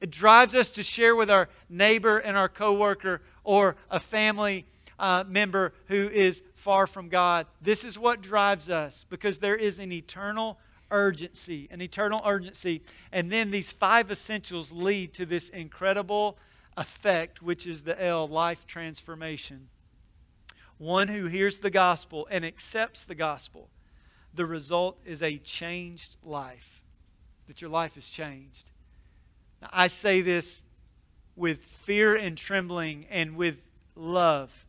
it 0.00 0.10
drives 0.10 0.54
us 0.54 0.70
to 0.72 0.82
share 0.82 1.16
with 1.16 1.30
our 1.30 1.48
neighbor 1.68 2.18
and 2.18 2.36
our 2.36 2.48
coworker 2.48 3.22
or 3.44 3.76
a 3.90 4.00
family 4.00 4.66
uh, 4.98 5.24
member 5.26 5.72
who 5.86 6.08
is 6.08 6.42
far 6.54 6.86
from 6.86 7.08
God. 7.08 7.46
This 7.62 7.84
is 7.84 7.98
what 7.98 8.20
drives 8.20 8.68
us 8.68 9.04
because 9.08 9.38
there 9.38 9.56
is 9.56 9.78
an 9.78 9.92
eternal 9.92 10.58
urgency, 10.90 11.68
an 11.70 11.80
eternal 11.80 12.20
urgency. 12.24 12.82
And 13.12 13.30
then 13.30 13.50
these 13.50 13.70
five 13.70 14.10
essentials 14.10 14.72
lead 14.72 15.14
to 15.14 15.26
this 15.26 15.48
incredible 15.48 16.38
effect, 16.76 17.42
which 17.42 17.66
is 17.66 17.82
the 17.82 18.00
L, 18.02 18.28
life 18.28 18.66
transformation. 18.66 19.68
One 20.78 21.08
who 21.08 21.26
hears 21.26 21.58
the 21.58 21.70
gospel 21.70 22.28
and 22.30 22.44
accepts 22.44 23.04
the 23.04 23.14
gospel. 23.14 23.70
The 24.34 24.44
result 24.44 24.98
is 25.06 25.22
a 25.22 25.38
changed 25.38 26.16
life, 26.22 26.82
that 27.46 27.62
your 27.62 27.70
life 27.70 27.96
is 27.96 28.10
changed. 28.10 28.70
I 29.62 29.86
say 29.86 30.20
this 30.20 30.64
with 31.34 31.64
fear 31.64 32.16
and 32.16 32.36
trembling 32.36 33.06
and 33.10 33.36
with 33.36 33.58
love. 33.94 34.64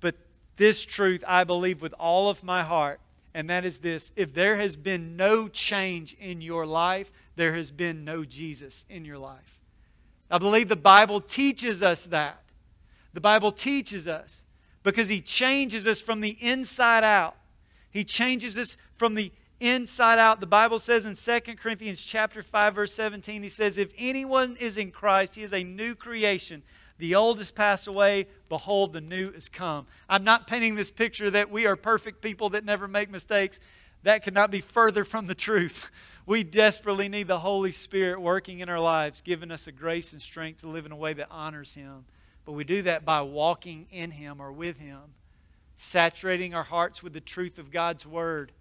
But 0.00 0.16
this 0.56 0.84
truth 0.84 1.24
I 1.26 1.44
believe 1.44 1.82
with 1.82 1.94
all 1.98 2.30
of 2.30 2.42
my 2.42 2.62
heart, 2.62 3.00
and 3.34 3.48
that 3.50 3.64
is 3.64 3.78
this 3.78 4.12
if 4.16 4.34
there 4.34 4.56
has 4.56 4.76
been 4.76 5.16
no 5.16 5.48
change 5.48 6.14
in 6.14 6.40
your 6.40 6.66
life, 6.66 7.12
there 7.36 7.54
has 7.54 7.70
been 7.70 8.04
no 8.04 8.24
Jesus 8.24 8.84
in 8.88 9.04
your 9.04 9.18
life. 9.18 9.58
I 10.30 10.38
believe 10.38 10.68
the 10.68 10.76
Bible 10.76 11.20
teaches 11.20 11.82
us 11.82 12.06
that. 12.06 12.42
The 13.12 13.20
Bible 13.20 13.50
teaches 13.50 14.06
us 14.06 14.42
because 14.82 15.08
He 15.08 15.20
changes 15.20 15.86
us 15.86 16.00
from 16.00 16.20
the 16.20 16.36
inside 16.40 17.02
out. 17.02 17.36
He 17.90 18.04
changes 18.04 18.56
us 18.56 18.76
from 18.96 19.14
the 19.14 19.32
inside 19.60 20.18
out. 20.18 20.40
The 20.40 20.46
Bible 20.46 20.78
says 20.78 21.04
in 21.04 21.14
2 21.14 21.54
Corinthians 21.56 22.02
chapter 22.02 22.42
5 22.42 22.74
verse 22.74 22.94
17 22.94 23.42
he 23.42 23.48
says 23.48 23.78
if 23.78 23.92
anyone 23.96 24.56
is 24.58 24.76
in 24.76 24.90
Christ 24.90 25.36
he 25.36 25.42
is 25.42 25.52
a 25.52 25.62
new 25.62 25.94
creation. 25.94 26.62
The 26.98 27.14
old 27.14 27.38
has 27.38 27.50
passed 27.50 27.86
away, 27.86 28.26
behold 28.50 28.92
the 28.92 29.00
new 29.00 29.30
is 29.30 29.48
come. 29.48 29.86
I'm 30.08 30.24
not 30.24 30.46
painting 30.46 30.74
this 30.74 30.90
picture 30.90 31.30
that 31.30 31.50
we 31.50 31.66
are 31.66 31.76
perfect 31.76 32.20
people 32.20 32.50
that 32.50 32.64
never 32.64 32.86
make 32.86 33.10
mistakes. 33.10 33.58
That 34.02 34.22
could 34.22 34.34
not 34.34 34.50
be 34.50 34.60
further 34.60 35.04
from 35.04 35.26
the 35.26 35.34
truth. 35.34 35.90
We 36.26 36.44
desperately 36.44 37.08
need 37.08 37.26
the 37.26 37.40
Holy 37.40 37.72
Spirit 37.72 38.20
working 38.20 38.60
in 38.60 38.68
our 38.68 38.80
lives, 38.80 39.22
giving 39.22 39.50
us 39.50 39.66
a 39.66 39.72
grace 39.72 40.12
and 40.12 40.20
strength 40.20 40.60
to 40.60 40.68
live 40.68 40.86
in 40.86 40.92
a 40.92 40.96
way 40.96 41.12
that 41.14 41.28
honors 41.30 41.74
Him. 41.74 42.04
But 42.44 42.52
we 42.52 42.64
do 42.64 42.82
that 42.82 43.04
by 43.04 43.22
walking 43.22 43.86
in 43.90 44.12
Him 44.12 44.40
or 44.40 44.52
with 44.52 44.78
Him, 44.78 45.00
saturating 45.76 46.54
our 46.54 46.64
hearts 46.64 47.02
with 47.02 47.14
the 47.14 47.20
truth 47.20 47.58
of 47.58 47.70
God's 47.70 48.06
Word 48.06 48.52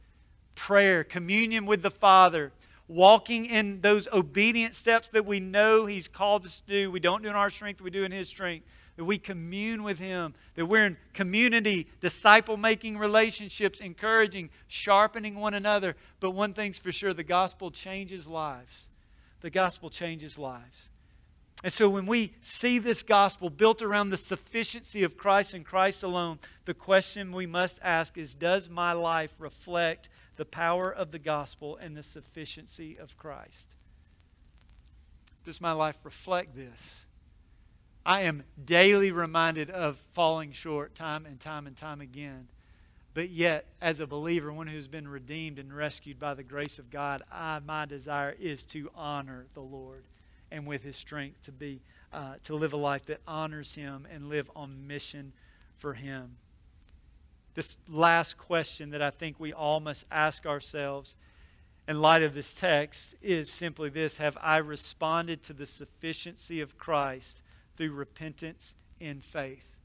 prayer, 0.55 1.03
communion 1.03 1.65
with 1.65 1.81
the 1.81 1.91
Father, 1.91 2.51
walking 2.87 3.45
in 3.45 3.81
those 3.81 4.07
obedient 4.11 4.75
steps 4.75 5.09
that 5.09 5.25
we 5.25 5.39
know 5.39 5.85
He's 5.85 6.07
called 6.07 6.45
us 6.45 6.61
to 6.61 6.67
do. 6.67 6.91
We 6.91 6.99
don't 6.99 7.23
do 7.23 7.29
in 7.29 7.35
our 7.35 7.49
strength, 7.49 7.81
we 7.81 7.89
do 7.89 8.03
in 8.03 8.11
His 8.11 8.27
strength. 8.27 8.65
That 8.97 9.05
we 9.05 9.17
commune 9.17 9.83
with 9.83 9.97
Him, 9.97 10.33
that 10.55 10.65
we're 10.65 10.85
in 10.85 10.97
community, 11.13 11.87
disciple 12.01 12.57
making 12.57 12.97
relationships, 12.97 13.79
encouraging, 13.79 14.49
sharpening 14.67 15.35
one 15.35 15.53
another. 15.53 15.95
But 16.19 16.31
one 16.31 16.51
thing's 16.51 16.77
for 16.77 16.91
sure 16.91 17.13
the 17.13 17.23
gospel 17.23 17.71
changes 17.71 18.27
lives. 18.27 18.87
The 19.39 19.49
gospel 19.49 19.89
changes 19.89 20.37
lives. 20.37 20.89
And 21.63 21.73
so 21.73 21.89
when 21.89 22.05
we 22.05 22.33
see 22.39 22.79
this 22.79 23.03
gospel 23.03 23.49
built 23.49 23.81
around 23.81 24.09
the 24.09 24.17
sufficiency 24.17 25.03
of 25.03 25.17
Christ 25.17 25.53
and 25.53 25.65
Christ 25.65 26.03
alone, 26.03 26.39
the 26.65 26.73
question 26.73 27.33
we 27.33 27.45
must 27.45 27.79
ask 27.83 28.17
is 28.17 28.33
Does 28.33 28.69
my 28.69 28.93
life 28.93 29.33
reflect 29.39 30.07
the 30.39 30.45
power 30.45 30.89
of 30.89 31.11
the 31.11 31.19
gospel 31.19 31.75
and 31.75 31.97
the 31.97 32.01
sufficiency 32.01 32.97
of 32.97 33.17
Christ? 33.17 33.75
Does 35.43 35.59
my 35.59 35.73
life 35.73 35.97
reflect 36.03 36.55
this? 36.55 37.05
I 38.05 38.21
am 38.21 38.43
daily 38.63 39.11
reminded 39.11 39.69
of 39.69 39.97
falling 40.13 40.53
short 40.53 40.95
time 40.95 41.25
and 41.25 41.41
time 41.41 41.67
and 41.67 41.75
time 41.75 41.99
again. 41.99 42.47
But 43.13 43.31
yet, 43.31 43.65
as 43.81 43.99
a 43.99 44.07
believer, 44.07 44.53
one 44.53 44.67
who's 44.67 44.87
been 44.87 45.09
redeemed 45.09 45.59
and 45.59 45.75
rescued 45.75 46.21
by 46.21 46.35
the 46.35 46.43
grace 46.43 46.79
of 46.79 46.89
God, 46.89 47.21
I, 47.29 47.59
my 47.59 47.85
desire 47.85 48.33
is 48.39 48.63
to 48.67 48.89
honor 48.95 49.45
the 49.55 49.59
Lord 49.59 50.05
and 50.49 50.65
with 50.65 50.83
his 50.83 50.95
strength 50.95 51.43
to 51.47 51.51
be 51.51 51.81
uh, 52.13 52.35
to 52.43 52.55
live 52.55 52.71
a 52.71 52.77
life 52.77 53.05
that 53.07 53.19
honors 53.27 53.75
him 53.75 54.07
and 54.09 54.29
live 54.29 54.49
on 54.55 54.87
mission 54.87 55.33
for 55.75 55.95
him. 55.95 56.37
This 57.59 57.77
last 57.89 58.37
question 58.37 58.91
that 58.91 59.01
I 59.01 59.09
think 59.09 59.37
we 59.37 59.51
all 59.51 59.81
must 59.81 60.05
ask 60.09 60.45
ourselves 60.45 61.17
in 61.89 61.99
light 61.99 62.23
of 62.23 62.33
this 62.33 62.53
text 62.53 63.15
is 63.21 63.51
simply 63.51 63.89
this 63.89 64.15
Have 64.15 64.37
I 64.41 64.59
responded 64.59 65.43
to 65.43 65.51
the 65.51 65.65
sufficiency 65.65 66.61
of 66.61 66.77
Christ 66.77 67.41
through 67.75 67.91
repentance 67.91 68.75
in 69.01 69.19
faith? 69.19 69.75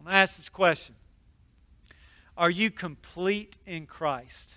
I'm 0.00 0.06
going 0.06 0.14
to 0.14 0.18
ask 0.18 0.36
this 0.36 0.48
question 0.48 0.96
Are 2.36 2.50
you 2.50 2.72
complete 2.72 3.56
in 3.66 3.86
Christ? 3.86 4.56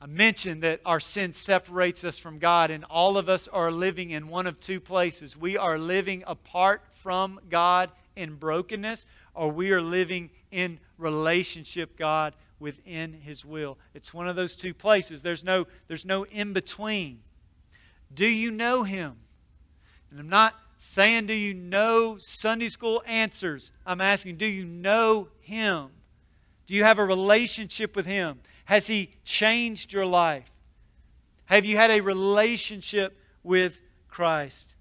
I 0.00 0.06
mentioned 0.06 0.64
that 0.64 0.80
our 0.84 0.98
sin 0.98 1.32
separates 1.34 2.02
us 2.02 2.18
from 2.18 2.40
God, 2.40 2.72
and 2.72 2.82
all 2.90 3.16
of 3.16 3.28
us 3.28 3.46
are 3.46 3.70
living 3.70 4.10
in 4.10 4.26
one 4.26 4.48
of 4.48 4.60
two 4.60 4.80
places. 4.80 5.36
We 5.36 5.56
are 5.56 5.78
living 5.78 6.24
apart 6.26 6.82
from 6.90 7.38
God 7.48 7.92
in 8.16 8.34
brokenness, 8.34 9.06
or 9.34 9.50
we 9.50 9.72
are 9.72 9.82
living 9.82 10.30
in 10.50 10.78
relationship 10.98 11.96
God 11.96 12.34
within 12.58 13.12
His 13.12 13.44
will. 13.44 13.76
It's 13.94 14.14
one 14.14 14.28
of 14.28 14.36
those 14.36 14.56
two 14.56 14.74
places. 14.74 15.22
There's 15.22 15.44
no, 15.44 15.66
there's 15.88 16.06
no 16.06 16.24
in 16.24 16.52
between. 16.52 17.20
Do 18.14 18.26
you 18.26 18.50
know 18.50 18.84
Him? 18.84 19.16
And 20.10 20.20
I'm 20.20 20.28
not 20.28 20.54
saying, 20.78 21.26
do 21.26 21.34
you 21.34 21.54
know 21.54 22.16
Sunday 22.18 22.68
school 22.68 23.02
answers? 23.06 23.72
I'm 23.84 24.00
asking, 24.00 24.36
do 24.36 24.46
you 24.46 24.64
know 24.64 25.28
Him? 25.40 25.88
Do 26.66 26.74
you 26.74 26.84
have 26.84 26.98
a 26.98 27.04
relationship 27.04 27.96
with 27.96 28.06
Him? 28.06 28.38
Has 28.66 28.86
He 28.86 29.10
changed 29.24 29.92
your 29.92 30.06
life? 30.06 30.50
Have 31.46 31.64
you 31.64 31.76
had 31.76 31.90
a 31.90 32.00
relationship 32.00 33.18
with 33.42 33.80
Christ? 34.08 34.74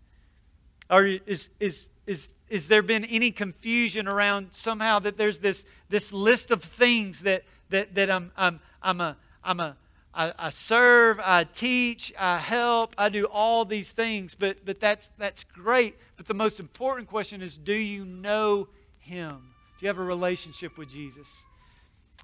Or 0.90 1.06
is, 1.06 1.50
is, 1.60 1.90
is, 2.06 2.34
is 2.50 2.68
there 2.68 2.82
been 2.82 3.06
any 3.06 3.32
confusion 3.32 4.08
around 4.08 4.48
somehow 4.52 5.00
that 5.00 5.18
there's 5.18 5.40
this, 5.40 5.66
this 5.90 6.12
list 6.12 6.52
of 6.52 6.64
things 6.64 7.22
that, 7.22 7.44
that, 7.70 7.96
that 7.96 8.12
I'm, 8.12 8.32
I'm, 8.36 8.60
I'm 8.82 9.02
a, 9.02 9.18
I'm 9.44 9.60
a, 9.60 9.78
I, 10.14 10.34
I 10.38 10.50
serve, 10.50 11.20
I 11.24 11.46
teach, 11.46 12.14
I 12.20 12.38
help, 12.38 12.94
I 12.98 13.10
do 13.10 13.26
all 13.26 13.66
these 13.66 13.92
things, 13.92 14.36
but, 14.36 14.64
but 14.66 14.80
that's, 14.80 15.10
that's 15.18 15.44
great. 15.44 15.96
But 16.18 16.28
the 16.28 16.34
most 16.34 16.60
important 16.60 17.08
question 17.08 17.42
is 17.42 17.58
do 17.58 17.74
you 17.74 18.06
know 18.06 18.68
Him? 19.00 19.30
Do 19.30 19.86
you 19.86 19.88
have 19.88 19.98
a 19.98 20.04
relationship 20.04 20.78
with 20.78 20.90
Jesus? 20.90 21.44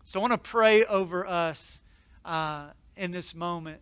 So 0.04 0.20
I 0.20 0.22
want 0.22 0.34
to 0.34 0.50
pray 0.50 0.86
over 0.86 1.26
us 1.26 1.80
uh, 2.26 2.68
in 2.96 3.12
this 3.12 3.34
moment. 3.34 3.82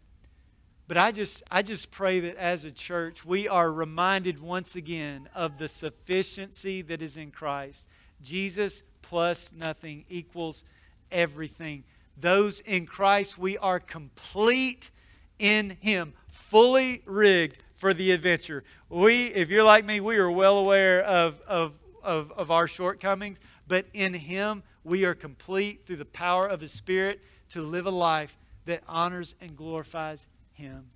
But 0.87 0.97
I 0.97 1.11
just, 1.11 1.43
I 1.51 1.63
just 1.63 1.91
pray 1.91 2.21
that 2.21 2.37
as 2.37 2.63
a 2.63 2.71
church, 2.71 3.25
we 3.25 3.47
are 3.47 3.71
reminded 3.71 4.41
once 4.41 4.75
again 4.75 5.27
of 5.35 5.57
the 5.57 5.67
sufficiency 5.67 6.81
that 6.83 7.01
is 7.01 7.17
in 7.17 7.31
Christ. 7.31 7.87
Jesus 8.21 8.83
plus 9.01 9.51
nothing 9.55 10.05
equals 10.09 10.63
everything. 11.11 11.83
Those 12.19 12.61
in 12.61 12.85
Christ, 12.85 13.37
we 13.37 13.57
are 13.57 13.79
complete 13.79 14.91
in 15.39 15.77
Him, 15.81 16.13
fully 16.29 17.01
rigged 17.05 17.63
for 17.75 17.93
the 17.93 18.11
adventure. 18.11 18.63
We, 18.89 19.25
if 19.27 19.49
you're 19.49 19.63
like 19.63 19.85
me, 19.85 19.99
we 19.99 20.17
are 20.17 20.31
well 20.31 20.57
aware 20.57 21.03
of, 21.03 21.39
of, 21.47 21.77
of, 22.01 22.31
of 22.31 22.49
our 22.49 22.67
shortcomings, 22.67 23.39
but 23.67 23.85
in 23.93 24.13
Him, 24.13 24.63
we 24.85 25.03
are 25.03 25.13
complete 25.13 25.85
through 25.85 25.97
the 25.97 26.05
power 26.05 26.47
of 26.47 26.61
His 26.61 26.71
Spirit 26.71 27.21
to 27.49 27.61
live 27.61 27.85
a 27.85 27.91
life 27.91 28.37
that 28.65 28.83
honors 28.87 29.35
and 29.41 29.55
glorifies 29.55 30.27
Him. 30.57 30.89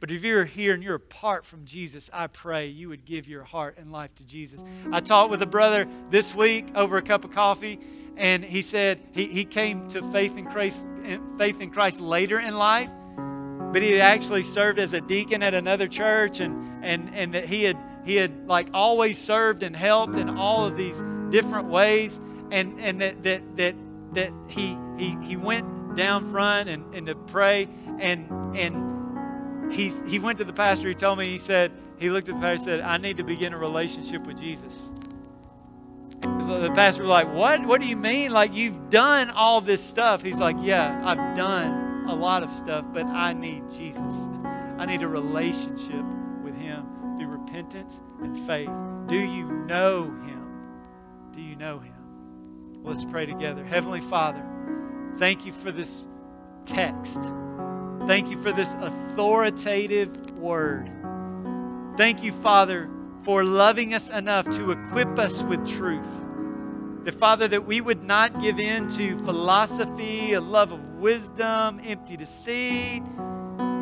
But 0.00 0.10
if 0.10 0.24
you're 0.24 0.44
here 0.44 0.74
and 0.74 0.82
you're 0.82 0.96
apart 0.96 1.46
from 1.46 1.64
Jesus, 1.64 2.10
I 2.12 2.26
pray 2.26 2.66
you 2.66 2.88
would 2.88 3.04
give 3.04 3.28
your 3.28 3.44
heart 3.44 3.76
and 3.78 3.92
life 3.92 4.12
to 4.16 4.24
Jesus. 4.24 4.62
I 4.92 4.98
talked 4.98 5.30
with 5.30 5.40
a 5.42 5.46
brother 5.46 5.86
this 6.10 6.34
week 6.34 6.66
over 6.74 6.96
a 6.96 7.02
cup 7.02 7.24
of 7.24 7.30
coffee, 7.30 7.78
and 8.16 8.44
he 8.44 8.62
said 8.62 9.00
he, 9.12 9.26
he 9.26 9.44
came 9.44 9.86
to 9.88 10.02
faith 10.10 10.36
in 10.36 10.44
Christ 10.44 10.84
faith 11.38 11.60
in 11.60 11.70
Christ 11.70 12.00
later 12.00 12.40
in 12.40 12.58
life, 12.58 12.90
but 13.72 13.80
he 13.80 13.92
had 13.92 14.00
actually 14.00 14.42
served 14.42 14.80
as 14.80 14.92
a 14.92 15.00
deacon 15.00 15.42
at 15.42 15.54
another 15.54 15.86
church 15.86 16.40
and 16.40 16.84
and 16.84 17.14
and 17.14 17.32
that 17.34 17.46
he 17.46 17.62
had 17.62 17.78
he 18.04 18.16
had 18.16 18.48
like 18.48 18.68
always 18.74 19.18
served 19.18 19.62
and 19.62 19.74
helped 19.74 20.16
in 20.16 20.28
all 20.28 20.64
of 20.64 20.76
these 20.76 21.00
different 21.30 21.68
ways 21.68 22.18
and 22.50 22.78
and 22.80 23.00
that 23.00 23.22
that 23.22 23.56
that 23.56 23.76
that 24.14 24.32
he 24.48 24.76
he 24.98 25.16
he 25.22 25.36
went 25.36 25.96
down 25.96 26.30
front 26.30 26.68
and, 26.68 26.94
and 26.94 27.06
to 27.06 27.14
pray 27.14 27.68
and 28.00 28.56
and 28.56 29.72
he 29.72 29.92
he 30.06 30.18
went 30.18 30.38
to 30.38 30.44
the 30.44 30.52
pastor 30.52 30.88
he 30.88 30.94
told 30.94 31.18
me 31.18 31.26
he 31.26 31.38
said 31.38 31.72
he 31.98 32.10
looked 32.10 32.28
at 32.28 32.34
the 32.34 32.40
pastor 32.40 32.70
and 32.72 32.80
said 32.80 32.80
i 32.82 32.96
need 32.96 33.16
to 33.16 33.24
begin 33.24 33.52
a 33.52 33.58
relationship 33.58 34.26
with 34.26 34.38
jesus. 34.38 34.74
So 36.46 36.58
the 36.58 36.70
pastor 36.70 37.02
was 37.02 37.10
like 37.10 37.32
what? 37.32 37.66
What 37.66 37.82
do 37.82 37.86
you 37.86 37.96
mean? 37.96 38.32
Like 38.32 38.54
you've 38.54 38.88
done 38.88 39.30
all 39.30 39.60
this 39.60 39.82
stuff. 39.82 40.22
He's 40.22 40.40
like 40.40 40.56
yeah 40.60 41.00
i've 41.04 41.36
done 41.36 42.06
a 42.08 42.14
lot 42.14 42.42
of 42.42 42.50
stuff 42.56 42.84
but 42.92 43.06
i 43.06 43.32
need 43.32 43.62
jesus. 43.70 44.14
I 44.78 44.86
need 44.86 45.02
a 45.02 45.08
relationship 45.08 46.04
with 46.42 46.56
him 46.56 46.86
through 47.18 47.28
repentance 47.28 48.00
and 48.20 48.46
faith. 48.46 48.70
Do 49.08 49.16
you 49.16 49.44
know 49.66 50.04
him? 50.04 51.30
Do 51.32 51.40
you 51.40 51.56
know 51.56 51.78
him? 51.78 51.94
Let's 52.82 53.04
pray 53.04 53.24
together. 53.24 53.64
Heavenly 53.64 54.00
Father, 54.00 54.44
thank 55.16 55.46
you 55.46 55.52
for 55.52 55.70
this 55.70 56.06
text. 56.66 57.18
Thank 58.06 58.30
you 58.30 58.40
for 58.42 58.52
this 58.52 58.74
authoritative 58.74 60.32
word. 60.32 60.90
Thank 61.96 62.22
you, 62.22 62.32
Father, 62.32 62.90
for 63.22 63.44
loving 63.44 63.94
us 63.94 64.10
enough 64.10 64.44
to 64.56 64.72
equip 64.72 65.18
us 65.18 65.42
with 65.42 65.66
truth. 65.66 66.08
That, 67.04 67.14
Father, 67.14 67.48
that 67.48 67.66
we 67.66 67.80
would 67.80 68.02
not 68.02 68.42
give 68.42 68.58
in 68.58 68.88
to 68.90 69.18
philosophy, 69.20 70.34
a 70.34 70.40
love 70.40 70.72
of 70.72 70.96
wisdom, 70.96 71.80
empty 71.84 72.16
deceit, 72.16 73.02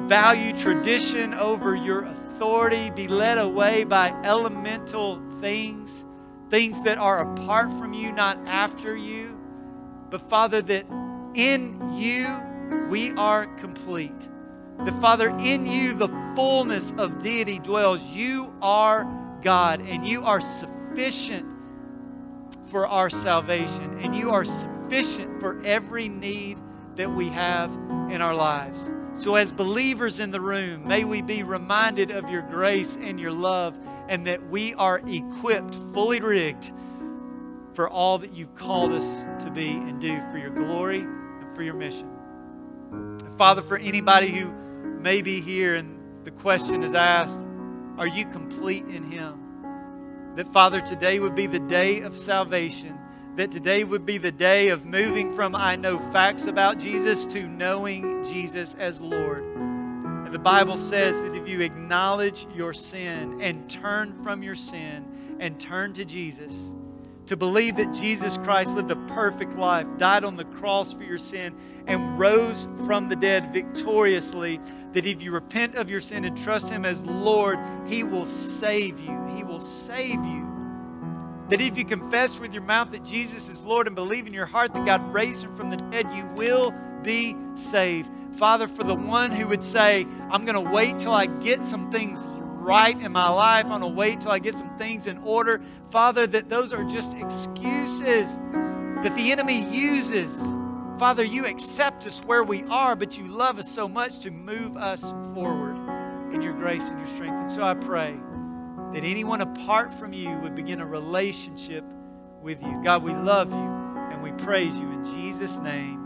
value 0.07 0.57
tradition 0.57 1.35
over 1.35 1.75
your 1.75 2.05
authority, 2.05 2.91
be 2.91 3.09
led 3.09 3.39
away 3.39 3.85
by 3.85 4.11
elemental 4.25 5.21
things 5.41 6.05
things 6.53 6.83
that 6.83 6.99
are 6.99 7.33
apart 7.33 7.73
from 7.79 7.95
you, 7.95 8.13
not 8.13 8.37
after 8.47 8.95
you. 8.95 9.35
But 10.11 10.21
Father, 10.29 10.61
that 10.61 10.85
in 11.33 11.95
you 11.95 12.27
we 12.89 13.13
are 13.13 13.47
complete. 13.57 14.29
The 14.85 14.93
Father, 14.93 15.31
in 15.39 15.67
you 15.67 15.95
the 15.95 16.09
fullness 16.35 16.93
of 16.99 17.23
deity 17.23 17.59
dwells. 17.59 18.03
You 18.03 18.53
are 18.61 19.07
God, 19.43 19.81
and 19.81 20.07
you 20.07 20.25
are 20.25 20.41
sufficient 20.41 21.47
for 22.67 22.87
our 22.87 23.11
salvation, 23.11 23.99
and 24.01 24.15
you 24.15 24.31
are 24.31 24.45
sufficient 24.45 25.41
for 25.41 25.61
every 25.65 26.09
need 26.09 26.59
that 26.97 27.11
we 27.11 27.29
have 27.29 27.71
in 28.11 28.21
our 28.21 28.35
lives. 28.35 28.91
So, 29.15 29.35
as 29.35 29.53
believers 29.53 30.21
in 30.21 30.31
the 30.31 30.41
room, 30.41 30.87
may 30.87 31.05
we 31.05 31.23
be 31.23 31.43
reminded 31.43 32.11
of 32.11 32.31
your 32.31 32.43
grace 32.43 32.97
and 33.01 33.21
your 33.21 33.33
love 33.33 33.77
and 34.09 34.27
that 34.27 34.49
we 34.49 34.75
are 34.75 35.01
equipped, 35.07 35.75
fully 35.93 36.21
rigged 36.21 36.73
for 37.75 37.89
all 37.89 38.19
that 38.19 38.35
you've 38.35 38.55
called 38.55 38.93
us 38.93 39.25
to 39.45 39.51
be 39.51 39.71
and 39.71 40.01
do 40.01 40.21
for 40.31 40.39
your 40.39 40.51
glory 40.51 41.01
and 41.01 41.55
for 41.55 41.63
your 41.63 41.75
mission. 41.75 42.09
Father, 43.37 43.63
for 43.63 43.79
anybody 43.79 44.29
who 44.29 44.53
may 45.01 45.23
be 45.23 45.41
here 45.41 45.75
and 45.75 45.99
the 46.25 46.31
question 46.31 46.83
is 46.83 46.95
asked, 46.95 47.47
are 47.99 48.07
you 48.07 48.25
complete 48.27 48.85
in 48.87 49.11
Him? 49.11 49.39
That, 50.37 50.53
Father, 50.53 50.81
today 50.81 51.19
would 51.19 51.35
be 51.35 51.47
the 51.47 51.59
day 51.61 52.01
of 52.01 52.17
salvation, 52.17 52.99
that 53.37 53.51
today 53.51 53.85
would 53.85 54.07
be 54.07 54.19
the 54.19 54.33
day 54.33 54.69
of 54.69 54.87
moving 54.87 55.35
from 55.35 55.55
I 55.55 55.77
know 55.77 55.99
facts 56.11 56.47
about 56.47 56.79
Jesus 56.79 57.25
to 57.27 57.47
knowing 57.47 58.25
Jesus 58.25 58.75
as 58.79 59.01
Lord. 59.01 59.43
And 59.45 60.33
the 60.33 60.39
Bible 60.39 60.77
says 60.77 61.21
that 61.21 61.35
if 61.35 61.49
you 61.49 61.61
acknowledge 61.61 62.47
your 62.55 62.73
sin 62.73 63.41
and 63.41 63.69
turn 63.69 64.23
from 64.23 64.43
your 64.43 64.55
sin 64.55 65.37
and 65.41 65.59
turn 65.59 65.93
to 65.95 66.05
Jesus, 66.05 66.55
to 67.33 67.37
believe 67.39 67.77
that 67.77 67.95
Jesus 67.95 68.37
Christ 68.45 68.75
lived 68.75 68.91
a 68.91 68.97
perfect 69.07 69.57
life, 69.57 69.87
died 69.97 70.23
on 70.23 70.37
the 70.37 70.45
cross 70.45 70.93
for 70.93 71.03
your 71.03 71.17
sin, 71.17 71.55
and 71.87 72.19
rose 72.19 72.69
from 72.85 73.09
the 73.09 73.17
dead 73.17 73.55
victoriously, 73.55 74.61
that 74.93 75.07
if 75.07 75.23
you 75.23 75.33
repent 75.33 75.77
of 75.77 75.89
your 75.89 76.03
sin 76.03 76.27
and 76.27 76.37
trust 76.37 76.69
Him 76.69 76.85
as 76.85 77.03
Lord, 77.07 77.59
He 77.87 78.03
will 78.03 78.27
save 78.27 79.01
you. 79.01 79.19
He 79.35 79.45
will 79.45 79.61
save 79.61 80.23
you. 80.23 80.47
That 81.49 81.63
if 81.63 81.79
you 81.79 81.87
confess 81.87 82.39
with 82.39 82.53
your 82.53 82.65
mouth 82.65 82.93
that 82.93 83.03
Jesus 83.03 83.49
is 83.49 83.65
Lord 83.65 83.87
and 83.87 83.97
believe 83.97 84.27
in 84.27 84.35
your 84.35 84.45
heart 84.45 84.75
that 84.75 84.85
God 84.85 85.15
raised 85.15 85.45
Him 85.45 85.57
from 85.57 85.71
the 85.71 85.79
dead, 85.79 86.07
you 86.15 86.27
will 86.37 86.75
be 87.03 87.35
saved. 87.55 88.11
Father, 88.37 88.69
for 88.69 88.85
the 88.85 88.95
one 88.95 89.31
who 89.31 89.49
would 89.49 89.65
say, 89.65 90.07
I'm 90.31 90.45
going 90.45 90.63
to 90.63 90.71
wait 90.71 90.99
till 90.99 91.13
I 91.13 91.25
get 91.27 91.65
some 91.65 91.91
things 91.91 92.27
right 92.63 92.99
in 92.99 93.13
my 93.13 93.29
life, 93.29 93.65
I'm 93.65 93.81
going 93.81 93.93
to 93.93 93.99
wait 93.99 94.21
till 94.21 94.31
I 94.31 94.39
get 94.39 94.55
some 94.55 94.77
things 94.79 95.07
in 95.07 95.19
order. 95.19 95.61
Father, 95.91 96.27
that 96.29 96.49
those 96.49 96.73
are 96.73 96.85
just 96.85 97.15
excuses 97.15 98.29
that 99.03 99.15
the 99.17 99.33
enemy 99.33 99.63
uses. 99.71 100.31
Father, 100.99 101.25
you 101.25 101.47
accept 101.47 102.07
us 102.07 102.21
where 102.25 102.45
we 102.45 102.63
are, 102.65 102.95
but 102.95 103.19
you 103.19 103.27
love 103.27 103.59
us 103.59 103.69
so 103.69 103.89
much 103.89 104.21
to 104.21 104.31
move 104.31 104.77
us 104.77 105.11
forward 105.35 105.77
in 106.33 106.41
your 106.41 106.53
grace 106.53 106.89
and 106.91 106.99
your 106.99 107.09
strength. 107.09 107.35
And 107.35 107.51
so 107.51 107.63
I 107.63 107.75
pray 107.75 108.17
that 108.95 109.05
anyone 109.05 109.41
apart 109.41 109.93
from 109.93 110.13
you 110.13 110.31
would 110.39 110.55
begin 110.55 110.81
a 110.81 110.87
relationship 110.87 111.85
with 112.43 112.63
you. 112.63 112.81
God, 112.85 113.03
we 113.03 113.13
love 113.13 113.51
you 113.51 113.59
and 113.59 114.23
we 114.23 114.31
praise 114.45 114.75
you 114.77 114.91
in 114.91 115.05
Jesus' 115.05 115.59
name. 115.59 115.99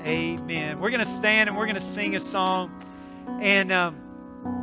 Amen. 0.00 0.78
We're 0.78 0.90
going 0.90 1.04
to 1.04 1.10
stand 1.10 1.48
and 1.48 1.58
we're 1.58 1.66
going 1.66 1.76
to 1.76 1.80
sing 1.80 2.14
a 2.14 2.20
song. 2.20 2.70
And 3.40 3.72
um, 3.72 4.05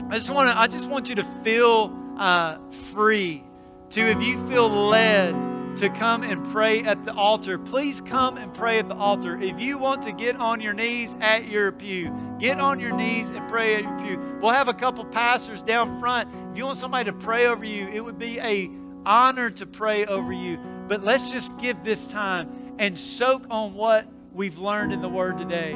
I 0.09 0.15
just 0.15 0.29
want 0.29 0.49
to 0.49 0.59
I 0.59 0.67
just 0.67 0.89
want 0.89 1.09
you 1.09 1.15
to 1.15 1.23
feel 1.43 1.91
uh, 2.17 2.57
free 2.93 3.43
to 3.91 4.01
if 4.01 4.21
you 4.21 4.47
feel 4.47 4.69
led 4.69 5.33
to 5.77 5.89
come 5.89 6.21
and 6.21 6.45
pray 6.51 6.83
at 6.83 7.03
the 7.03 7.13
altar, 7.13 7.57
please 7.57 7.99
come 8.01 8.37
and 8.37 8.53
pray 8.53 8.77
at 8.77 8.87
the 8.87 8.95
altar. 8.95 9.39
If 9.39 9.59
you 9.59 9.77
want 9.77 10.03
to 10.03 10.11
get 10.11 10.35
on 10.35 10.61
your 10.61 10.73
knees 10.73 11.15
at 11.19 11.47
your 11.47 11.71
pew, 11.71 12.15
get 12.39 12.59
on 12.59 12.79
your 12.79 12.95
knees 12.95 13.29
and 13.29 13.47
pray 13.49 13.75
at 13.75 13.83
your 13.83 13.99
pew. 13.99 14.39
We'll 14.39 14.51
have 14.51 14.67
a 14.67 14.73
couple 14.73 15.03
pastors 15.05 15.63
down 15.63 15.99
front. 15.99 16.29
If 16.51 16.57
you 16.57 16.65
want 16.65 16.77
somebody 16.77 17.05
to 17.05 17.17
pray 17.17 17.47
over 17.47 17.65
you, 17.65 17.87
it 17.87 18.01
would 18.01 18.19
be 18.19 18.39
a 18.39 18.69
honor 19.05 19.49
to 19.49 19.65
pray 19.65 20.05
over 20.05 20.31
you. 20.31 20.59
But 20.87 21.03
let's 21.03 21.31
just 21.31 21.57
give 21.57 21.83
this 21.83 22.05
time 22.05 22.75
and 22.77 22.97
soak 22.97 23.45
on 23.49 23.73
what 23.73 24.05
we've 24.31 24.59
learned 24.59 24.93
in 24.93 25.01
the 25.01 25.09
word 25.09 25.39
today 25.39 25.73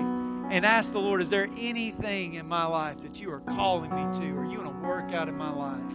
and 0.50 0.66
ask 0.66 0.92
the 0.92 1.00
Lord, 1.00 1.22
is 1.22 1.30
there 1.30 1.50
anything 1.58 2.36
in 2.36 2.48
my 2.48 2.66
life 2.66 3.02
that 3.02 3.20
you 3.20 3.32
are 3.32 3.42
calling 3.42 3.94
me 3.94 4.20
to 4.20 4.32
or 4.32 4.46
you 4.46 4.60
want 4.62 4.82
to 4.82 4.88
work 4.88 5.12
out 5.12 5.28
in 5.28 5.36
my 5.36 5.52
life? 5.52 5.94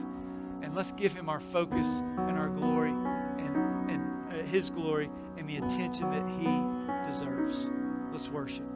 And 0.62 0.74
let's 0.74 0.92
give 0.92 1.12
him 1.12 1.28
our 1.28 1.40
focus 1.40 1.86
and 1.98 2.38
our 2.38 2.48
glory 2.48 2.90
and, 2.90 3.90
and 3.90 4.32
uh, 4.32 4.44
his 4.44 4.70
glory 4.70 5.10
and 5.36 5.48
the 5.48 5.56
attention 5.56 6.10
that 6.10 6.28
he 6.38 7.10
deserves. 7.10 7.68
Let's 8.10 8.28
worship. 8.28 8.66